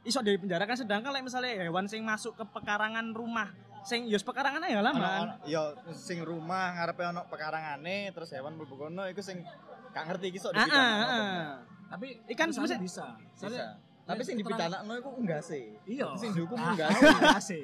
iso 0.02 0.20
dipenjarakan 0.20 0.76
sedangkan 0.76 1.08
lek 1.10 1.24
misalnya 1.24 1.56
hewan 1.58 1.88
sing 1.88 2.04
masuk 2.04 2.36
ke 2.36 2.44
pekarangan 2.46 3.10
rumah 3.10 3.48
sing 3.80 4.04
pekarangan 4.12 4.60
ya 4.62 4.76
Ono- 4.76 4.92
halaman 4.92 5.00
ono- 5.24 5.36
yo 5.42 5.62
sing 5.90 6.20
rumah 6.20 6.76
ngarepe 6.76 7.00
ono 7.02 7.24
pekarangane 7.26 8.12
terus 8.12 8.28
hewan 8.30 8.54
mlebu 8.54 8.76
kono 8.78 9.08
iku 9.08 9.24
sing 9.24 9.40
gak 9.88 10.04
ngerti 10.04 10.26
iki 10.28 10.38
sok 10.38 10.52
ah, 10.52 10.58
ah, 10.58 10.62
dipidana. 10.62 10.84
ah. 10.84 11.52
Tapi 11.88 12.06
Ikan 12.28 12.52
misalnya 12.52 12.76
bisa- 12.76 13.16
bisa. 13.32 13.48
Bisa. 13.48 13.66
Tapi 14.08 14.22
sing 14.24 14.36
dipidana 14.36 14.80
iku 14.88 15.10
unggase. 15.12 15.60
Iya. 15.84 16.16
Sing 16.16 16.32
dihukum 16.32 16.56
Ah, 16.56 16.72
unggase. 16.72 17.04
Sih. 17.44 17.62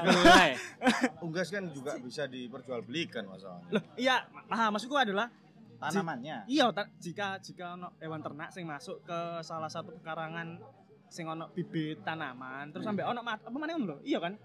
Belai. 0.00 0.54
Unggas 1.20 1.48
kan 1.48 1.66
juga 1.68 1.98
bisa 1.98 2.24
diperjualbelikan 2.24 3.26
masalahnya. 3.26 3.66
Loh, 3.70 3.82
iya 3.96 4.16
paham 4.46 4.70
maksudku 4.72 4.94
adalah 4.94 5.26
Tanamannya. 5.76 6.44
iya 6.46 6.68
ta- 6.70 6.92
jika 6.94 7.40
jika 7.40 7.72
ono 7.72 7.96
hewan 7.96 8.20
ternak 8.20 8.52
sing 8.52 8.62
masuk 8.62 9.00
ke 9.00 9.18
salah 9.40 9.66
satu 9.66 9.96
pekarangan 9.96 10.60
sing 11.08 11.24
ono 11.24 11.48
bibit 11.50 12.04
tanaman 12.04 12.68
terus 12.68 12.84
sampai 12.84 13.02
ono 13.02 13.18
mat 13.18 13.40
apa 13.40 13.50
mana 13.50 13.72
ngono 13.72 13.86
lho 13.90 13.96
iya 14.04 14.20
kan 14.20 14.36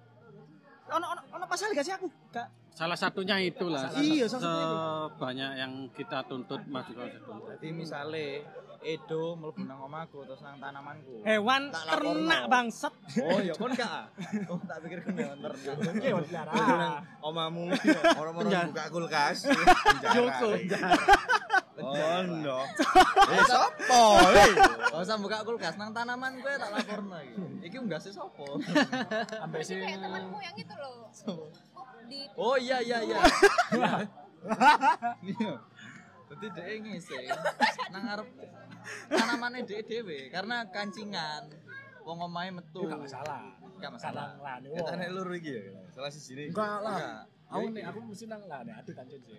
ono 0.87 1.05
ono 1.07 1.21
ono 1.31 1.45
pasal 1.45 1.71
gak 1.71 1.81
sih 1.81 1.93
aku 1.93 2.07
gak 2.29 2.47
Salah 2.75 2.99
satunya 2.99 3.39
itulah. 3.39 3.87
Iya, 3.95 4.27
salah. 4.27 5.07
Sebanyak 5.07 5.51
yang 5.55 5.73
kita 5.95 6.27
tuntut 6.27 6.59
masuk 6.67 6.99
ke 6.99 7.07
situ. 7.09 7.31
Jadi 7.47 7.67
misale 7.71 8.43
Edo 8.83 9.33
mlebu 9.33 9.63
nang 9.63 9.79
omahku 9.81 10.27
terus 10.27 10.43
nang 10.43 10.59
tanamanku. 10.59 11.23
hewan 11.23 11.71
ternak 11.71 12.43
bangsat 12.45 12.93
Oh 13.17 13.39
ya 13.39 13.55
kon 13.55 13.71
gak? 13.71 14.11
Oh 14.51 14.59
tak 14.61 14.77
pikir 14.83 15.01
kon 15.01 15.15
hewan 15.15 15.39
ternak. 15.39 15.73
Oke, 15.73 16.03
Terus 16.03 16.29
nang 16.29 16.45
peliharaan. 16.51 17.01
omamu 17.23 17.63
orang-orang 18.13 18.43
Penjara. 18.45 18.67
buka 18.69 18.83
kulkas. 18.91 19.37
Joko. 20.11 20.49
Oh 21.75 22.21
no. 22.23 22.63
Eh 23.27 23.41
sopo? 23.51 24.03
eh? 24.39 24.51
Gak 24.95 25.01
usah 25.03 25.17
buka 25.19 25.43
kulkas 25.43 25.75
nang 25.75 25.91
tanaman 25.91 26.39
gue 26.39 26.53
tak 26.55 26.71
laporno 26.71 27.19
iki. 27.19 27.67
Iki 27.67 27.77
unggase 27.83 28.15
sapa? 28.15 28.47
Sampai 29.27 29.59
sing 29.67 29.83
kayak 29.83 29.99
temanku 29.99 30.39
yang 30.39 30.55
itu 30.55 30.73
loh 30.79 31.11
Oh 32.39 32.55
iya 32.55 32.79
iya 32.79 33.03
iya. 33.03 33.19
Iya. 35.25 35.53
Jadi 36.29 36.45
dia 36.53 36.77
ngisi 36.77 37.17
nang 37.89 38.03
ngarep 38.05 38.27
tanamannya 39.09 39.65
dia 39.67 39.81
dewe 39.83 40.29
karena 40.31 40.69
kancingan. 40.71 41.49
Wong 42.05 42.21
omahe 42.21 42.53
metu. 42.53 42.85
gak 42.85 43.01
masalah. 43.01 43.41
Gak 43.81 43.91
masalah. 43.91 44.37
Nek 44.71 45.09
lur 45.11 45.27
iki 45.33 45.51
ya. 45.57 45.63
Salah 45.91 46.13
siji 46.13 46.31
ini. 46.37 46.43
Enggak 46.53 46.77
lah. 46.85 46.95
Enggak. 46.95 47.23
Aku 47.45 47.69
nih, 47.71 47.83
aku 47.85 47.99
mesti 48.09 48.25
nang 48.25 48.41
lah 48.49 48.65
nih, 48.65 48.73
aduh 48.73 48.93
tancun 48.97 49.21
sih. 49.21 49.37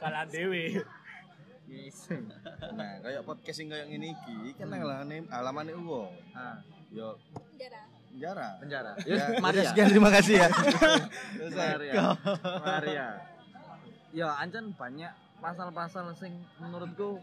Kalaan 0.00 0.28
dewe. 0.32 0.80
Ngisi. 1.68 2.16
Nah, 2.72 2.92
kayak 2.98 3.22
podcast 3.22 3.56
sing 3.56 3.68
kayak 3.68 3.86
ngene 3.86 4.08
iki 4.10 4.56
kan 4.56 4.66
nang 4.66 4.80
alamane 4.82 5.16
alamane 5.28 5.72
wong. 5.76 6.08
Ah, 6.32 6.56
Yo 6.88 7.20
penjara 7.52 7.80
penjara. 8.08 8.48
penjara. 8.56 8.92
Ya, 9.04 9.24
Maria. 9.44 9.60
ya, 9.60 9.64
sekian 9.68 9.88
terima 9.88 10.10
kasih 10.10 10.34
ya. 10.38 10.48
Maria. 11.52 11.92
Maria. 12.58 13.06
Ya, 14.08 14.28
ancen 14.34 14.72
banyak 14.72 15.12
pasal-pasal 15.38 16.16
sing 16.16 16.32
menurutku 16.58 17.20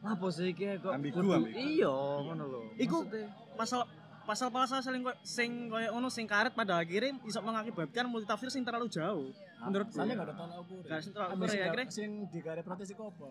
apa 0.00 0.26
sih 0.30 0.50
iki 0.50 0.78
kok 0.78 0.94
Ambigu, 0.94 1.18
ambigu. 1.20 1.50
Iya, 1.52 1.94
ngono 2.22 2.44
lho. 2.44 2.60
Iku- 2.76 3.06
pasal 3.54 3.82
pasal-pasal 4.22 4.78
saling 4.80 5.02
sing 5.20 5.66
koyo 5.66 5.90
ngono 5.90 6.06
sing 6.06 6.24
karet 6.24 6.54
pada 6.54 6.78
akhirnya 6.78 7.18
bisa 7.18 7.42
mengakibatkan 7.42 8.06
multitafsir 8.06 8.48
sing 8.48 8.62
terlalu 8.62 8.86
jauh 8.86 9.34
menurut 9.60 9.90
Soalnya 9.90 10.14
gak 10.16 10.26
ada 10.30 10.34
tolak 10.34 10.58
ukur. 10.62 10.82
Gak 10.86 10.96
ada 10.96 11.10
tolak 11.10 11.28
ukur 11.28 11.42
ya, 11.42 11.50
sing- 11.50 11.62
akhirnya. 11.66 11.86
Sing 11.90 12.10
di 12.30 12.38
garis 12.38 12.62
protes 12.62 12.88
itu 12.88 13.02
apa? 13.02 13.26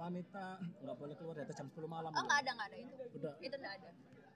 Wanita 0.00 0.46
nggak 0.80 0.96
boleh 0.96 1.14
keluar 1.14 1.36
atas 1.38 1.54
jam 1.54 1.68
10 1.68 1.76
malam. 1.86 2.08
oh 2.08 2.22
nggak 2.22 2.38
ada 2.40 2.50
nggak 2.50 2.68
ada 2.68 2.76
itu 2.78 2.94
Udah. 3.14 3.32
itu 3.38 3.52
nggak 3.54 3.74
ada 3.76 3.90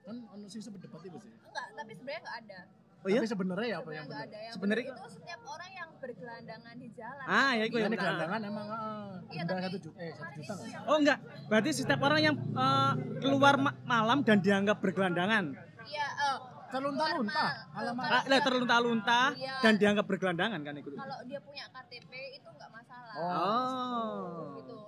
Kan 0.05 0.17
ono 0.29 0.45
sing 0.45 0.61
berdebat 0.63 1.01
itu 1.01 1.17
sih. 1.17 1.31
enggak 1.41 1.65
tapi 1.73 1.91
sebenarnya 1.91 2.21
nggak 2.21 2.37
ada 2.39 2.59
Oh 3.05 3.07
iya? 3.07 3.21
Tapi 3.21 3.29
sebenarnya 3.29 3.67
ya 3.67 3.77
apa 3.77 3.91
yang 3.91 4.05
benar? 4.07 4.25
ada 4.25 4.37
yang 4.39 4.53
Sebenarnya 4.55 4.85
benar 4.87 4.97
itu 4.97 5.09
setiap 5.11 5.41
orang 5.45 5.71
yang 5.71 5.89
bergelandangan 5.95 6.75
di 6.75 6.89
jalan 6.91 7.25
ah 7.27 7.51
ya 7.51 7.63
iku 7.63 7.75
Iya 7.75 7.81
ya 7.81 7.85
nih 7.85 7.89
benar. 7.91 8.01
gelandangan 8.03 8.39
emang 8.43 8.67
heeh. 8.67 9.09
Iya, 9.27 9.43
tapi 9.43 9.59
satu 9.61 9.77
juta 9.79 9.97
eh 9.99 10.13
satu 10.15 10.39
juta 10.39 10.53
oh 10.83 10.95
enggak 10.95 11.17
berarti 11.47 11.69
setiap 11.71 11.99
orang 11.99 12.21
yang 12.23 12.35
eh, 12.37 12.91
keluar 13.19 13.55
ma- 13.57 13.77
malam 13.83 14.17
dan 14.21 14.37
dianggap 14.39 14.77
bergelandangan 14.79 15.43
iya 15.83 16.07
eh, 16.23 16.37
Terlunta-lunta. 16.65 17.45
Alamat. 17.71 18.03
Kalau- 18.03 18.35
ah, 18.35 18.41
terlunta-lunta 18.43 19.19
Iya. 19.33 19.53
dan 19.63 19.73
dianggap 19.77 20.05
bergelandangan 20.05 20.59
kan 20.59 20.73
itu 20.75 20.89
kalau 20.91 21.17
dia 21.23 21.39
punya 21.39 21.65
KTP 21.71 22.11
itu 22.35 22.47
nggak 22.47 22.69
masalah 22.69 23.13
oh 23.15 24.21
gitu 24.57 24.75
tapi 24.75 24.84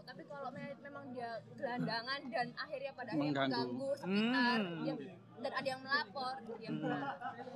kalau 0.47 0.55
me- 0.55 0.79
memang 0.79 1.05
dia 1.11 1.29
gelandangan 1.51 2.19
dan 2.25 2.47
akhirnya 2.55 2.91
pada 2.95 3.09
akhirnya 3.09 3.27
Mengganggu. 3.27 3.59
mengganggu 3.67 3.89
sekitar 3.99 4.57
Hmm. 4.57 4.79
dia, 4.79 4.93
dan 5.37 5.51
ada 5.53 5.67
yang 5.67 5.81
melapor 5.83 6.33
dia 6.55 6.69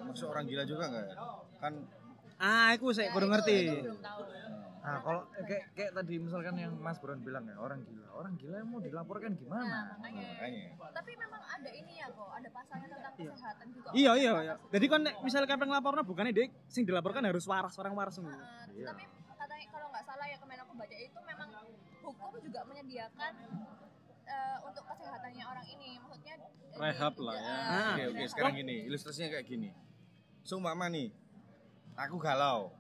Masuk 0.04 0.28
orang 0.28 0.46
gila 0.46 0.64
juga 0.68 0.84
enggak 0.86 1.06
ya? 1.08 1.16
Kan 1.58 1.74
ah 2.36 2.68
aku 2.74 2.86
saya 2.92 3.08
Ya, 3.08 3.12
itu- 3.14 3.32
ngerti. 3.32 3.58
itu 3.62 3.76
belum 3.82 4.02
tahu. 4.02 4.22
Nah, 4.82 4.98
kalau 5.00 5.22
kayak 5.40 5.66
kayak 5.72 5.92
tadi 5.94 6.14
misalkan 6.18 6.56
yang 6.58 6.74
Mas 6.76 6.98
Bron 6.98 7.22
bilang 7.22 7.46
ya, 7.46 7.56
orang 7.56 7.80
gila. 7.80 8.08
Orang 8.12 8.34
gila 8.36 8.56
yang 8.58 8.68
mau 8.68 8.82
dilaporkan 8.82 9.30
nah 9.30 9.40
gimana? 9.40 9.78
makanya 9.94 10.26
makanya. 10.36 10.64
tapi 10.92 11.12
memang 11.16 11.42
ada 11.48 11.70
ini 11.72 11.94
ya 11.96 12.08
kok. 12.10 12.30
Ada 12.34 12.50
pasalnya 12.52 12.88
tentang 12.92 13.14
kesehatan 13.16 13.66
juga. 13.72 13.88
Iya 13.94 14.12
iya 14.18 14.32
iya. 14.42 14.54
jadi 14.68 14.86
kan 14.90 15.02
misalnya 15.22 15.48
kapan 15.48 15.68
ngelapornya 15.70 16.04
bukannya 16.04 16.34
dia 16.34 16.46
sing 16.66 16.84
dilaporkan 16.84 17.24
harus 17.24 17.46
waras 17.46 17.78
orang 17.78 17.94
waras 17.96 18.14
semua. 18.14 18.34
Uh, 18.34 18.68
tapi 18.84 19.06
katanya 19.32 19.66
kalau 19.70 19.88
nggak 19.88 20.04
salah 20.04 20.26
ya 20.26 20.38
kemarin 20.38 20.62
aku 20.62 20.74
baca 20.76 20.98
itu 20.98 21.20
hukum 22.22 22.40
juga 22.40 22.60
menyediakan 22.64 23.34
eh, 24.24 24.58
untuk 24.62 24.84
kesehatannya 24.86 25.44
orang 25.44 25.66
ini 25.68 25.90
maksudnya 25.98 26.34
eh, 26.36 26.50
di- 26.54 26.78
Rehab 26.78 27.14
lah 27.18 27.36
ya. 27.36 27.44
eh, 27.44 27.52
Ah. 27.52 27.92
Oke 27.92 28.04
oke 28.06 28.16
rehab. 28.16 28.30
sekarang 28.30 28.54
gini 28.56 28.76
ilustrasinya 28.86 29.30
kayak 29.30 29.46
gini. 29.46 29.70
Seumpama 30.42 30.88
nih, 30.88 31.14
aku 31.96 32.18
galau, 32.18 32.74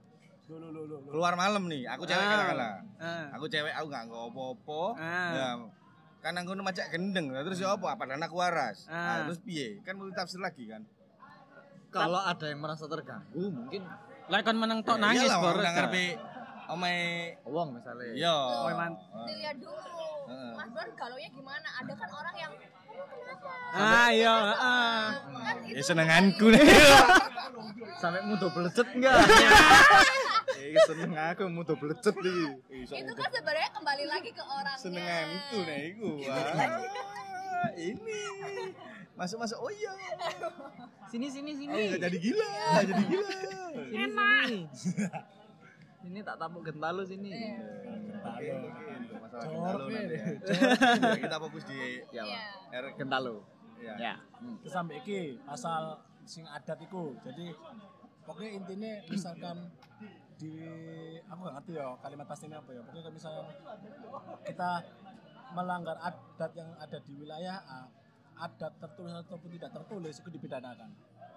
Lu 0.47 0.57
lu 0.57 0.69
lu 0.69 0.81
lu. 0.83 0.95
lu. 0.97 1.09
keluar 1.09 1.33
malam 1.35 1.65
nih, 1.65 1.85
aku 1.85 2.03
cewek 2.03 2.19
Ah. 2.19 2.31
katakanlah. 2.31 2.73
Ah. 2.97 3.25
Aku 3.35 3.45
cewek 3.45 3.69
aku 3.71 3.85
nggak 3.87 4.03
nggak 4.07 4.23
apa-apa. 4.27 4.81
Ah. 4.95 5.29
Ya, 5.31 5.47
kan 6.19 6.33
aku 6.35 6.51
macak 6.57 6.89
gendeng, 6.89 7.29
terus 7.31 7.57
ya 7.57 7.69
apa? 7.71 7.93
Padahal 7.93 8.17
aku 8.19 8.35
waras. 8.35 8.85
Ah. 8.85 8.97
Nah, 9.19 9.27
terus 9.27 9.39
piye? 9.39 9.77
Kan 9.81 9.95
multi 9.95 10.13
tafsir 10.13 10.39
lagi 10.39 10.65
kan. 10.65 10.81
Kalau 11.89 12.17
ada 12.17 12.45
yang 12.45 12.57
merasa 12.57 12.85
terganggu, 12.85 13.51
mungkin 13.51 13.83
Lah 14.23 14.39
kan 14.39 14.55
menang 14.55 14.79
tok 14.79 14.95
Ya 14.95 15.03
nangis 15.03 15.27
iyalah, 15.27 15.39
baru. 15.43 15.59
orang 15.59 15.75
omae 16.71 17.01
uang 17.43 17.69
misalnya. 17.75 18.11
yo. 18.13 18.31
Loh, 18.31 18.63
Oh, 18.63 18.71
man. 18.71 18.91
dilihat 19.25 19.57
dulu 19.57 19.99
Heeh. 20.23 20.51
Mas 20.53 20.69
Bron 20.69 20.89
galaunya 20.93 21.29
gimana 21.29 21.67
ada 21.75 21.93
kan 21.93 22.09
orang 22.09 22.35
yang 22.37 22.51
"Kamu 22.55 23.03
kenapa 23.03 23.49
ah 23.73 24.09
iya 24.09 24.33
ah. 24.53 25.07
kan 25.35 25.55
itu 25.61 25.73
Ya 25.77 25.83
senenganku 25.83 26.45
nih. 26.47 26.63
Sampai 27.97 28.21
mudah 28.23 28.49
belecet 28.49 28.87
enggak? 28.91 29.17
Eh 30.53 30.75
seneng 30.85 31.11
aku 31.13 31.43
mau 31.47 31.63
double 31.63 31.91
lecet 31.91 32.15
iki. 32.15 32.47
itu 32.93 33.11
kan 33.11 33.29
sebenarnya 33.29 33.69
kembali 33.71 34.05
lagi 34.05 34.29
ke 34.31 34.43
orangnya 34.43 34.79
Senenganku 34.79 35.57
nih 35.61 35.79
iku. 35.91 36.09
Wah, 36.27 37.69
ini. 37.75 38.21
Masuk-masuk 39.13 39.57
oh 39.57 39.69
iya. 39.69 39.91
Sini 41.07 41.27
sini 41.27 41.51
sini. 41.53 41.71
Oh, 41.71 41.99
jadi 41.99 42.17
gila, 42.17 42.47
Iya. 42.47 42.79
jadi 42.85 43.03
gila. 43.05 43.29
Sini 43.29 44.07
sini. 44.07 44.59
Sini 46.01 46.19
tak 46.21 46.35
tapuk 46.35 46.61
gentalu 46.61 47.01
sini. 47.03 47.29
Oke, 48.21 48.49
oke. 48.49 48.85
Masalah 49.15 49.43
Cor, 49.43 49.53
gentalu 49.53 49.85
Pi. 49.85 49.93
nanti 49.93 50.15
ya. 50.15 50.25
Ya, 50.97 51.19
Kita 51.19 51.37
fokus 51.37 51.63
di 51.63 51.79
Ya, 52.09 52.23
Iya. 52.23 52.39
R 52.73 52.85
gentalu. 52.95 53.35
ya. 53.77 53.93
Ya. 53.97 54.13
Terus 54.61 54.73
sampai 54.73 54.95
iki 54.97 55.19
pasal 55.41 55.81
sing 56.23 56.45
adat 56.45 56.77
iku. 56.79 57.13
Jadi 57.21 57.53
pokoknya 58.23 58.51
intinya 58.55 58.91
misalkan 59.07 59.57
di 60.35 60.53
aku 61.23 61.39
gak 61.39 61.55
ngerti 61.55 61.71
ya 61.77 61.85
kalimat 61.97 62.25
pastinya 62.25 62.57
apa 62.57 62.69
ya. 62.71 62.81
Pokoknya 62.81 63.01
kalau 63.03 63.15
misalnya 63.15 63.43
kita 64.41 64.69
melanggar 65.51 65.97
adat 65.99 66.51
yang 66.55 66.69
ada 66.75 66.97
di 66.99 67.13
wilayah 67.13 67.57
A, 67.61 67.79
adat 68.39 68.73
tertulis 68.75 69.13
ataupun 69.19 69.49
tidak 69.51 69.69
tertulis 69.71 70.15
itu 70.15 70.29
dipidanakan. 70.31 70.89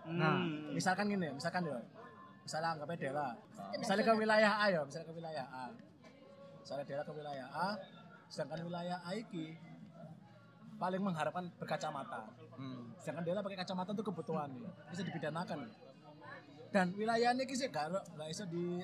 Nah, 0.07 0.37
Hmm. 0.37 0.69
misalkan 0.71 1.09
gini, 1.09 1.33
misalkan 1.33 1.65
ya, 1.65 1.81
misalnya 2.45 2.69
anggapnya 2.71 2.99
Dela, 3.01 3.29
misalnya 3.75 4.05
ke 4.05 4.13
wilayah 4.15 4.53
A 4.55 4.67
ya, 4.69 4.81
misalnya 4.83 5.07
ke 5.07 5.15
wilayah 5.15 5.45
A, 5.47 5.65
misalnya 6.61 6.85
Dela 6.85 7.03
ke 7.03 7.13
wilayah 7.13 7.47
A, 7.49 7.69
sedangkan 8.27 8.61
wilayah 8.63 8.99
A 9.01 9.11
iki 9.15 9.57
paling 10.75 11.01
mengharapkan 11.01 11.49
berkacamata, 11.57 12.29
Hmm. 12.55 12.93
sedangkan 12.97 13.25
Dela 13.25 13.41
pakai 13.41 13.59
kacamata 13.59 13.91
itu 13.91 14.03
kebutuhan 14.03 14.49
ya, 14.55 14.71
bisa 14.87 15.03
dipidanakan. 15.03 15.61
dan 16.71 16.91
wilayahnya 16.93 17.47
ki 17.47 17.55
sih 17.55 17.69
gak 17.69 17.87
ono- 17.87 18.03
gak 18.13 18.29
iso 18.29 18.43
di 18.45 18.83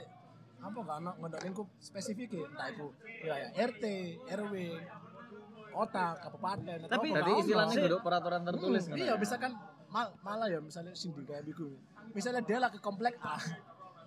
apa 0.58 0.78
gak 0.78 0.96
ono 0.96 1.10
ngendok 1.18 1.42
lingkup 1.42 1.68
spesifik 1.76 2.30
ya, 2.32 2.46
entah 2.46 2.68
itu 2.70 2.86
wilayah 3.20 3.48
RT, 3.50 3.84
RW, 4.30 4.54
kota, 5.70 6.06
kabupaten 6.16 6.86
Tapi 6.86 7.08
ono. 7.10 7.34
istilahnya 7.36 7.74
kudu 7.82 7.98
peraturan 7.98 8.42
tertulis 8.44 8.86
Hmm, 8.86 8.94
iya 8.94 9.06
ya. 9.08 9.14
misalkan 9.16 9.58
mal, 9.90 10.14
malah 10.22 10.46
ya 10.46 10.62
misalnya 10.62 10.94
sindi 10.94 11.26
kayak 11.26 11.42
biku 11.44 11.66
misalnya 12.14 12.40
dia 12.46 12.58
lah 12.62 12.70
ke 12.70 12.78
komplek 12.78 13.18
A 13.20 13.36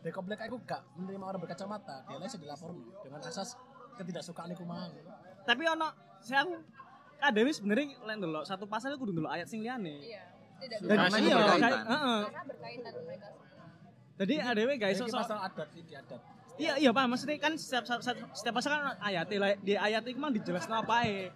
di 0.04 0.12
komplek 0.12 0.39
A 0.43 0.48
itu 0.48 0.60
gak 0.63 0.84
menerima 1.00 1.24
orang 1.24 1.39
berkacamata 1.43 2.08
dia 2.08 2.17
lah 2.19 2.28
bisa 2.28 2.39
dilapor 2.39 2.72
dengan 3.04 3.19
asas 3.24 3.56
ketidaksukaan 4.00 4.52
itu 4.52 4.65
mang 4.65 4.91
Tapi 5.43 5.63
ono 5.67 5.91
saya 6.24 6.48
aku 6.48 6.56
ada 7.24 7.39
wis 7.43 7.60
sebenarnya 7.60 8.00
lain 8.04 8.19
dulu 8.19 8.41
satu 8.48 8.65
pasal 8.67 8.96
kudu 8.96 9.12
dulu 9.15 9.28
ayat 9.28 9.48
sing 9.48 9.63
liyane. 9.63 10.00
Iya. 10.00 10.24
Tidak 10.63 10.80
Dan 10.88 10.98
iya, 11.19 11.36
itu 11.36 11.80
karena 11.91 12.41
berkaitan 12.48 12.93
mereka 13.04 13.28
semua. 13.36 13.67
Jadi 14.24 14.36
ada 14.39 14.62
wis 14.63 14.78
guys 14.80 14.96
sok 15.00 15.12
pasal 15.12 15.38
adat 15.39 15.69
ini 15.76 15.93
adat 16.00 16.22
Iya 16.54 16.74
iya 16.78 16.93
Pak, 16.93 17.10
maksudnya 17.10 17.41
kan 17.41 17.58
setiap 17.58 17.82
setiap, 17.89 18.30
setiap 18.30 18.54
pasal 18.54 18.78
kan 18.78 18.93
ayat 19.02 19.26
di 19.65 19.74
ayat 19.74 20.06
itu 20.06 20.22
mah 20.22 20.30
dijelaskan 20.30 20.86
apa 20.86 21.02
ya. 21.02 21.34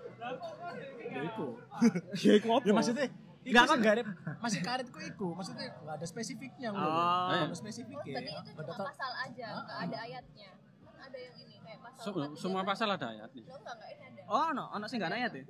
ya 1.09 1.21
itu 1.25 1.47
Ya 2.29 2.33
iku 2.37 2.47
apa? 2.53 2.63
ya 2.69 2.73
maksudnya 2.77 3.07
Nggak 3.47 3.63
Iku 3.63 3.71
kan- 3.71 3.81
garip 3.81 4.07
masih 4.37 4.59
karet 4.59 4.87
ku 4.87 4.99
iku 4.99 5.27
maksudnya 5.31 5.67
nggak 5.73 5.95
ada 5.95 6.05
spesifiknya 6.05 6.67
Oh. 6.67 6.75
nggak 6.75 6.89
ada 6.89 7.45
Oh, 7.45 7.55
spesifiknya 7.55 8.03
berarti 8.13 8.31
itu 8.43 8.51
cuma 8.59 8.75
pasal 8.83 9.11
aja, 9.17 9.47
Hah? 9.47 9.63
nggak 9.63 9.79
ada 9.81 9.97
ayatnya. 10.03 10.49
Kan 10.83 10.99
ada 10.99 11.17
yang 11.17 11.35
ini 11.37 11.55
kayak 11.57 11.79
pasal 11.79 12.01
Se- 12.01 12.11
43. 12.11 12.35
semua 12.37 12.61
pasal 12.63 12.87
ada 12.89 13.07
ayatnya. 13.07 13.43
Lo 13.43 13.55
enggak 13.55 13.73
enggak 13.73 13.89
ini 13.89 14.03
ada. 14.05 14.21
Oh, 14.27 14.49
no, 14.51 14.63
ono 14.69 14.85
sing 14.85 14.99
gak 14.99 15.13
ayat 15.13 15.31
ya? 15.31 15.43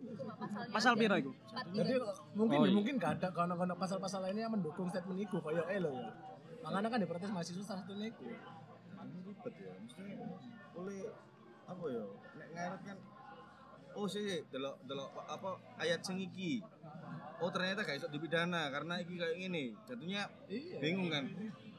Pasal 0.70 0.94
piro 0.94 1.16
iku? 1.16 1.32
43. 1.34 1.74
Jadi 1.74 1.94
mungkin 2.32 2.58
Oh, 2.58 2.62
ya, 2.62 2.68
iya. 2.68 2.76
mungkin 2.76 2.94
gak 2.96 3.12
ada 3.18 3.28
kalau 3.32 3.56
kalau 3.56 3.76
pasal-pasal 3.76 4.20
lainnya 4.22 4.44
yang 4.44 4.54
mendukung 4.54 4.86
statement 4.86 5.18
itu 5.20 5.38
kayak 5.40 5.66
eh 5.68 5.80
lo 5.80 5.90
ya. 5.92 6.10
Makanya 6.62 6.88
kan 6.88 7.00
diprotes 7.00 7.32
mahasiswa 7.32 7.64
salah 7.64 7.82
satunya 7.82 8.08
itu. 8.08 8.22
Ini 8.28 9.20
ribet 9.24 9.54
ya 9.56 9.72
mesti 9.74 10.04
oleh 10.76 11.00
apa 11.66 11.84
ya 11.88 12.04
nek 12.34 12.48
ngaret 12.50 12.82
kan 12.84 12.98
oh 13.94 14.06
sih 14.06 14.24
delok 14.48 14.78
delok 14.84 15.10
apa 15.18 15.50
ayat 15.78 16.00
sing 16.00 16.18
iki 16.18 16.62
oh 17.38 17.50
ternyata 17.54 17.86
gak 17.86 17.97
iso 18.02 18.08
dipidana 18.10 18.69
karena 18.73 18.97
iki 19.02 19.13
kayak 19.15 19.36
gini 19.38 19.63
jatuhnya 19.86 20.23
Iya. 20.50 20.78
bingung 20.82 21.10
kan 21.13 21.26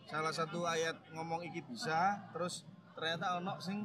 salah 0.09 0.33
satu 0.33 0.65
ayat 0.65 0.97
ngomong 1.13 1.43
iki 1.45 1.61
bisa 1.67 2.31
terus 2.31 2.63
ternyata 2.95 3.39
ono 3.39 3.59
sing 3.59 3.83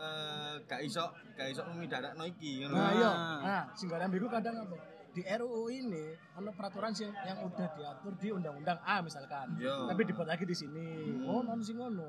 eh 0.00 0.54
gak 0.64 0.80
iso 0.80 1.04
gak 1.36 1.48
iso 1.52 1.60
memidana 1.68 2.16
iki 2.24 2.64
ngono. 2.64 2.76
Nah, 2.76 2.92
iya. 2.96 3.10
Ah. 3.12 3.40
Nah, 3.44 3.64
sing 3.76 3.92
gak 3.92 4.00
ambigu 4.00 4.28
kadang 4.32 4.56
apa? 4.64 4.76
Di 5.10 5.26
RUU 5.26 5.68
ini 5.68 6.16
ada 6.38 6.50
peraturan 6.54 6.94
sih 6.94 7.10
yang 7.26 7.42
udah 7.44 7.68
diatur 7.76 8.12
di 8.16 8.28
undang-undang 8.32 8.78
A 8.80 9.04
misalkan. 9.04 9.52
Iya. 9.60 9.92
Tapi 9.92 10.00
dibuat 10.08 10.28
lagi 10.32 10.48
di 10.48 10.56
sini. 10.56 11.20
Hmm. 11.20 11.28
Oh, 11.28 11.40
non 11.44 11.60
sing 11.60 11.76
ngono. 11.76 12.08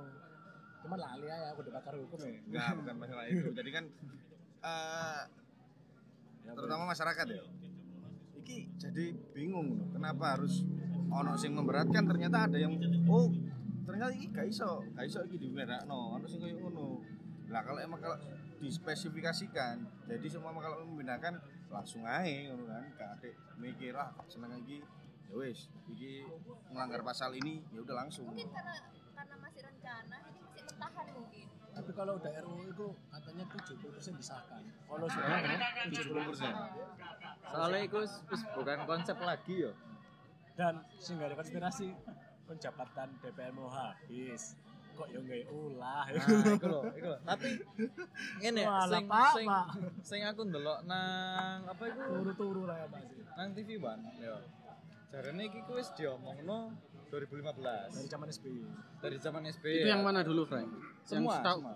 Cuman 0.81 0.97
lali 0.97 1.27
ya 1.27 1.51
aku 1.51 1.67
udah 1.67 1.73
bakar 1.83 1.93
hukum 1.99 2.19
ya. 2.23 2.39
Enggak, 2.47 2.67
bukan 2.79 2.95
masalah 2.95 3.23
itu. 3.27 3.47
Jadi 3.51 3.69
kan 3.75 3.83
eh 4.63 5.21
Ya, 6.41 6.57
terutama 6.57 6.89
masyarakat 6.89 7.25
ya. 7.29 7.41
Iki 8.41 8.73
jadi 8.81 9.13
bingung 9.37 9.77
loh, 9.77 9.87
kenapa 9.93 10.33
harus 10.33 10.65
ono 11.13 11.37
sing 11.37 11.53
memberatkan 11.53 12.09
ternyata 12.09 12.49
ada 12.49 12.57
yang 12.57 12.73
oh 13.05 13.29
ternyata 13.85 14.09
iki 14.17 14.33
gak 14.33 14.49
iso, 14.49 14.81
gak 14.97 15.05
iso 15.05 15.21
iki 15.29 15.37
diberakno, 15.37 16.17
ono 16.17 16.25
sing 16.25 16.41
koyo 16.41 16.57
ngono. 16.57 17.05
Lah 17.53 17.61
kalau 17.61 17.77
emang 17.77 18.01
kalau 18.01 18.17
dispesifikasikan, 18.57 19.85
jadi 20.09 20.25
semua 20.25 20.57
kalau 20.57 20.81
membedakan 20.89 21.37
langsung 21.69 22.01
ae 22.07 22.49
ngono 22.49 22.65
kan, 22.65 22.83
gak 22.97 23.09
ada 23.21 23.29
mikir 23.61 23.93
ah 23.93 24.09
seneng 24.25 24.57
iki 24.65 24.81
ya 25.29 25.35
wis, 25.37 25.69
iki 25.91 26.25
melanggar 26.73 27.05
pasal 27.05 27.37
ini 27.37 27.61
ya 27.69 27.85
udah 27.85 28.07
langsung. 28.07 28.25
Mungkin 28.25 28.49
karena 28.49 28.73
karena 29.13 29.35
masih 29.37 29.61
rencana, 29.69 30.15
ini 30.33 30.39
masih 30.41 30.61
bertahan 30.65 31.07
mungkin. 31.13 31.45
Tapi 31.71 31.91
kalau 31.95 32.13
udah 32.19 32.31
RUU 32.41 32.63
itu 32.67 32.87
katanya 33.07 33.45
70% 33.47 34.19
disahkan. 34.19 34.61
Kalau 34.65 35.07
sudah 35.07 35.39
70%. 35.87 37.20
Soalnya 37.49 37.81
itu 37.81 37.99
bukan 38.53 38.77
konsep 38.85 39.17
lagi 39.17 39.65
yo. 39.65 39.73
dan 40.51 40.83
sing 40.99 41.15
gak 41.17 41.31
ada 41.31 41.37
konspirasi 41.39 41.95
penjabatan 42.45 43.07
DPR 43.23 43.55
mau 43.55 43.71
habis 43.71 44.59
kok 44.91 45.07
yang 45.07 45.23
gak 45.23 45.47
ulah 45.47 46.03
Nah, 46.11 46.53
iku 46.59 46.67
lho, 46.67 46.81
iku 46.91 47.07
lho. 47.15 47.19
Tapi 47.23 47.49
Walah, 48.67 48.85
sing 48.91 49.05
sing 49.07 49.47
sing 50.03 50.21
aku 50.27 50.41
ndelok 50.43 50.83
nang 50.85 51.65
apa 51.65 51.83
iku 51.87 51.99
turu-turu 52.19 52.63
lah 52.67 52.83
ya 52.83 52.87
Pak 52.91 53.01
sih. 53.09 53.23
nang 53.39 53.47
TV 53.55 53.79
One 53.79 54.03
yo. 54.19 54.35
Jarane 55.11 55.43
iki 55.47 55.59
ku 55.63 55.79
wis 55.79 55.89
diomongno 55.95 56.71
2015 57.11 57.95
dari 57.95 58.07
zaman 58.07 58.27
SBY 58.31 58.59
dari 59.01 59.17
zaman 59.19 59.41
SBY. 59.47 59.79
Itu 59.83 59.89
yang 59.91 60.03
mana 60.03 60.23
dulu, 60.23 60.47
Frank? 60.47 60.67
Semua, 61.03 61.39
yang 61.39 61.43
tahu, 61.43 61.59
semua. 61.59 61.75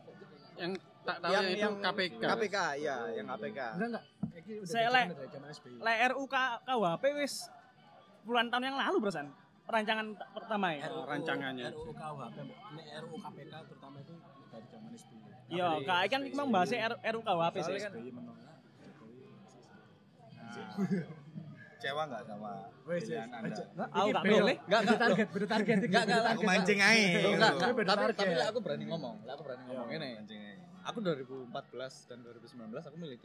yang 0.55 0.71
tak 1.05 1.17
tahu 1.19 1.31
yang, 1.35 1.45
itu 1.51 1.69
KPK. 1.83 2.23
KPK, 2.23 2.57
iya, 2.79 2.95
yang 3.11 3.27
KPK. 3.27 3.59
enggak 3.75 3.89
enggak 3.91 4.03
ini 4.07 4.14
Saya 4.35 4.43
dijamin 4.89 4.91
le- 4.91 5.15
dari 5.15 5.29
zaman 5.29 5.47
SBY 5.49 5.71
Le 5.79 5.93
RU 6.09 6.23
K- 6.25 6.59
KUHP 6.61 7.03
wis 7.15 7.33
puluhan 8.21 8.47
tahun 8.47 8.63
yang 8.65 8.77
lalu 8.77 8.97
berasan. 8.99 9.27
Perancangan 9.63 10.05
t- 10.13 10.27
pertama 10.31 10.67
ya. 10.71 10.83
Oh, 10.87 11.05
rancangannya. 11.05 11.67
RUU 11.71 11.91
KUHP 11.91 12.35
ini 12.43 12.83
RUU 12.99 13.17
KPK 13.17 13.53
terutama 13.65 13.97
itu 13.97 14.13
dari 14.45 14.65
zaman 14.67 14.91
SBY 14.91 15.17
Iya, 15.47 15.67
kayak 15.79 16.07
kan 16.09 16.21
memang 16.25 16.47
bahasnya 16.49 16.79
R- 16.85 17.01
RU 17.07 17.21
KUHP 17.21 17.55
sih. 17.61 17.73
Kan- 17.77 17.93
SBY 17.93 18.09
menolak 18.11 18.57
Jokowi 20.51 20.99
Kecewa 21.75 22.01
nggak 22.03 22.23
sama 22.25 22.51
pilihan 22.81 23.29
Anda? 23.29 23.47
wes. 23.47 23.59
Aku 23.89 23.95
Ini 24.01 24.11
gak 24.11 24.21
beda. 24.21 24.33
milih. 24.33 24.57
Enggak, 24.59 24.81
Beda 24.81 24.95
target, 24.97 25.27
beda 25.29 25.47
target. 25.47 25.75
Enggak, 25.77 26.03
enggak, 26.03 26.23
Aku 26.27 26.41
mancing 26.43 26.79
aja. 26.81 27.07
Enggak, 27.25 27.51
Tapi 27.55 27.71
beda 27.73 27.87
tapi 27.87 28.01
target. 28.01 28.15
tapi 28.17 28.33
lah 28.33 28.47
aku 28.47 28.59
berani 28.59 28.85
ngomong, 28.85 29.15
lah 29.21 29.31
aku 29.31 29.43
berani 29.43 29.63
ngomong 29.65 29.87
Iya. 29.87 30.09
ini. 30.19 30.41
Aku 30.83 30.97
2014 30.99 31.49
dan 32.05 32.17
2019 32.21 32.83
aku 32.83 32.95
milih 32.95 33.17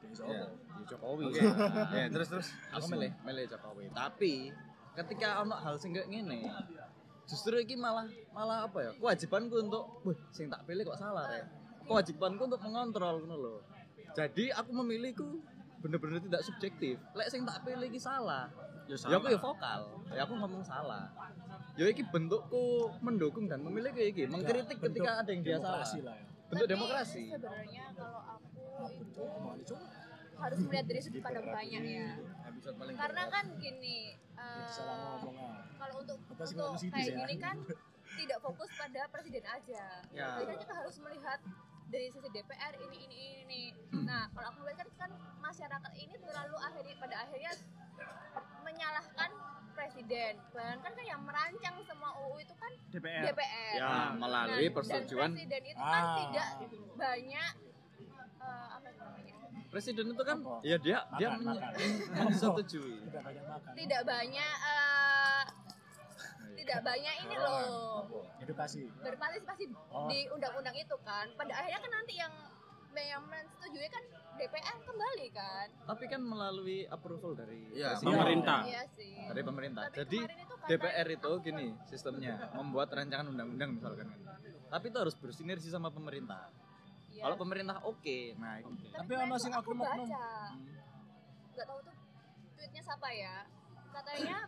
di 0.00 0.84
Jokowi. 0.88 1.24
Oke. 1.28 1.40
Ya, 2.00 2.06
terus 2.08 2.28
terus. 2.32 2.48
Aku 2.72 2.86
milih 2.90 3.10
milih 3.22 3.44
Jokowi. 3.46 3.84
Tapi 3.92 4.34
ketika 4.96 5.44
ono 5.44 5.56
hal 5.56 5.76
sing 5.78 5.94
kayak 5.94 6.08
ngene, 6.08 6.48
justru 7.28 7.54
iki 7.60 7.76
malah 7.76 8.08
malah 8.32 8.66
apa 8.66 8.78
ya? 8.80 8.90
Kewajibanku 8.98 9.56
untuk, 9.60 9.84
wih, 10.02 10.18
sing 10.34 10.48
tak 10.50 10.64
pilih 10.66 10.82
kok 10.88 10.98
salah 10.98 11.28
ya. 11.30 11.44
Kewajibanku 11.86 12.42
untuk 12.48 12.60
mengontrol 12.64 13.22
ngono 13.24 13.36
loh. 13.36 13.58
Jadi 14.16 14.50
aku 14.50 14.70
memilihku 14.74 15.38
bener-bener 15.80 16.20
tidak 16.20 16.42
subjektif. 16.44 16.98
Lek 17.16 17.28
sing 17.30 17.46
tak 17.46 17.62
pilih 17.64 17.86
iki 17.88 18.00
salah, 18.00 18.50
Ya, 18.90 18.98
ya 19.06 19.16
aku 19.22 19.30
ya 19.30 19.38
vokal. 19.38 19.80
Ya 20.10 20.20
aku 20.26 20.34
ngomong 20.34 20.66
salah. 20.66 21.06
Ya 21.78 21.86
iki 21.86 22.02
bentukku 22.02 22.90
mendukung 22.98 23.46
dan 23.46 23.62
memilih 23.62 23.94
kayak 23.94 24.08
iki, 24.12 24.22
mengkritik 24.26 24.82
Bentuk 24.82 25.00
ketika 25.06 25.22
ada 25.22 25.30
yang 25.30 25.42
dia 25.46 25.56
salah. 25.56 25.62
demokrasi 25.62 25.98
lah 26.02 26.14
ya 26.18 26.26
Bentuk 26.50 26.66
Tapi 26.66 26.74
demokrasi. 26.74 27.22
Sebenarnya 27.30 27.84
kalau 27.94 28.20
harus 30.40 30.58
melihat 30.64 30.84
dari 30.88 31.00
sudut 31.04 31.20
pandang 31.20 31.46
banyak 31.46 31.82
ya. 31.84 32.08
Episode 32.48 32.76
paling 32.80 32.96
Karena 32.96 33.22
kan 33.28 33.44
gini, 33.60 34.16
eh, 34.16 34.80
ah. 34.80 35.20
kalau 35.76 35.94
untuk 36.00 36.18
untuk 36.24 36.80
kayak 36.88 37.12
ya? 37.12 37.16
gini 37.20 37.34
kan 37.36 37.56
tidak 38.16 38.38
fokus 38.40 38.68
pada 38.74 39.00
presiden 39.12 39.44
aja. 39.44 39.84
Ya. 40.10 40.28
Jadi 40.40 40.44
kan 40.48 40.56
kita 40.64 40.74
harus 40.74 40.96
melihat 41.04 41.38
dari 41.90 42.06
sisi 42.08 42.28
DPR 42.30 42.74
ini 42.88 42.98
ini 43.04 43.18
ini. 43.44 43.62
Nah, 44.06 44.30
kalau 44.32 44.46
aku 44.54 44.58
melihat 44.64 44.86
kan, 44.86 44.88
kan 44.96 45.10
masyarakat 45.42 45.92
ini 45.98 46.14
terlalu 46.22 46.56
akhirnya 46.62 46.94
pada 47.02 47.16
akhirnya 47.26 47.52
menyalahkan 48.62 49.30
presiden. 49.74 50.34
Bayangkan 50.54 50.92
kan 50.92 51.04
yang 51.04 51.20
merancang 51.24 51.76
semua 51.84 52.10
UU 52.26 52.36
itu 52.42 52.54
kan 52.56 52.72
DPR. 52.94 53.22
DPR. 53.32 53.74
Ya, 53.76 53.94
melalui 54.14 54.66
Nah, 54.68 54.74
persetujuan 54.76 55.28
Dan 55.30 55.36
presiden 55.36 55.62
itu 55.66 55.82
kan 55.82 56.02
Ah. 56.04 56.16
tidak 56.16 56.48
banyak 56.96 57.52
eh, 58.40 58.66
apa 58.70 58.86
itu 58.86 59.00
namanya? 59.00 59.34
Presiden 59.70 60.06
itu 60.08 60.22
kan 60.24 60.38
Apa? 60.40 60.56
ya 60.62 60.76
dia 60.76 60.98
dia 61.14 61.28
Makan, 61.30 61.46
makan. 61.46 61.72
menyetujui. 62.26 62.94
tidak 63.06 63.22
banyak 63.22 63.44
makan 63.46 63.72
Tidak 63.72 64.02
banyak 64.04 64.54
eh, 64.66 65.42
tidak 66.60 66.80
banyak 66.82 67.14
ini 67.20 67.36
loh 67.36 68.04
edukasi 68.38 68.80
berpartisipasi 68.98 69.64
Oh. 69.90 70.06
di 70.06 70.26
undang-undang 70.28 70.74
itu 70.74 70.96
kan. 71.00 71.26
Pada 71.34 71.52
akhirnya 71.52 71.80
kan 71.80 71.92
nanti 71.92 72.14
yang 72.14 72.32
yang 72.92 73.22
menyetujui 73.22 73.86
kan 73.86 74.02
DPR 74.34 74.76
kembali 74.80 75.26
kan. 75.30 75.66
Tapi 75.84 76.04
kan 76.06 76.20
melalui 76.20 76.82
approval 76.86 77.32
dari 77.34 77.70
presiden. 77.70 78.02
pemerintah. 78.02 78.58
Iya 78.62 78.82
sih. 78.90 79.14
Dari 79.24 79.42
pemerintah. 79.42 79.82
Tapi 79.84 79.96
Jadi 79.96 80.18
itu 80.18 80.44
kata- 80.52 80.68
DPR 80.68 81.08
itu 81.08 81.30
gini 81.40 81.66
sistemnya, 81.84 82.34
membuat 82.52 82.90
rancangan 82.90 83.26
undang-undang 83.28 83.70
misalkan. 83.72 84.10
Tapi 84.66 84.84
itu 84.86 84.98
harus 84.98 85.14
bersinergi 85.14 85.66
sama 85.66 85.88
pemerintah. 85.88 86.50
Iya. 87.10 87.22
Kalau 87.22 87.36
pemerintah 87.36 87.76
oke, 87.82 88.18
nah 88.38 88.54
itu. 88.56 88.70
Tapi 88.88 89.12
ono 89.12 89.36
sing 89.36 89.52
aku 89.52 89.70
oknum-oknum. 89.70 90.06
baca. 90.06 90.26
Nggak 91.50 91.66
tahu 91.66 91.80
tuh 91.82 91.94
tweetnya 92.54 92.82
siapa 92.82 93.08
ya. 93.10 93.34
Katanya 93.90 94.38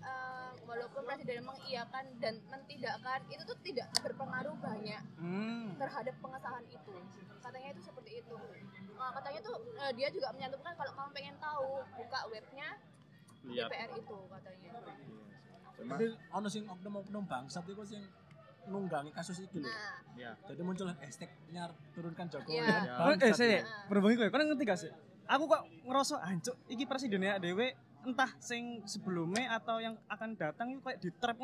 eh, 0.00 0.50
walaupun 0.64 1.02
presiden 1.02 1.40
mengiyakan 1.42 2.04
dan 2.20 2.34
mentidakkan 2.46 3.20
itu 3.26 3.42
tuh 3.42 3.58
tidak 3.60 3.88
berpengaruh 3.98 4.52
banyak 4.56 5.02
Hmm. 5.16 5.72
terhadap 5.76 6.14
pengesahan 6.20 6.64
itu 6.66 6.94
katanya 7.40 7.68
itu 7.72 7.80
seperti 7.82 8.20
itu 8.20 8.36
Nah, 8.96 9.16
katanya 9.16 9.40
tuh 9.40 9.56
eh, 9.76 9.92
dia 9.96 10.12
juga 10.12 10.28
menyantumkan 10.32 10.76
kalau 10.76 10.92
kamu 10.92 11.10
pengen 11.10 11.36
tahu 11.40 11.68
buka 11.96 12.20
webnya 12.28 12.68
Lihat. 13.48 13.68
DPR 13.72 13.90
itu 13.96 14.18
katanya 14.28 14.70
Cuma 15.72 15.92
Tapi 15.96 16.06
ono 16.30 16.48
sing 16.48 16.64
oknum-oknum 16.66 17.24
bangsat 17.24 17.64
iku 17.64 17.80
sing 17.82 18.04
nunggangi 18.66 19.10
kasus 19.10 19.40
iki 19.40 19.58
lho. 19.58 19.66
Nah, 19.66 19.96
ya 20.14 20.30
Jadi 20.44 20.60
muncul 20.60 20.86
hashtag 20.90 21.30
nyar 21.48 21.70
turunkan 21.92 22.26
Jokowi 22.28 22.58
Iya. 22.58 22.66
kan 22.66 22.82
bangsat. 23.14 23.24
eh 23.24 23.32
saya 23.32 23.48
ya. 23.50 23.62
berhubung 23.88 24.12
iku 24.12 24.22
ya, 24.24 24.30
kau 24.30 24.38
ngerti 24.38 24.64
gak 24.64 24.78
sih? 24.78 24.90
Aku 25.24 25.44
kok 25.46 25.62
ngerasa 25.86 26.20
ancuk 26.20 26.56
iki 26.66 26.84
presidennya 26.84 27.38
dewe 27.38 27.72
entah 28.00 28.30
sing 28.36 28.82
sebelumnya 28.84 29.54
atau 29.54 29.78
yang 29.78 29.94
akan 30.06 30.34
datang 30.34 30.72
itu 30.72 30.80
kayak 30.80 30.98
di 30.98 31.10
trap. 31.14 31.36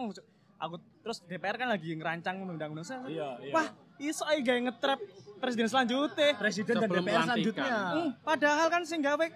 Aku 0.56 0.74
terus 1.04 1.20
DPR 1.22 1.54
kan 1.54 1.68
lagi 1.68 1.92
ngerancang 1.92 2.40
undang-undang 2.40 2.80
saya. 2.80 3.04
Iya, 3.04 3.28
iya. 3.44 3.52
Wah, 3.52 3.68
iso 3.96 4.24
ae 4.24 4.40
gawe 4.40 4.56
ngetrap 4.62 4.96
presiden 5.36 5.68
selanjutnya. 5.68 6.32
presiden 6.34 6.74
dan 6.80 6.88
DPR 6.88 7.22
selanjutnya. 7.28 7.76
Hmm, 7.92 8.10
padahal 8.24 8.66
kan 8.72 8.82
sing 8.82 9.04
gawe 9.04 9.26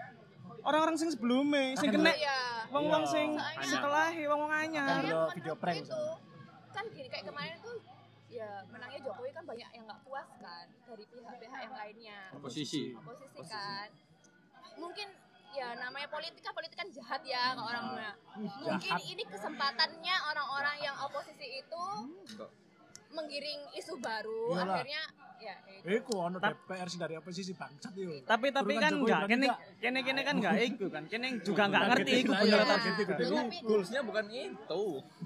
orang-orang 0.60 0.96
sing 0.96 1.12
sebelumnya, 1.12 1.76
sing 1.76 1.92
kena 1.92 2.12
iya. 2.12 2.64
wong-wong 2.68 3.04
Iya. 3.04 3.12
sing 3.12 3.28
setelah 3.68 4.08
wong-wong 4.12 4.48
anyar. 4.50 5.04
Video 5.36 5.54
prank 5.54 5.84
itu 5.84 5.92
kan 6.70 6.84
gini 6.94 7.08
kayak 7.10 7.26
kemarin 7.26 7.56
tuh 7.60 7.78
ya 8.30 8.62
menangnya 8.70 9.00
Jokowi 9.02 9.30
kan 9.34 9.42
banyak 9.42 9.68
yang 9.74 9.84
nggak 9.90 10.00
puas 10.06 10.28
kan 10.38 10.66
dari 10.86 11.04
pihak-pihak 11.10 11.60
yang 11.66 11.74
lainnya. 11.74 12.20
Oposisi. 12.38 12.94
oposisi 12.94 13.42
kan. 13.50 13.88
Mungkin 14.78 15.08
ya 15.50 15.74
namanya 15.74 16.06
politik 16.06 16.38
kan 16.46 16.54
politik 16.54 16.78
kan 16.78 16.88
jahat 16.94 17.26
ya 17.26 17.58
ke 17.58 17.62
orang 17.62 17.84
mungkin 18.38 18.94
jahat. 18.94 19.02
ini 19.02 19.22
kesempatannya 19.26 20.14
orang-orang 20.30 20.76
yang 20.78 20.94
oposisi 21.02 21.58
itu 21.58 21.84
menggiring 23.10 23.60
isu 23.74 23.94
baru 23.98 24.54
Iyalah. 24.54 24.74
akhirnya 24.76 25.02
ya 25.40 25.54
itu. 25.66 25.84
Iku 25.96 26.14
ono 26.20 26.36
DPR 26.36 26.86
sing 26.86 27.00
dari 27.00 27.14
oposisi 27.16 27.52
bangsat 27.52 27.92
yo. 27.94 28.12
Tapi 28.22 28.52
tapi 28.52 28.76
kan 28.76 28.92
enggak, 28.94 29.24
kene 29.26 29.48
kene 29.80 29.98
kene 30.00 30.20
kan 30.20 30.34
enggak 30.36 30.54
iku 30.62 30.86
kan. 30.86 31.02
Kene 31.06 31.40
juga 31.40 31.62
enggak 31.66 31.84
ngerti 31.90 32.10
iku 32.20 32.32
bener 32.34 32.44
iya. 32.46 32.60
targetnya. 32.62 32.92
Targetnya 33.00 33.26
Loh, 33.26 33.40
tapi 33.40 33.56
Goalsnya 33.64 34.00
bukan 34.02 34.24
itu. 34.28 34.82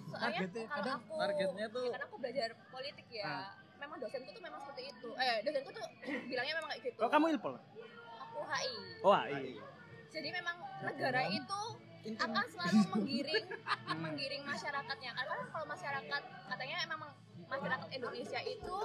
soalnya 0.07 0.14
targetnya 0.14 0.64
kalau 0.64 0.77
kadang 0.77 0.97
aku 0.97 1.12
targetnya 1.18 1.66
tuh- 1.68 1.85
ya 1.85 1.92
kan 1.92 2.03
aku 2.05 2.16
belajar 2.16 2.49
politik 2.70 3.07
ya 3.11 3.25
Ah. 3.27 3.49
memang 3.77 3.97
dosenku 3.99 4.31
tuh 4.31 4.40
memang 4.40 4.61
seperti 4.62 4.83
itu 4.88 5.09
eh 5.18 5.37
dosenku 5.42 5.70
tuh 5.70 5.87
bilangnya 6.31 6.55
memang 6.57 6.70
kayak 6.70 6.83
gitu 6.85 6.97
Kok 6.97 7.11
kamu 7.11 7.25
ilpol? 7.35 7.55
aku 8.16 8.38
HI 8.44 8.75
Oh, 9.03 9.12
iya. 9.27 9.62
jadi 10.09 10.29
memang 10.33 10.57
negara 10.81 11.23
itu 11.29 11.61
akan 12.14 12.44
selalu 12.47 12.81
menggiring 12.90 13.47
menggiring 14.05 14.42
masyarakatnya 14.42 15.11
karena 15.11 15.33
kan 15.35 15.47
kalau 15.51 15.66
masyarakat 15.66 16.23
katanya 16.47 16.77
memang 16.87 17.11
masyarakat 17.55 17.88
Indonesia 17.93 18.40
itu 18.43 18.77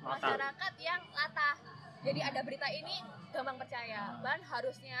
masyarakat 0.00 0.72
yang 0.80 1.02
latah 1.12 1.56
jadi 2.00 2.20
ada 2.24 2.40
berita 2.40 2.68
ini 2.70 2.96
gampang 3.28 3.58
percaya 3.58 4.16
bahkan 4.18 4.42
harusnya 4.42 5.00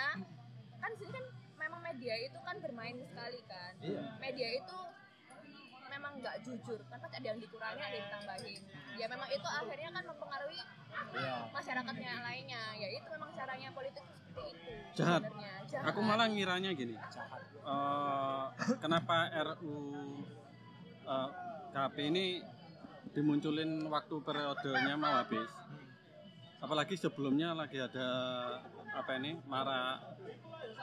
kan 0.78 0.90
sini 0.94 1.10
kan 1.10 1.24
memang 1.58 1.80
media 1.82 2.14
itu 2.18 2.38
kan 2.38 2.56
bermain 2.60 2.96
sekali 3.00 3.40
kan 3.44 3.72
media 4.18 4.48
itu 4.52 4.78
memang 5.88 6.20
nggak 6.20 6.44
jujur 6.44 6.78
kan 6.84 7.00
pasti 7.00 7.16
ada 7.16 7.28
yang 7.28 7.40
dikurangi 7.40 7.80
ada 7.80 7.96
yang 7.96 8.06
ditambahin 8.06 8.60
ya 8.94 9.06
memang 9.08 9.28
itu 9.28 9.48
akhirnya 9.48 9.90
kan 9.90 10.04
mempengaruhi 10.06 10.62
Iya. 11.08 11.48
masyarakatnya 11.50 12.08
yang 12.10 12.22
lainnya 12.22 12.62
ya 12.74 12.88
itu 12.90 13.06
memang 13.08 13.30
caranya 13.32 13.68
politik 13.70 14.04
seperti 14.04 14.50
itu 14.50 14.70
Jahat. 14.94 15.20
sebenarnya. 15.24 15.52
Jahat. 15.64 15.84
Aku 15.88 16.00
malah 16.02 16.26
ngiranya 16.26 16.70
gini. 16.72 16.94
eh, 16.96 18.44
kenapa 18.76 19.16
RU 19.46 19.76
eh, 21.06 21.28
KP 21.70 21.96
ini 22.04 22.24
dimunculin 23.10 23.86
waktu 23.88 24.14
periodenya 24.20 24.94
mau 24.94 25.20
habis? 25.20 25.48
Apalagi 26.58 26.98
sebelumnya 26.98 27.54
lagi 27.54 27.78
ada 27.78 28.08
apa 28.90 29.14
ini 29.16 29.38
marah 29.46 30.02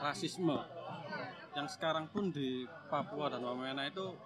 rasisme 0.00 0.56
yang 1.52 1.68
sekarang 1.68 2.08
pun 2.08 2.32
di 2.32 2.64
Papua 2.88 3.28
dan 3.28 3.44
Wamena 3.44 3.84
itu 3.84 4.16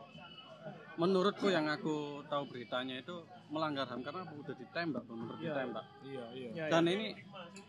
menurutku 0.95 1.49
yang 1.49 1.67
aku 1.67 2.21
tahu 2.29 2.45
beritanya 2.51 3.01
itu 3.01 3.25
melanggar 3.49 3.89
HAM 3.89 4.05
karena 4.05 4.23
udah 4.27 4.55
ditembak 4.55 5.03
benar 5.09 5.35
Iya. 5.39 5.43
ditembak 5.43 5.87
Iya, 6.05 6.25
iya. 6.37 6.49
Ya, 6.55 6.65
dan 6.69 6.85
ini 6.87 7.17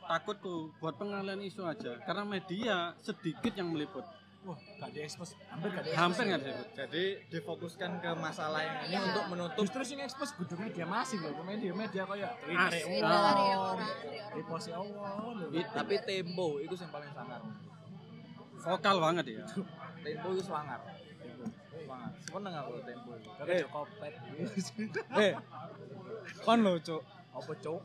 takutku 0.04 0.76
buat 0.78 1.00
pengalian 1.00 1.42
isu 1.42 1.64
aja 1.64 1.98
karena 2.04 2.24
media 2.28 2.76
sedikit 3.00 3.54
yang 3.56 3.72
meliput 3.72 4.04
Wah, 4.42 4.58
gak 4.58 4.90
diekspos. 4.90 5.38
Hampir 5.54 5.70
gak 5.70 5.84
diekspos. 5.86 6.02
hampir 6.02 6.24
nggak 6.26 6.42
disebut 6.42 6.68
Jadi 6.74 7.04
difokuskan 7.30 7.92
ke 8.02 8.10
masalah 8.18 8.62
yang 8.66 8.78
ini 8.82 8.96
Iya. 8.98 9.00
untuk 9.14 9.26
menutup 9.30 9.62
Justru 9.62 9.82
sing 9.86 10.00
ekspos 10.02 10.30
kudu 10.34 10.56
media 10.58 10.86
masing 10.90 11.22
loh, 11.22 11.46
media 11.46 11.72
media 11.78 12.04
kayak 12.10 12.32
Asli. 12.42 12.82
Cerita 12.82 13.06
dari 13.06 13.46
orang 13.54 13.78
dari 13.78 14.18
orang 14.18 14.34
di 14.34 14.42
posi 14.42 14.70
Allah 14.74 15.14
tapi 15.72 15.96
tempo 16.02 16.48
itu 16.58 16.74
yang 16.74 16.90
paling 16.90 17.12
sangar. 17.14 17.42
vokal 18.62 18.98
banget 18.98 19.26
ya 19.30 19.46
Tempo 20.02 20.28
itu 20.34 20.42
sangar. 20.42 20.82
Sangar. 20.82 22.10
Seneng 22.26 22.54
aku 22.58 22.72
tempo 22.82 23.10
itu. 23.14 23.30
Tapi 23.38 23.54
Jokopet. 23.62 24.14
Eh. 25.22 25.34
Kon 26.42 26.60
lho, 26.62 26.74
Cuk. 26.82 27.02
Apa 27.32 27.54
cok? 27.58 27.80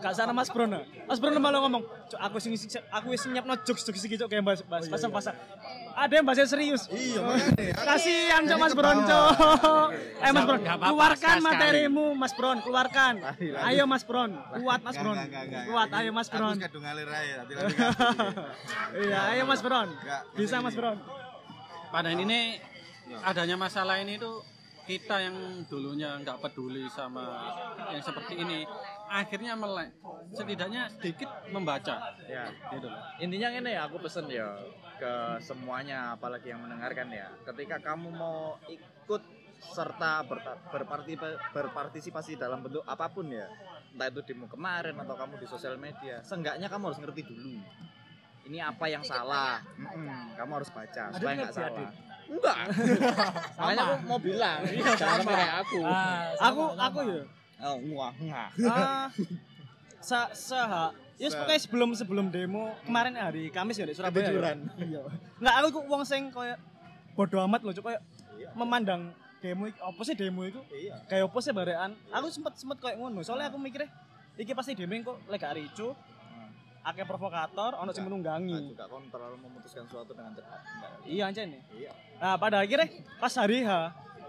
Gak 0.00 0.12
sana 0.16 0.32
Mas 0.32 0.48
Brono. 0.48 0.80
Mas 1.04 1.20
Brono 1.20 1.36
malah 1.36 1.60
ngomong, 1.62 1.84
"Cuk, 2.08 2.16
aku 2.16 2.36
sing 2.40 2.56
aku 2.88 3.12
wis 3.12 3.22
nyiapno 3.28 3.54
jokes 3.60 3.84
jokes 3.84 4.02
iki 4.08 4.16
Cuk 4.16 4.28
kayak 4.32 4.44
bahas 4.44 4.60
bahas 4.64 4.88
pasang 4.88 5.12
pasang. 5.12 5.36
Ada 5.96 6.12
yang 6.12 6.26
bahasa 6.28 6.44
serius. 6.44 6.84
iya 6.92 7.24
makanya 7.24 7.72
Kasihan 7.72 8.44
Cuk 8.44 8.58
Mas 8.60 8.74
Bron, 8.76 8.98
Cuk. 9.00 9.32
Eh 10.20 10.30
Mas 10.30 10.44
Bron, 10.44 10.60
keluarkan 10.60 11.36
materimu 11.40 12.06
Mas 12.12 12.32
Bron, 12.36 12.58
keluarkan. 12.60 13.14
Ayo 13.64 13.88
Mas 13.88 14.04
Bron, 14.04 14.30
kuat 14.60 14.80
Mas 14.84 14.96
Bron. 15.00 15.16
Kuat, 15.66 15.88
ayo 15.96 16.10
Mas 16.12 16.28
aku 16.28 16.36
Bron. 16.36 16.56
kadung 16.60 16.84
ngalir 16.84 17.08
aja 17.08 17.34
nanti 17.40 17.52
nanti 17.56 17.74
Iya, 19.08 19.20
ayo 19.32 19.42
Mas 19.48 19.64
Bron. 19.64 19.88
Bisa 20.36 20.60
Mas. 20.60 20.76
Bron. 20.76 21.00
pada 21.88 22.12
ini 22.12 22.60
adanya 23.24 23.56
masalah 23.56 23.96
ini 23.96 24.20
tuh 24.20 24.44
kita 24.86 25.16
yang 25.18 25.36
dulunya 25.66 26.14
nggak 26.22 26.38
peduli 26.38 26.86
sama 26.86 27.50
yang 27.90 28.02
seperti 28.02 28.38
ini 28.38 28.62
akhirnya 29.10 29.58
melek 29.58 29.90
setidaknya 30.30 30.86
sedikit 30.94 31.30
membaca 31.50 32.14
Ya. 32.26 32.50
gitu 32.70 32.86
loh 32.86 33.02
Intinya 33.18 33.48
ini 33.50 33.70
ya 33.74 33.90
aku 33.90 33.98
pesen 34.02 34.30
ya 34.30 34.54
ke 34.96 35.12
semuanya 35.44 36.16
apalagi 36.16 36.50
yang 36.50 36.64
mendengarkan 36.64 37.12
ya. 37.12 37.28
Ketika 37.44 37.76
kamu 37.84 38.08
mau 38.16 38.56
ikut 38.66 39.22
serta 39.60 40.24
berpartisipasi 41.52 42.36
dalam 42.40 42.64
bentuk 42.64 42.84
apa 42.88 43.08
pun 43.12 43.28
ya. 43.28 43.46
Entah 43.92 44.08
itu 44.12 44.20
demo 44.24 44.44
kemarin 44.48 44.96
atau 44.96 45.16
kamu 45.16 45.40
di 45.40 45.46
sosial 45.48 45.80
media, 45.80 46.20
seenggaknya 46.20 46.68
kamu 46.68 46.92
harus 46.92 47.00
ngerti 47.00 47.22
dulu. 47.24 47.60
Ini 48.46 48.58
apa 48.62 48.84
yang 48.86 49.02
salah? 49.02 49.58
Mm-mm, 49.74 50.36
kamu 50.36 50.52
harus 50.62 50.70
baca 50.70 51.04
supaya 51.12 51.34
nggak 51.44 51.54
salah. 51.56 51.88
Enggak. 52.26 52.56
Makanya 53.58 53.82
aku 53.86 54.04
mau 54.06 54.18
bilang, 54.18 54.58
jangan 54.98 55.20
kayak 55.22 55.54
aku. 55.62 55.78
Ah, 55.82 56.22
Aku 56.50 56.62
sama, 56.74 56.84
aku 56.90 56.98
ya. 57.06 57.22
Oh, 57.56 57.76
enggak, 57.80 58.12
enggak. 58.20 58.48
Ah, 58.68 59.06
sa 60.02 60.18
sa 60.30 60.60
Ya 61.16 61.32
pokoknya 61.32 61.60
sebelum 61.64 61.90
sebelum 61.96 62.26
demo 62.28 62.76
kemarin 62.84 63.16
hari 63.16 63.48
Kamis 63.48 63.80
ya 63.80 63.88
di 63.88 63.96
Surabaya. 63.96 64.28
Ketiduran. 64.28 64.68
Iya. 64.76 65.00
Enggak 65.40 65.54
aku 65.64 65.68
kok 65.80 65.84
wong 65.88 66.02
sing 66.04 66.28
koyo 66.28 66.52
bodo 67.16 67.40
amat 67.48 67.64
loh, 67.64 67.72
Cuk, 67.72 67.88
koyo 67.88 67.96
memandang 68.52 69.16
demo 69.40 69.64
iki 69.64 69.80
apa 69.80 70.00
sih 70.04 70.12
demo 70.12 70.44
itu? 70.44 70.60
iya 70.76 71.00
Kayak 71.08 71.32
apa 71.32 71.38
sih 71.40 71.52
barean? 71.56 71.96
Aku 72.12 72.28
sempet 72.28 72.60
sempet 72.60 72.76
koyo 72.84 73.00
ngono. 73.00 73.24
Soalnya 73.24 73.48
aku 73.48 73.56
mikirnya 73.56 73.88
iki 74.36 74.52
pasti 74.52 74.76
demo 74.76 74.92
kok 75.00 75.16
lek 75.32 75.40
gak 75.40 75.56
ricu. 75.56 75.96
Akeh 76.86 77.02
provokator, 77.02 77.74
ono 77.82 77.90
sing 77.90 78.06
Nggak 78.06 78.10
menunggangi. 78.14 78.58
juga 78.70 78.86
kamu 78.86 79.10
terlalu 79.10 79.36
memutuskan 79.42 79.82
sesuatu 79.90 80.14
dengan 80.14 80.32
cepat. 80.38 80.60
Enggak. 80.62 80.90
Iya 81.02 81.22
ancen 81.26 81.46
nih. 81.50 81.62
Iya. 81.74 81.90
Nah, 82.22 82.34
pada 82.38 82.56
akhirnya 82.62 82.86
pas 83.18 83.34
hari 83.34 83.58
H, 83.66 83.70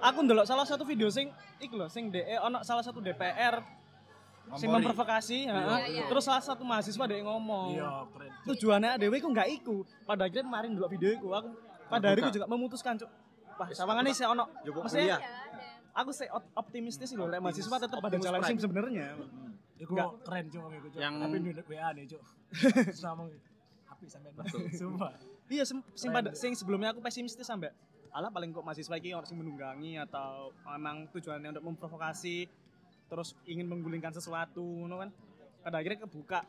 aku 0.01 0.17
ndelok 0.25 0.45
salah 0.49 0.65
satu 0.65 0.81
video 0.81 1.07
sing 1.13 1.29
iku 1.61 1.77
lho, 1.77 1.85
sing 1.85 2.09
DE 2.09 2.33
ono 2.41 2.65
salah 2.65 2.81
satu 2.81 2.97
DPR 2.97 3.61
sing 4.57 4.71
memprovokasi, 4.73 5.45
heeh. 5.45 5.77
iya. 5.91 6.03
Terus 6.09 6.23
salah 6.25 6.41
satu 6.41 6.65
mahasiswa 6.65 7.05
DE 7.05 7.21
ngomong. 7.21 7.77
Iya, 7.77 8.09
keren. 8.09 8.31
Tujuannya 8.49 8.91
dewe 8.97 9.15
iku 9.21 9.29
enggak 9.29 9.49
iku. 9.53 9.85
Pada 10.09 10.25
akhirnya 10.25 10.49
kemarin 10.49 10.69
ndelok 10.73 10.89
video 10.97 11.09
iku, 11.13 11.27
aku 11.37 11.49
pada 11.93 12.09
hari 12.09 12.25
itu 12.25 12.41
juga 12.41 12.49
memutuskan, 12.49 12.97
Cuk. 12.97 13.09
Wah, 13.57 13.69
sawangane 13.69 14.17
sih 14.17 14.25
ono. 14.25 14.49
Maksudnya. 14.65 15.21
Iya. 15.21 15.45
Aku 15.97 16.11
sih 16.13 16.29
op- 16.29 16.53
optimistis 16.55 17.09
lho, 17.11 17.25
lek 17.25 17.41
mahasiswa 17.41 17.77
tetap 17.81 17.97
pada 17.97 18.17
jalan 18.17 18.41
sing 18.45 18.57
sebenarnya. 18.61 19.17
Iku 19.77 19.93
Enggak. 19.93 20.09
keren 20.25 20.45
cuk 20.47 20.61
wong 20.61 20.73
iku 20.75 20.87
cuk. 20.89 20.99
Yang- 21.01 21.17
Tapi 21.21 21.37
nu 21.37 21.49
WA 21.65 21.89
nih 21.93 22.03
cuk. 22.05 22.21
Sama 22.93 23.23
api 23.87 24.05
sampean. 24.05 24.33
Sumpah. 24.73 25.11
Iya, 25.47 25.63
sing, 25.63 25.79
sing 25.93 26.09
pada 26.11 26.29
sing 26.33 26.53
sebelumnya 26.53 26.91
aku 26.91 27.01
pesimistis 27.01 27.45
sampai 27.45 27.71
alah 28.11 28.29
paling 28.29 28.49
kok 28.49 28.65
mahasiswa 28.65 28.95
iki 28.97 29.13
orang 29.13 29.27
sing 29.29 29.37
menunggangi 29.37 29.99
atau 30.01 30.49
memang 30.65 31.05
tujuannya 31.13 31.53
untuk 31.53 31.65
memprovokasi 31.67 32.49
terus 33.07 33.37
ingin 33.45 33.65
menggulingkan 33.65 34.11
sesuatu 34.11 34.61
ngono 34.61 35.01
kan. 35.01 35.09
Pada 35.61 35.77
akhirnya 35.77 36.03
kebuka 36.03 36.45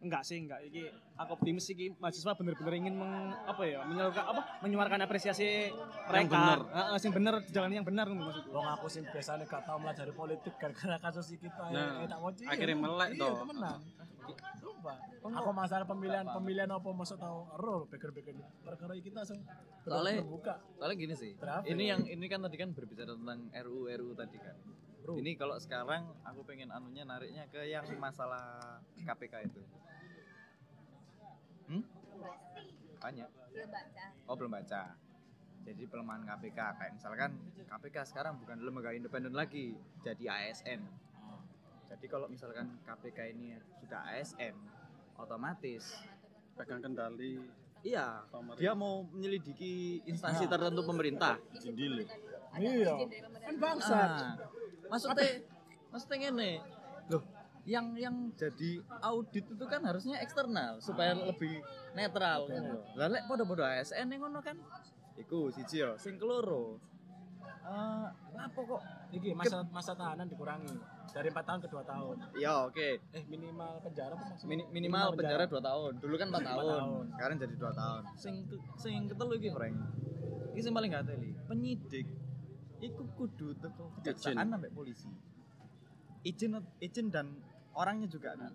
enggak 0.00 0.24
sih 0.24 0.40
enggak 0.40 0.64
iki 0.64 0.88
aku 1.14 1.30
optimis 1.36 1.68
iki 1.68 1.92
mahasiswa 1.94 2.32
bener-bener 2.32 2.72
ingin 2.74 2.96
meng, 2.96 3.12
apa 3.44 3.62
ya 3.62 3.84
menyuarakan 3.84 4.24
apa 4.26 4.42
menyuarakan 4.64 5.00
apresiasi 5.04 5.68
mereka 6.08 6.32
bener. 6.32 6.58
Heeh, 6.66 6.96
sing 6.96 7.12
bener 7.12 7.34
jalan 7.46 7.70
yang 7.70 7.84
benar 7.84 8.08
ngono 8.08 8.26
maksudku 8.26 8.48
Wong 8.50 8.64
aku 8.66 8.86
sih 8.88 9.04
biasanya 9.04 9.44
gak 9.44 9.62
tau 9.62 9.76
melajari 9.76 10.10
politik 10.10 10.56
gara-gara 10.56 10.96
kasus 10.98 11.28
iki 11.30 11.46
kita 11.46 11.64
Nah, 11.68 12.00
ya 12.00 12.08
tak 12.08 12.18
moci. 12.18 12.42
akhirnya 12.44 12.76
melek 12.76 13.08
iya. 13.14 13.30
Sumpah. 14.56 14.96
Aku 15.20 15.50
masalah 15.52 15.84
pemilihan 15.84 16.24
pemilihan 16.24 16.70
apa 16.70 16.88
masuk 16.90 17.18
tahu 17.18 17.44
ero 17.52 17.84
pikir-pikir 17.86 18.32
perkara 18.62 18.94
iki 18.94 19.08
kita 19.08 19.20
langsung 19.20 19.40
Soalnya- 19.82 20.22
terbuka. 20.22 20.54
Soalnya 20.74 20.96
gini 20.96 21.14
sih. 21.14 21.30
Ini 21.66 21.84
yang 21.86 22.00
ini 22.06 22.24
kan 22.24 22.40
tadi 22.40 22.56
kan 22.56 22.72
berbicara 22.72 23.12
tentang 23.12 23.48
RUU 23.50 23.84
RUU 23.90 24.12
tadi 24.14 24.38
kan. 24.38 24.56
Bro. 25.00 25.16
Ini 25.16 25.32
kalau 25.34 25.56
sekarang 25.56 26.12
aku 26.22 26.44
pengen 26.44 26.68
anunya 26.68 27.02
nariknya 27.02 27.48
ke 27.48 27.64
yang 27.64 27.84
masalah 27.96 28.78
KPK 28.98 29.48
itu. 29.48 29.60
Hmm? 31.70 31.82
Banyak. 32.98 33.28
Belum 33.54 33.68
baca. 33.70 34.04
Oh 34.26 34.34
belum 34.34 34.52
baca. 34.52 34.82
Jadi 35.60 35.82
pelemahan 35.86 36.22
KPK 36.26 36.58
kayak 36.58 36.92
misalkan 36.98 37.30
KPK 37.54 37.96
sekarang 38.10 38.42
bukan 38.42 38.58
lembaga 38.58 38.90
independen 38.90 39.36
lagi, 39.38 39.78
jadi 40.02 40.50
ASN. 40.50 40.82
Jadi 41.90 42.06
kalau 42.10 42.26
misalkan 42.26 42.80
KPK 42.82 43.18
ini 43.36 43.54
sudah 43.78 44.02
ASN, 44.10 44.54
otomatis 45.14 45.94
pegang 46.58 46.82
kendali 46.82 47.40
iya 47.80 48.20
pemerintah. 48.28 48.60
dia 48.60 48.72
mau 48.76 49.06
menyelidiki 49.08 50.04
instansi 50.04 50.50
tertentu 50.50 50.82
pemerintah. 50.82 51.38
Jindile. 51.56 52.04
Iya. 52.58 52.94
Kan 53.46 53.54
bangsat. 53.62 54.10
Ah, 54.10 54.34
maksudnya 54.90 55.46
maksudnya 55.92 56.16
ngene. 56.28 56.79
Yang 57.70 57.86
yang 58.02 58.16
jadi 58.34 58.70
audit 59.00 59.46
itu 59.46 59.64
kan 59.70 59.78
harusnya 59.86 60.18
eksternal 60.18 60.82
supaya 60.82 61.14
lebih 61.14 61.62
netral 61.94 62.50
kan 62.50 62.62
lho. 62.66 62.82
Lah 62.98 63.06
lek 63.06 63.22
padha-padha 63.30 63.78
ASN 63.78 64.10
yang 64.10 64.26
ngono 64.26 64.42
kan 64.42 64.58
iku 65.14 65.54
siji 65.54 65.86
yo 65.86 65.94
sing 65.94 66.18
keloro. 66.18 66.82
Eh, 67.60 68.06
lapo 68.34 68.60
kok? 68.66 68.82
Iki 69.14 69.30
masa 69.38 69.62
masa 69.70 69.94
tahanan 69.94 70.26
dikurangi 70.26 70.74
dari 71.10 71.28
4 71.30 71.46
tahun 71.46 71.60
ke 71.62 71.68
2 71.70 71.82
tahun. 71.86 72.16
Ya 72.34 72.66
oke. 72.66 72.88
Eh 73.14 73.22
minimal 73.26 73.78
penjara 73.82 74.14
apa 74.14 74.24
maksudnya? 74.26 74.50
Mini- 74.50 74.70
minimal 74.70 75.14
penjara 75.14 75.44
2 75.46 75.62
tahun. 75.62 75.92
Dulu 76.02 76.14
kan 76.18 76.28
4 76.30 76.42
tahun. 76.42 76.66
tahun. 76.66 77.04
Sekarang 77.14 77.36
jadi 77.38 77.54
2 77.54 77.72
tahun. 77.72 78.02
Sing 78.18 78.34
ke- 78.50 78.62
sing 78.74 78.98
ketelu 79.06 79.32
iki, 79.38 79.48
Frank. 79.54 79.76
Iki 80.54 80.60
sing 80.62 80.74
paling 80.74 80.90
gateli. 80.90 81.30
Penyidik 81.46 82.06
iku 82.80 83.02
kudu 83.14 83.54
teko 83.60 83.94
kejaksaan 84.00 84.46
sampai 84.50 84.70
polisi. 84.72 85.10
Izin 86.20 86.52
izin 86.80 87.06
dan 87.08 87.26
orangnya 87.74 88.08
juga 88.10 88.34
kan. 88.34 88.52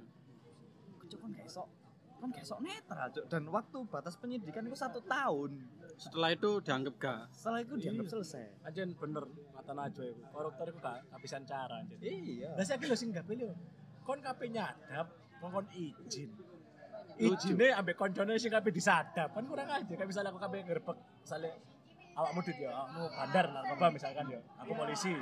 Cuk 1.06 1.20
kan 1.22 1.30
gak 1.34 1.46
esok 1.46 1.68
kan 2.16 2.28
gak 2.32 2.44
esok 2.48 2.60
netral 2.64 3.08
Cuk. 3.12 3.26
dan 3.30 3.44
waktu 3.52 3.78
batas 3.92 4.16
penyidikan 4.18 4.66
itu 4.66 4.74
satu 4.74 5.04
tahun 5.04 5.52
Setelah 5.96 6.34
itu 6.34 6.50
dianggap 6.64 6.94
gak. 6.98 7.22
setelah 7.32 7.60
itu 7.62 7.74
dianggap 7.78 8.08
selesai 8.10 8.46
Anjen 8.66 8.92
bener 8.98 9.24
kata 9.54 9.72
Najwa 9.72 10.04
itu. 10.10 10.24
Koruptor 10.34 10.66
itu 10.72 10.80
gak 10.82 10.98
habisan 11.14 11.44
cara 11.46 11.76
anjen. 11.80 12.00
iya 12.02 12.52
Lah 12.58 12.66
saiki 12.66 12.88
lho 12.90 12.96
sing 12.98 13.14
gak 13.14 13.28
pilih. 13.30 13.54
Kon 14.04 14.20
kabeh 14.22 14.48
nyadap, 14.50 15.08
kon 15.40 15.50
kon 15.54 15.68
izin. 15.74 16.30
Izinnya 17.16 17.80
ambek 17.80 17.96
koncone 17.96 18.36
sing 18.36 18.52
kabeh 18.52 18.72
disadap. 18.76 19.32
Kan 19.32 19.46
kurang 19.48 19.70
aja 19.72 19.88
kayak 19.88 20.10
misalnya 20.10 20.36
aku 20.36 20.40
kabeh 20.42 20.60
ngerebek 20.68 20.98
misalnya 21.24 21.52
awakmu 22.16 22.40
dit 22.42 22.58
ya, 22.58 22.72
awakmu 22.72 23.04
bandar 23.10 23.46
narkoba 23.50 23.88
misalkan 23.92 24.26
ya. 24.28 24.40
Aku 24.58 24.72
polisi. 24.74 25.14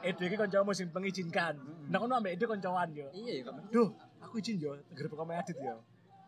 Edo 0.00 0.22
iki 0.22 0.36
kancamu 0.36 0.70
sing 0.70 0.88
mengizinkan. 0.88 1.54
Nah 1.88 1.96
kono 1.96 2.14
ambek 2.14 2.36
Edo 2.36 2.44
kancawan 2.46 2.88
yo. 2.92 3.08
iya 3.12 3.40
ya 3.40 3.42
kan 3.46 3.56
Duh, 3.68 3.88
aku 4.20 4.38
izin 4.38 4.56
yo 4.58 4.76
ngerebek 4.90 5.16
sama 5.16 5.32
Adit 5.34 5.56
yo. 5.56 5.76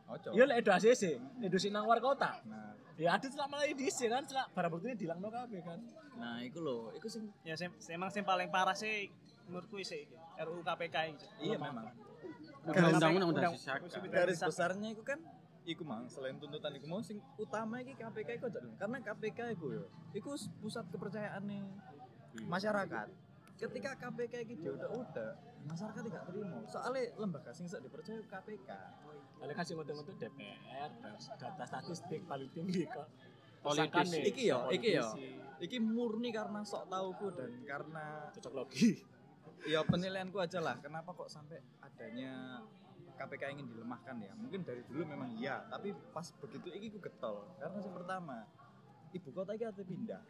ojo 0.06 0.28
Iya 0.32 0.44
lek 0.46 0.56
Edo 0.60 0.70
ACC, 0.72 1.02
Edo 1.40 1.56
sing 1.56 1.70
nang 1.70 1.84
luar 1.84 2.00
kota. 2.00 2.40
nah 2.44 2.72
Ya 2.94 3.10
Adit 3.12 3.34
selama 3.34 3.58
malah 3.58 3.66
di 3.66 3.90
kan, 4.06 4.22
selak 4.22 4.54
barang 4.54 4.70
buktinya 4.70 4.94
dilangno 4.94 5.28
kabeh 5.28 5.60
kan. 5.60 5.80
nah 6.14 6.38
iku 6.40 6.62
lho 6.62 6.76
iku 6.94 7.10
sing 7.10 7.26
ya 7.42 7.58
sing 7.58 7.66
emang 7.90 8.06
sing 8.06 8.22
paling 8.22 8.46
parah 8.46 8.70
sih 8.72 9.10
menurutku 9.44 9.82
sih 9.82 10.06
RUU 10.38 10.62
KPK 10.62 10.96
iya 11.42 11.58
memang 11.58 11.90
Undang-undang 12.64 13.12
udah 13.18 13.26
Undang- 13.28 13.54
disahkan. 13.54 14.08
garis 14.08 14.38
besarnya 14.38 14.88
itu 14.88 15.02
kan 15.02 15.18
iku 15.64 15.82
mang 15.84 16.04
selain 16.12 16.36
tuntutan 16.36 16.72
iku 16.76 16.86
mau 16.86 17.00
sing 17.00 17.18
utama 17.40 17.80
iki 17.80 17.96
KPK 17.96 18.40
iku 18.40 18.46
aja 18.52 18.60
karena 18.76 18.98
KPK 19.00 19.40
iku 19.56 19.66
yo 19.72 19.84
iku 20.12 20.36
pusat 20.60 20.84
kepercayaan 20.92 21.42
nih 21.48 21.64
masyarakat 22.44 23.08
ketika 23.56 23.90
KPK 23.96 24.34
iki 24.44 24.54
diudak-udak 24.60 25.34
masyarakat 25.64 26.02
tidak 26.04 26.22
terima 26.28 26.60
soalnya 26.68 27.02
lembaga 27.16 27.50
sing 27.56 27.64
sak 27.64 27.80
dipercaya 27.80 28.20
KPK 28.28 28.70
Kalian 29.34 29.60
kan 29.60 29.66
sing 29.66 29.76
untuk 29.76 30.16
DPR, 30.16 30.90
data 31.36 31.64
statistik 31.68 32.24
paling 32.24 32.48
tinggi 32.54 32.86
kok. 32.88 33.04
Politisi. 33.60 33.92
Tersangkane, 33.92 34.18
Iki 34.24 34.42
yo, 34.48 34.58
iki 34.72 34.88
yo. 34.96 35.04
politisi. 35.04 35.28
iki 35.60 35.76
murni 35.80 36.28
karena 36.32 36.60
sok 36.64 36.88
tauku 36.88 37.28
dan 37.32 37.52
karena 37.64 38.28
Cocok 38.32 38.52
logi. 38.56 38.88
ya 39.64 39.80
penilaianku 39.84 40.36
aja 40.40 40.60
lah 40.60 40.76
kenapa 40.76 41.12
kok 41.16 41.28
sampai 41.28 41.56
adanya 41.80 42.60
KPK 43.14 43.42
ingin 43.54 43.66
dilemahkan 43.70 44.16
ya? 44.18 44.32
Mungkin 44.34 44.60
dari 44.62 44.82
dulu 44.84 45.02
memang 45.06 45.30
iya 45.34 45.62
tapi 45.70 45.94
pas 46.10 46.26
begitu 46.42 46.68
iki 46.70 46.86
ku 46.90 46.98
getol. 46.98 47.46
Karena 47.56 47.78
yang 47.78 47.94
pertama 47.94 48.36
ibu 49.10 49.28
kota 49.30 49.54
iki 49.54 49.64
ate 49.64 49.82
pindah. 49.82 50.22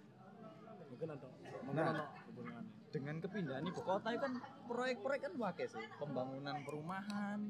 Mungkin 0.93 1.09
ada 1.11 1.27
mungkin 1.65 1.75
Nah. 1.75 1.91
ada 1.91 2.05
hubungannya. 2.29 2.73
dengan 2.95 3.17
kepindahan 3.19 3.65
ibu 3.67 3.83
kota 3.83 4.09
itu 4.15 4.23
kan 4.23 4.35
proyek-proyek 4.71 5.21
kan 5.27 5.33
wakil 5.35 5.67
sih. 5.67 5.83
Pembangunan 5.99 6.57
perumahan 6.63 7.41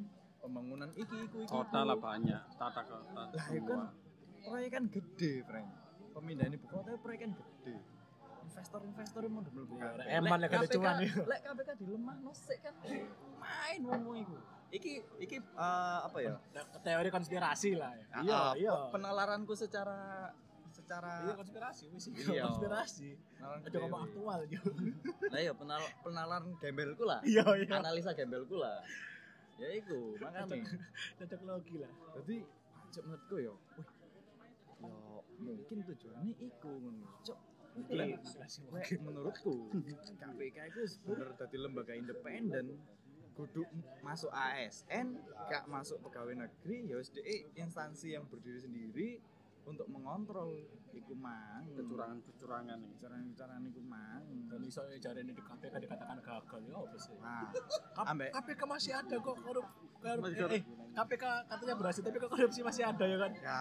pembangunan 0.40 0.88
iki 0.92 1.16
iku 1.24 1.36
iki 1.40 1.48
Kota 1.48 1.80
lah 1.82 1.96
banyak, 1.96 2.42
tata 2.56 2.82
kota. 2.84 3.22
lah 3.32 3.48
itu 3.48 3.64
kan 3.64 3.88
proyek 4.44 4.70
kan 4.72 4.84
gede 4.88 5.32
friend 5.42 5.68
pemindahan 6.12 6.52
ibu 6.52 6.66
kota 6.68 6.88
itu 6.92 7.00
proyek 7.00 7.20
kan 7.26 7.32
gede. 7.34 7.76
Investor-investor 8.44 9.24
mau 9.28 9.40
dulu 9.42 9.62
rek 9.80 10.06
eman 10.14 10.38
lek 10.38 10.52
ada 10.52 10.68
cuan, 10.68 10.96
lek 11.02 11.40
KPK 11.42 11.70
dilemah 11.80 12.16
no 12.22 12.32
sik 12.32 12.60
kan. 12.60 12.74
Main 13.40 13.80
ngomong 13.82 14.14
iku 14.20 14.36
iki 14.74 14.92
iki 15.22 15.36
eh, 15.38 15.98
apa 16.02 16.18
ya 16.18 16.34
Teori 16.82 17.08
konspirasi 17.14 17.78
lah 17.78 17.94
ya. 17.94 18.04
Ah, 18.10 18.22
Iya, 18.22 18.34
ah, 18.34 18.52
iya. 18.58 18.74
penalaranku 18.90 19.54
secara 19.54 20.28
secara 20.74 21.22
Iya 21.22 21.34
konspirasi 21.38 21.84
wis 21.94 22.04
iki 22.10 22.20
Iya. 22.34 22.44
konspirasi. 22.50 23.08
Aja 23.38 23.76
ngomong 23.78 24.02
aktual 24.10 24.40
yo. 24.50 24.60
Nah 25.30 25.38
iya 25.44 25.52
penal 25.54 25.80
penalaran 26.02 26.50
gembelku 26.58 27.06
lah. 27.06 27.22
Iya, 27.22 27.46
iya. 27.62 27.78
Analisa 27.78 28.10
gembelku 28.12 28.58
lah. 28.58 28.82
Ya 29.54 29.70
iku, 29.70 30.18
makanya. 30.18 30.66
Cocok 31.22 31.40
logi 31.46 31.78
lah. 31.78 31.92
Jadi 32.18 32.42
cok 32.90 33.02
menurutku 33.06 33.36
yo, 33.38 33.54
wih. 33.78 33.86
Yo 34.82 35.52
mungkin 35.54 35.78
tujuannya 35.86 36.34
iku 36.42 36.70
ngono. 36.82 37.06
Cok 37.22 37.38
Iya, 37.90 38.18
menurutku 39.02 39.66
KPK 40.22 40.56
itu 40.70 40.82
bener 41.10 41.34
dadi 41.34 41.56
lembaga 41.58 41.90
independen 41.98 42.78
kudu 43.34 43.66
masuk 44.00 44.30
ASN, 44.30 45.18
gak 45.50 45.66
masuk 45.66 45.98
pegawai 46.00 46.38
negeri, 46.38 46.86
ya 46.86 46.96
wis 46.96 47.10
instansi 47.54 48.14
yang 48.14 48.22
berdiri 48.24 48.58
sendiri 48.58 49.08
untuk 49.64 49.88
mengontrol 49.88 50.60
iku 50.92 51.16
mang 51.16 51.66
Kecurangan-kecurangan 51.72 52.78
nih. 52.78 52.90
kecurangan-kecurangan 52.94 53.62
iku 53.66 53.80
mang 53.82 54.22
Dan 54.46 54.60
iso 54.62 54.84
jare 54.94 55.20
ini 55.20 55.32
di 55.32 55.42
KPK 55.42 55.74
dikatakan 55.80 56.18
gagal 56.20 56.60
ya 56.62 56.76
apa 56.78 56.96
sih? 56.96 57.16
nah 57.18 57.48
KPK 58.30 58.60
masih 58.62 58.92
ada 58.92 59.16
kok 59.16 59.36
korup 59.40 59.66
eh, 60.04 60.14
korup. 60.14 60.52
eh, 60.52 60.62
KPK 60.94 61.24
katanya 61.44 61.74
berhasil 61.74 62.00
tapi 62.00 62.16
kok 62.16 62.30
korupsi 62.30 62.60
masih 62.60 62.82
ada 62.84 63.04
ya 63.04 63.16
kan? 63.18 63.30
ya 63.34 63.58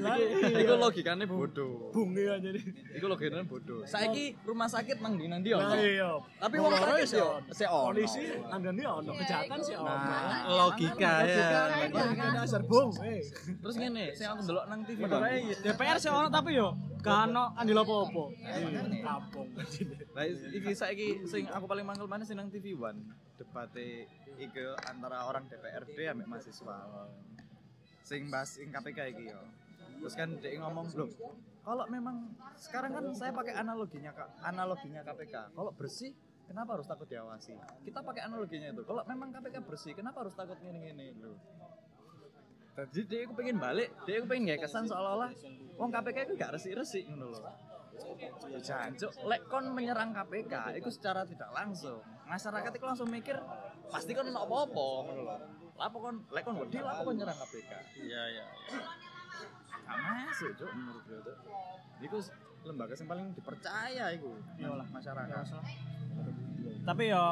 Lah, 0.00 0.16
iku 0.56 0.74
logikane 0.74 1.24
bodoh 1.24 1.90
bung 1.90 2.10
ya 2.12 2.36
jadi. 2.36 2.60
iku 2.96 3.06
logikane 3.06 3.44
bodoh 3.44 3.84
saiki 3.84 4.34
rumah 4.42 4.64
sakit 4.66 4.98
nang 4.98 5.14
ndi 5.14 5.26
nang 5.26 5.40
ndi 5.40 5.52
ono 5.52 5.68
Lah 5.68 5.76
iya. 5.76 6.10
tapi 6.40 6.56
wong 6.56 6.72
sakit 6.72 7.04
sih 7.06 7.18
yo 7.18 7.28
sik 7.50 7.68
ono 7.68 7.86
Polisi 7.90 8.22
nanggani 8.42 8.82
ono, 8.82 9.10
kejahatan 9.14 9.58
sih 9.60 9.74
ono. 9.74 9.90
Nah, 9.90 10.40
Logika 10.48 11.12
ya. 11.22 11.46
Logika 11.86 12.26
dasar 12.34 12.62
bung. 12.62 12.88
Eh. 13.00 13.20
terus 13.60 13.76
ngene 13.76 14.04
sing 14.12 14.26
aku 14.26 14.40
ndelok 14.42 14.64
nang 14.66 14.80
TV 14.82 14.98
Bang. 15.04 15.22
ae, 15.22 15.52
DPR 15.54 15.96
sih 15.96 16.08
ono 16.08 16.28
tapi 16.28 16.56
yo 16.56 16.72
gak 17.00 17.32
ono 17.32 17.44
andil 17.56 17.80
apa-apa. 17.80 18.24
Kampung. 19.00 19.48
Lah 20.12 20.24
iki 20.28 20.72
saiki 20.76 21.24
sing 21.24 21.48
aku 21.48 21.64
paling 21.64 21.84
mangkel 21.84 22.06
mana 22.06 22.22
sing 22.22 22.36
nang 22.36 22.52
TV 22.52 22.76
One 22.76 23.00
debate 23.40 24.06
iki 24.36 24.60
antara 24.84 25.24
orang 25.24 25.48
DPRD 25.48 25.98
ambek 26.12 26.28
mahasiswa. 26.28 26.76
Sing 28.04 28.28
bahas 28.28 28.56
sing 28.56 28.68
KPK 28.68 28.98
iki 29.16 29.24
yo. 29.32 29.40
Terus 30.00 30.14
kan 30.16 30.28
dia 30.40 30.56
ngomong 30.60 30.86
belum. 30.92 31.10
Kalau 31.60 31.84
memang 31.92 32.16
sekarang 32.56 32.96
kan 32.96 33.04
saya 33.12 33.36
pakai 33.36 33.52
analoginya 33.52 34.16
Kak, 34.16 34.40
analoginya 34.44 35.04
KPK. 35.04 35.52
Kalau 35.52 35.72
bersih 35.76 36.16
kenapa 36.48 36.80
harus 36.80 36.88
takut 36.88 37.04
diawasi? 37.04 37.52
Kita 37.84 38.00
pakai 38.00 38.24
analoginya 38.24 38.72
itu. 38.72 38.82
Kalau 38.88 39.04
memang 39.04 39.28
KPK 39.28 39.60
bersih, 39.62 39.92
kenapa 39.92 40.24
harus 40.24 40.32
takut 40.32 40.56
ngene-ngene 40.64 41.20
lho. 41.20 41.36
Jadi 42.88 43.04
dia 43.04 43.20
aku 43.28 43.34
pengen 43.36 43.60
balik, 43.60 43.92
dia 44.08 44.14
aku 44.22 44.26
pengen 44.32 44.42
nggak 44.48 44.60
kesan 44.64 44.88
seolah-olah 44.88 45.30
wong 45.80 45.88
KPK 45.88 46.18
itu 46.28 46.34
gak 46.36 46.52
resik-resik 46.52 47.04
ngono 47.08 47.32
lho. 47.32 47.40
Jancuk, 48.60 49.12
lek 49.24 49.42
kon 49.48 49.72
menyerang 49.72 50.12
KPK 50.12 50.76
itu 50.76 50.88
secara 50.92 51.24
tidak 51.24 51.48
langsung. 51.56 52.00
Masyarakat 52.28 52.72
itu 52.76 52.84
langsung 52.84 53.08
mikir 53.08 53.36
pasti 53.88 54.12
kon 54.12 54.28
ono 54.28 54.44
apa-apa 54.44 54.84
ngono 55.08 55.22
lho. 55.24 55.36
Lapo 55.80 55.96
kon 56.04 56.16
lek 56.28 56.44
kon 56.44 56.56
wedi 56.60 56.78
lapo 56.84 57.08
kon 57.08 57.16
nyerang 57.16 57.36
KPK. 57.36 57.72
Iya 58.04 58.22
iya. 58.28 58.44
Gak 59.90 59.98
masuk, 60.04 60.52
Cuk, 60.54 60.70
menurut 60.70 61.02
gue 61.08 61.18
tuh. 61.24 61.36
Iku 62.04 62.16
lembaga 62.68 62.92
yang 62.92 63.08
paling 63.08 63.26
dipercaya 63.32 64.04
iku. 64.12 64.30
Iyalah. 64.60 64.86
masyarakat. 64.92 65.44
Tapi 66.84 67.02
yo 67.08 67.24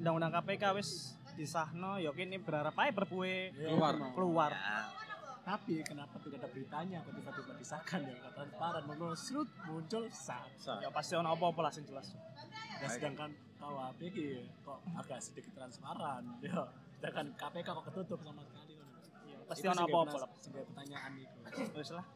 undang-undang 0.00 0.32
KPK 0.40 0.64
wis 0.76 1.20
disahno 1.34 1.96
yo 1.96 2.12
kini 2.12 2.36
berharap 2.38 2.76
aja 2.76 2.92
perpu 2.92 3.24
Keluar. 3.52 3.94
keluar. 4.12 4.52
Ya, 4.52 4.88
Tapi 5.42 5.82
kenapa 5.82 6.22
tidak 6.22 6.38
ada 6.38 6.48
beritanya 6.54 7.02
kok 7.02 7.18
tiba-tiba 7.18 7.52
disahkan 7.58 8.00
ya 8.06 8.14
nggak 8.14 8.32
transparan 8.38 8.82
mau 8.86 9.10
serut 9.18 9.50
muncul 9.66 10.06
sah. 10.14 10.46
Ya 10.78 10.86
pasti 10.94 11.18
ono 11.18 11.34
apa-apa 11.34 11.66
lah 11.66 11.72
sing 11.74 11.82
jelas. 11.82 12.14
Ya, 12.78 12.86
sedangkan 12.86 13.34
KUHP 13.58 14.00
ki 14.14 14.26
kok 14.62 14.78
agak 14.94 15.18
sedikit 15.18 15.50
transparan. 15.58 16.22
Ya, 16.42 16.62
sedangkan 16.98 17.26
KPK 17.34 17.68
kok 17.74 17.84
ketutup 17.90 18.18
sama 18.22 18.42
sekali. 18.46 18.74
Ya, 19.26 19.38
pasti 19.50 19.66
ono 19.66 19.82
apa-apa 19.82 20.14
kayak 20.14 20.22
lah. 20.22 20.30
kayak 20.46 20.66
pertanyaan 20.70 21.12
itu. 21.18 21.38
Wis 21.74 21.90
lah. 21.90 22.06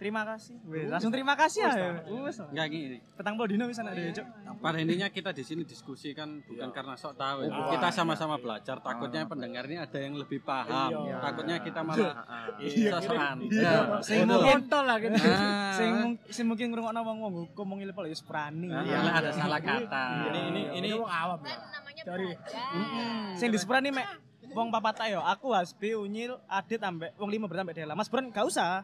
Terima 0.00 0.24
kasih. 0.24 0.56
Wis, 0.64 0.88
langsung 0.88 1.12
terima 1.12 1.36
kasih 1.36 1.60
ya. 1.60 2.00
Wis. 2.24 2.40
Enggak 2.40 2.66
gini. 2.72 2.98
Petang 3.12 3.36
puluh 3.36 3.52
dino 3.52 3.68
wis 3.68 3.76
ana 3.76 3.92
dhewe, 3.92 4.08
Cuk. 4.10 4.24
Pada 4.56 4.80
intinya 4.80 5.12
kita 5.12 5.30
di 5.30 5.44
sini 5.44 5.60
diskusi 5.62 6.16
kan 6.16 6.40
bukan 6.40 6.72
karena 6.72 6.96
sok 6.96 7.20
tahu. 7.20 7.44
ya. 7.44 7.52
Oh, 7.52 7.68
kita 7.68 7.84
iya, 7.86 7.94
sama-sama 7.94 8.40
belajar. 8.40 8.80
Takutnya 8.80 9.28
pendengar 9.28 9.68
ini 9.68 9.76
ada 9.76 9.98
yang 10.00 10.16
lebih 10.16 10.40
paham. 10.40 11.04
Iya. 11.04 11.20
Takutnya 11.20 11.56
kita 11.60 11.80
malah 11.84 12.16
Iya, 12.56 12.90
sosokan. 12.96 13.36
Iya, 13.44 13.60
Ya, 13.60 14.00
Sing 14.00 14.24
kontol 14.24 14.84
lah 14.88 14.96
gitu. 14.96 15.20
Ah. 15.20 15.76
sing 15.76 15.92
sing 16.32 16.44
mungkin 16.48 16.72
ngrungokno 16.72 17.00
wong-wong 17.04 17.32
hukum 17.46 17.64
mung 17.68 17.80
ilmu 17.80 18.08
wis 18.08 18.24
berani. 18.24 18.72
Ah, 18.72 18.80
Iya. 18.80 18.98
ada 19.20 19.30
salah 19.30 19.60
kata. 19.60 20.04
Ini 20.32 20.40
ini 20.48 20.62
ini 20.80 20.88
awam 20.96 21.44
kan 21.44 21.52
ya. 21.52 21.56
namanya 21.76 22.02
Cari. 22.08 22.24
belajar 22.24 23.36
Sing 23.36 23.48
diseprani 23.52 23.92
mek 23.92 24.08
wong 24.50 24.68
papat 24.70 24.96
ayo, 25.08 25.20
aku 25.22 25.54
Hasbi, 25.54 25.94
Unyil, 25.94 26.38
Adit 26.46 26.82
ambek 26.82 27.14
wong 27.16 27.30
lima 27.30 27.46
berarti 27.46 27.62
ambek 27.66 27.76
Dela. 27.76 27.94
Mas 27.94 28.10
Bron 28.10 28.30
gak 28.30 28.46
usah. 28.46 28.82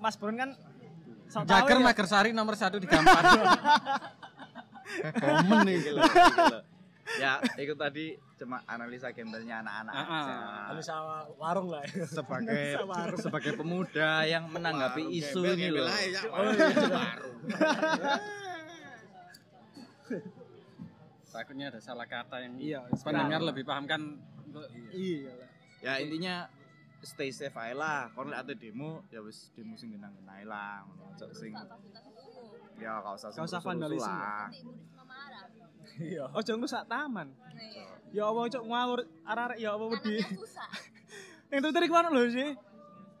Mas 0.00 0.16
Bron 0.16 0.36
kan 0.36 0.50
Jager 1.44 1.76
ya. 1.76 1.84
Magersari 1.84 2.30
nomor 2.32 2.56
satu 2.56 2.80
di 2.80 2.88
Gampar. 2.88 3.20
komen 5.20 5.68
nih 5.68 5.76
gitu. 5.84 6.00
gitu. 6.00 6.58
Ya, 7.20 7.40
itu 7.56 7.72
tadi 7.72 8.16
cuma 8.36 8.60
analisa 8.64 9.08
gembelnya 9.12 9.64
anak-anak 9.64 9.92
Ah, 9.92 10.04
ah. 10.08 10.68
Analisa 10.72 10.94
warung 11.36 11.68
lah. 11.72 11.84
ya. 11.84 12.04
sebagai 12.04 12.80
sebagai 13.16 13.52
pemuda 13.56 14.24
yang 14.24 14.48
menanggapi 14.48 15.04
isu 15.16 15.40
ini 15.56 15.68
loh. 15.72 15.88
Oh, 16.32 16.48
iya. 16.48 17.08
Takutnya 21.28 21.68
ada 21.68 21.80
salah 21.80 22.08
kata 22.08 22.40
yang 22.40 22.54
Iya, 22.56 22.80
pendengar 23.04 23.40
lebih 23.44 23.64
paham 23.68 23.84
kan. 23.84 24.00
Iya 24.92 25.32
lah. 25.36 25.48
Ya 25.78 25.92
intinya 26.00 26.34
stay 27.04 27.30
safe 27.30 27.54
aja 27.54 27.74
lah. 27.76 28.00
Kalau 28.16 28.32
ada 28.32 28.52
demo 28.56 29.04
ya 29.12 29.20
wis 29.20 29.52
demo 29.52 29.76
sing 29.76 29.92
genang-genang 29.92 30.40
ae 30.40 30.44
lah. 30.48 30.82
ngono. 30.88 31.14
Sing 31.36 31.52
ya 32.78 33.02
gak 33.02 33.14
usah 33.18 33.28
Gak 33.34 33.46
usah 33.46 33.60
vandalisme. 33.60 34.08
marah 34.08 34.48
Iya. 35.98 36.24
Ojo 36.30 36.52
ngrusak 36.54 36.86
taman. 36.86 37.28
nah, 37.34 37.58
iya. 37.58 38.22
Ya 38.22 38.22
Allah 38.24 38.46
cuk 38.48 38.64
ngawur 38.64 39.00
arek-arek 39.26 39.58
ya 39.58 39.70
apa 39.74 39.84
wedi. 39.90 40.16
Yang 41.50 41.60
tuh 41.64 41.72
tadi 41.74 41.86
ke 41.90 41.94
mana 41.94 42.08
lho 42.08 42.22
sih? 42.30 42.48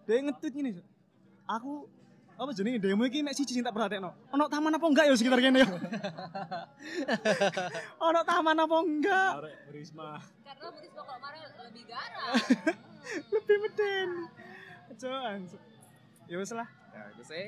Dia 0.06 0.22
ngetweet 0.24 0.54
gini. 0.54 0.70
Aku 1.44 1.90
apa 2.38 2.50
jenenge 2.54 2.78
demo 2.78 3.02
iki 3.02 3.18
mek 3.18 3.34
siji 3.34 3.58
sing 3.58 3.66
tak 3.66 3.74
perhatekno. 3.74 4.14
Ono 4.30 4.46
taman 4.46 4.70
apa 4.70 4.86
enggak 4.86 5.10
ya 5.10 5.14
sekitar 5.18 5.42
kene 5.42 5.66
ya? 5.66 5.68
Ono 8.06 8.20
taman 8.22 8.62
apa 8.62 8.76
enggak? 8.78 9.30
Arek 9.42 9.56
Risma. 9.74 10.22
karena 10.46 10.66
Bu 10.70 10.78
Risma 10.78 11.02
kalau 11.02 11.18
marah 11.18 11.38
lebih 11.42 11.84
garang 11.90 12.32
Lebih 13.34 13.56
meden. 13.58 14.08
Coan. 14.98 15.40
Ya 16.30 16.36
wis 16.38 16.52
lah. 16.54 16.68
Ya 16.94 17.02
itu 17.10 17.22
sih. 17.26 17.46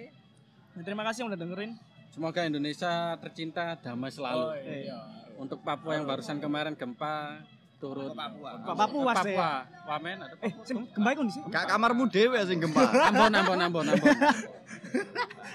Terima 0.82 1.06
kasih 1.06 1.22
yang 1.22 1.28
udah 1.30 1.38
dengerin. 1.38 1.70
Semoga 2.10 2.42
Indonesia 2.42 3.14
tercinta 3.22 3.78
damai 3.78 4.10
selalu. 4.10 4.42
Oh 4.42 4.54
iya. 4.58 4.98
Untuk 5.38 5.62
Papua 5.62 5.94
yang 5.94 6.04
barusan 6.04 6.42
kemarin 6.42 6.74
gempa 6.74 7.46
turut 7.80 8.12
Pak 8.12 8.28
Papua 8.76 9.12
sih. 9.24 9.34
Papua. 9.34 9.50
Wamen 9.88 10.16
atau 10.20 10.36
Eh, 10.44 10.52
gempa 10.68 11.08
iku 11.10 11.22
ndi? 11.24 11.32
Gak 11.48 11.64
kamarmu 11.66 12.04
dewe 12.06 12.38
sing 12.44 12.60
gempa. 12.60 12.80
Ambon, 13.08 13.32
Ambon, 13.32 13.58
Ambon, 13.58 13.86
Ambon. 13.88 14.14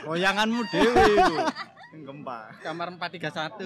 Goyanganmu 0.03 0.61
dewe 0.73 1.03
iku. 1.15 1.36
Sing 1.93 2.01
gempa. 2.03 2.38
Kamar 2.59 2.88
431. 2.97 3.61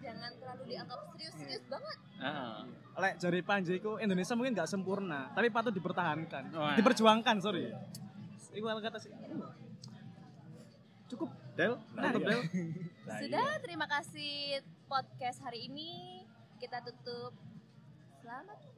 jangan 0.00 0.30
terlalu 0.38 0.62
dianggap 0.64 1.00
serius-serius 1.12 1.64
banget 1.66 1.96
Heeh. 2.14 2.56
Lek 2.94 3.14
jari 3.18 3.40
Panji 3.42 3.72
iku 3.76 3.98
Indonesia 3.98 4.38
mungkin 4.38 4.54
nggak 4.54 4.70
sempurna, 4.70 5.34
tapi 5.34 5.50
patut 5.50 5.74
dipertahankan. 5.74 6.54
Diperjuangkan, 6.78 7.36
sorry. 7.42 7.74
Iku 8.54 8.64
kata 8.70 9.02
sih. 9.02 9.10
Cukup. 11.10 11.28
Del, 11.54 11.74
Nah, 11.94 12.10
tutup 12.10 12.22
iya. 12.22 12.38
Del. 12.38 12.42
Sudah 13.26 13.50
terima 13.62 13.86
kasih 13.86 14.62
podcast 14.86 15.38
hari 15.42 15.66
ini 15.66 16.22
kita 16.58 16.82
tutup 16.82 17.34
selamat 18.24 18.73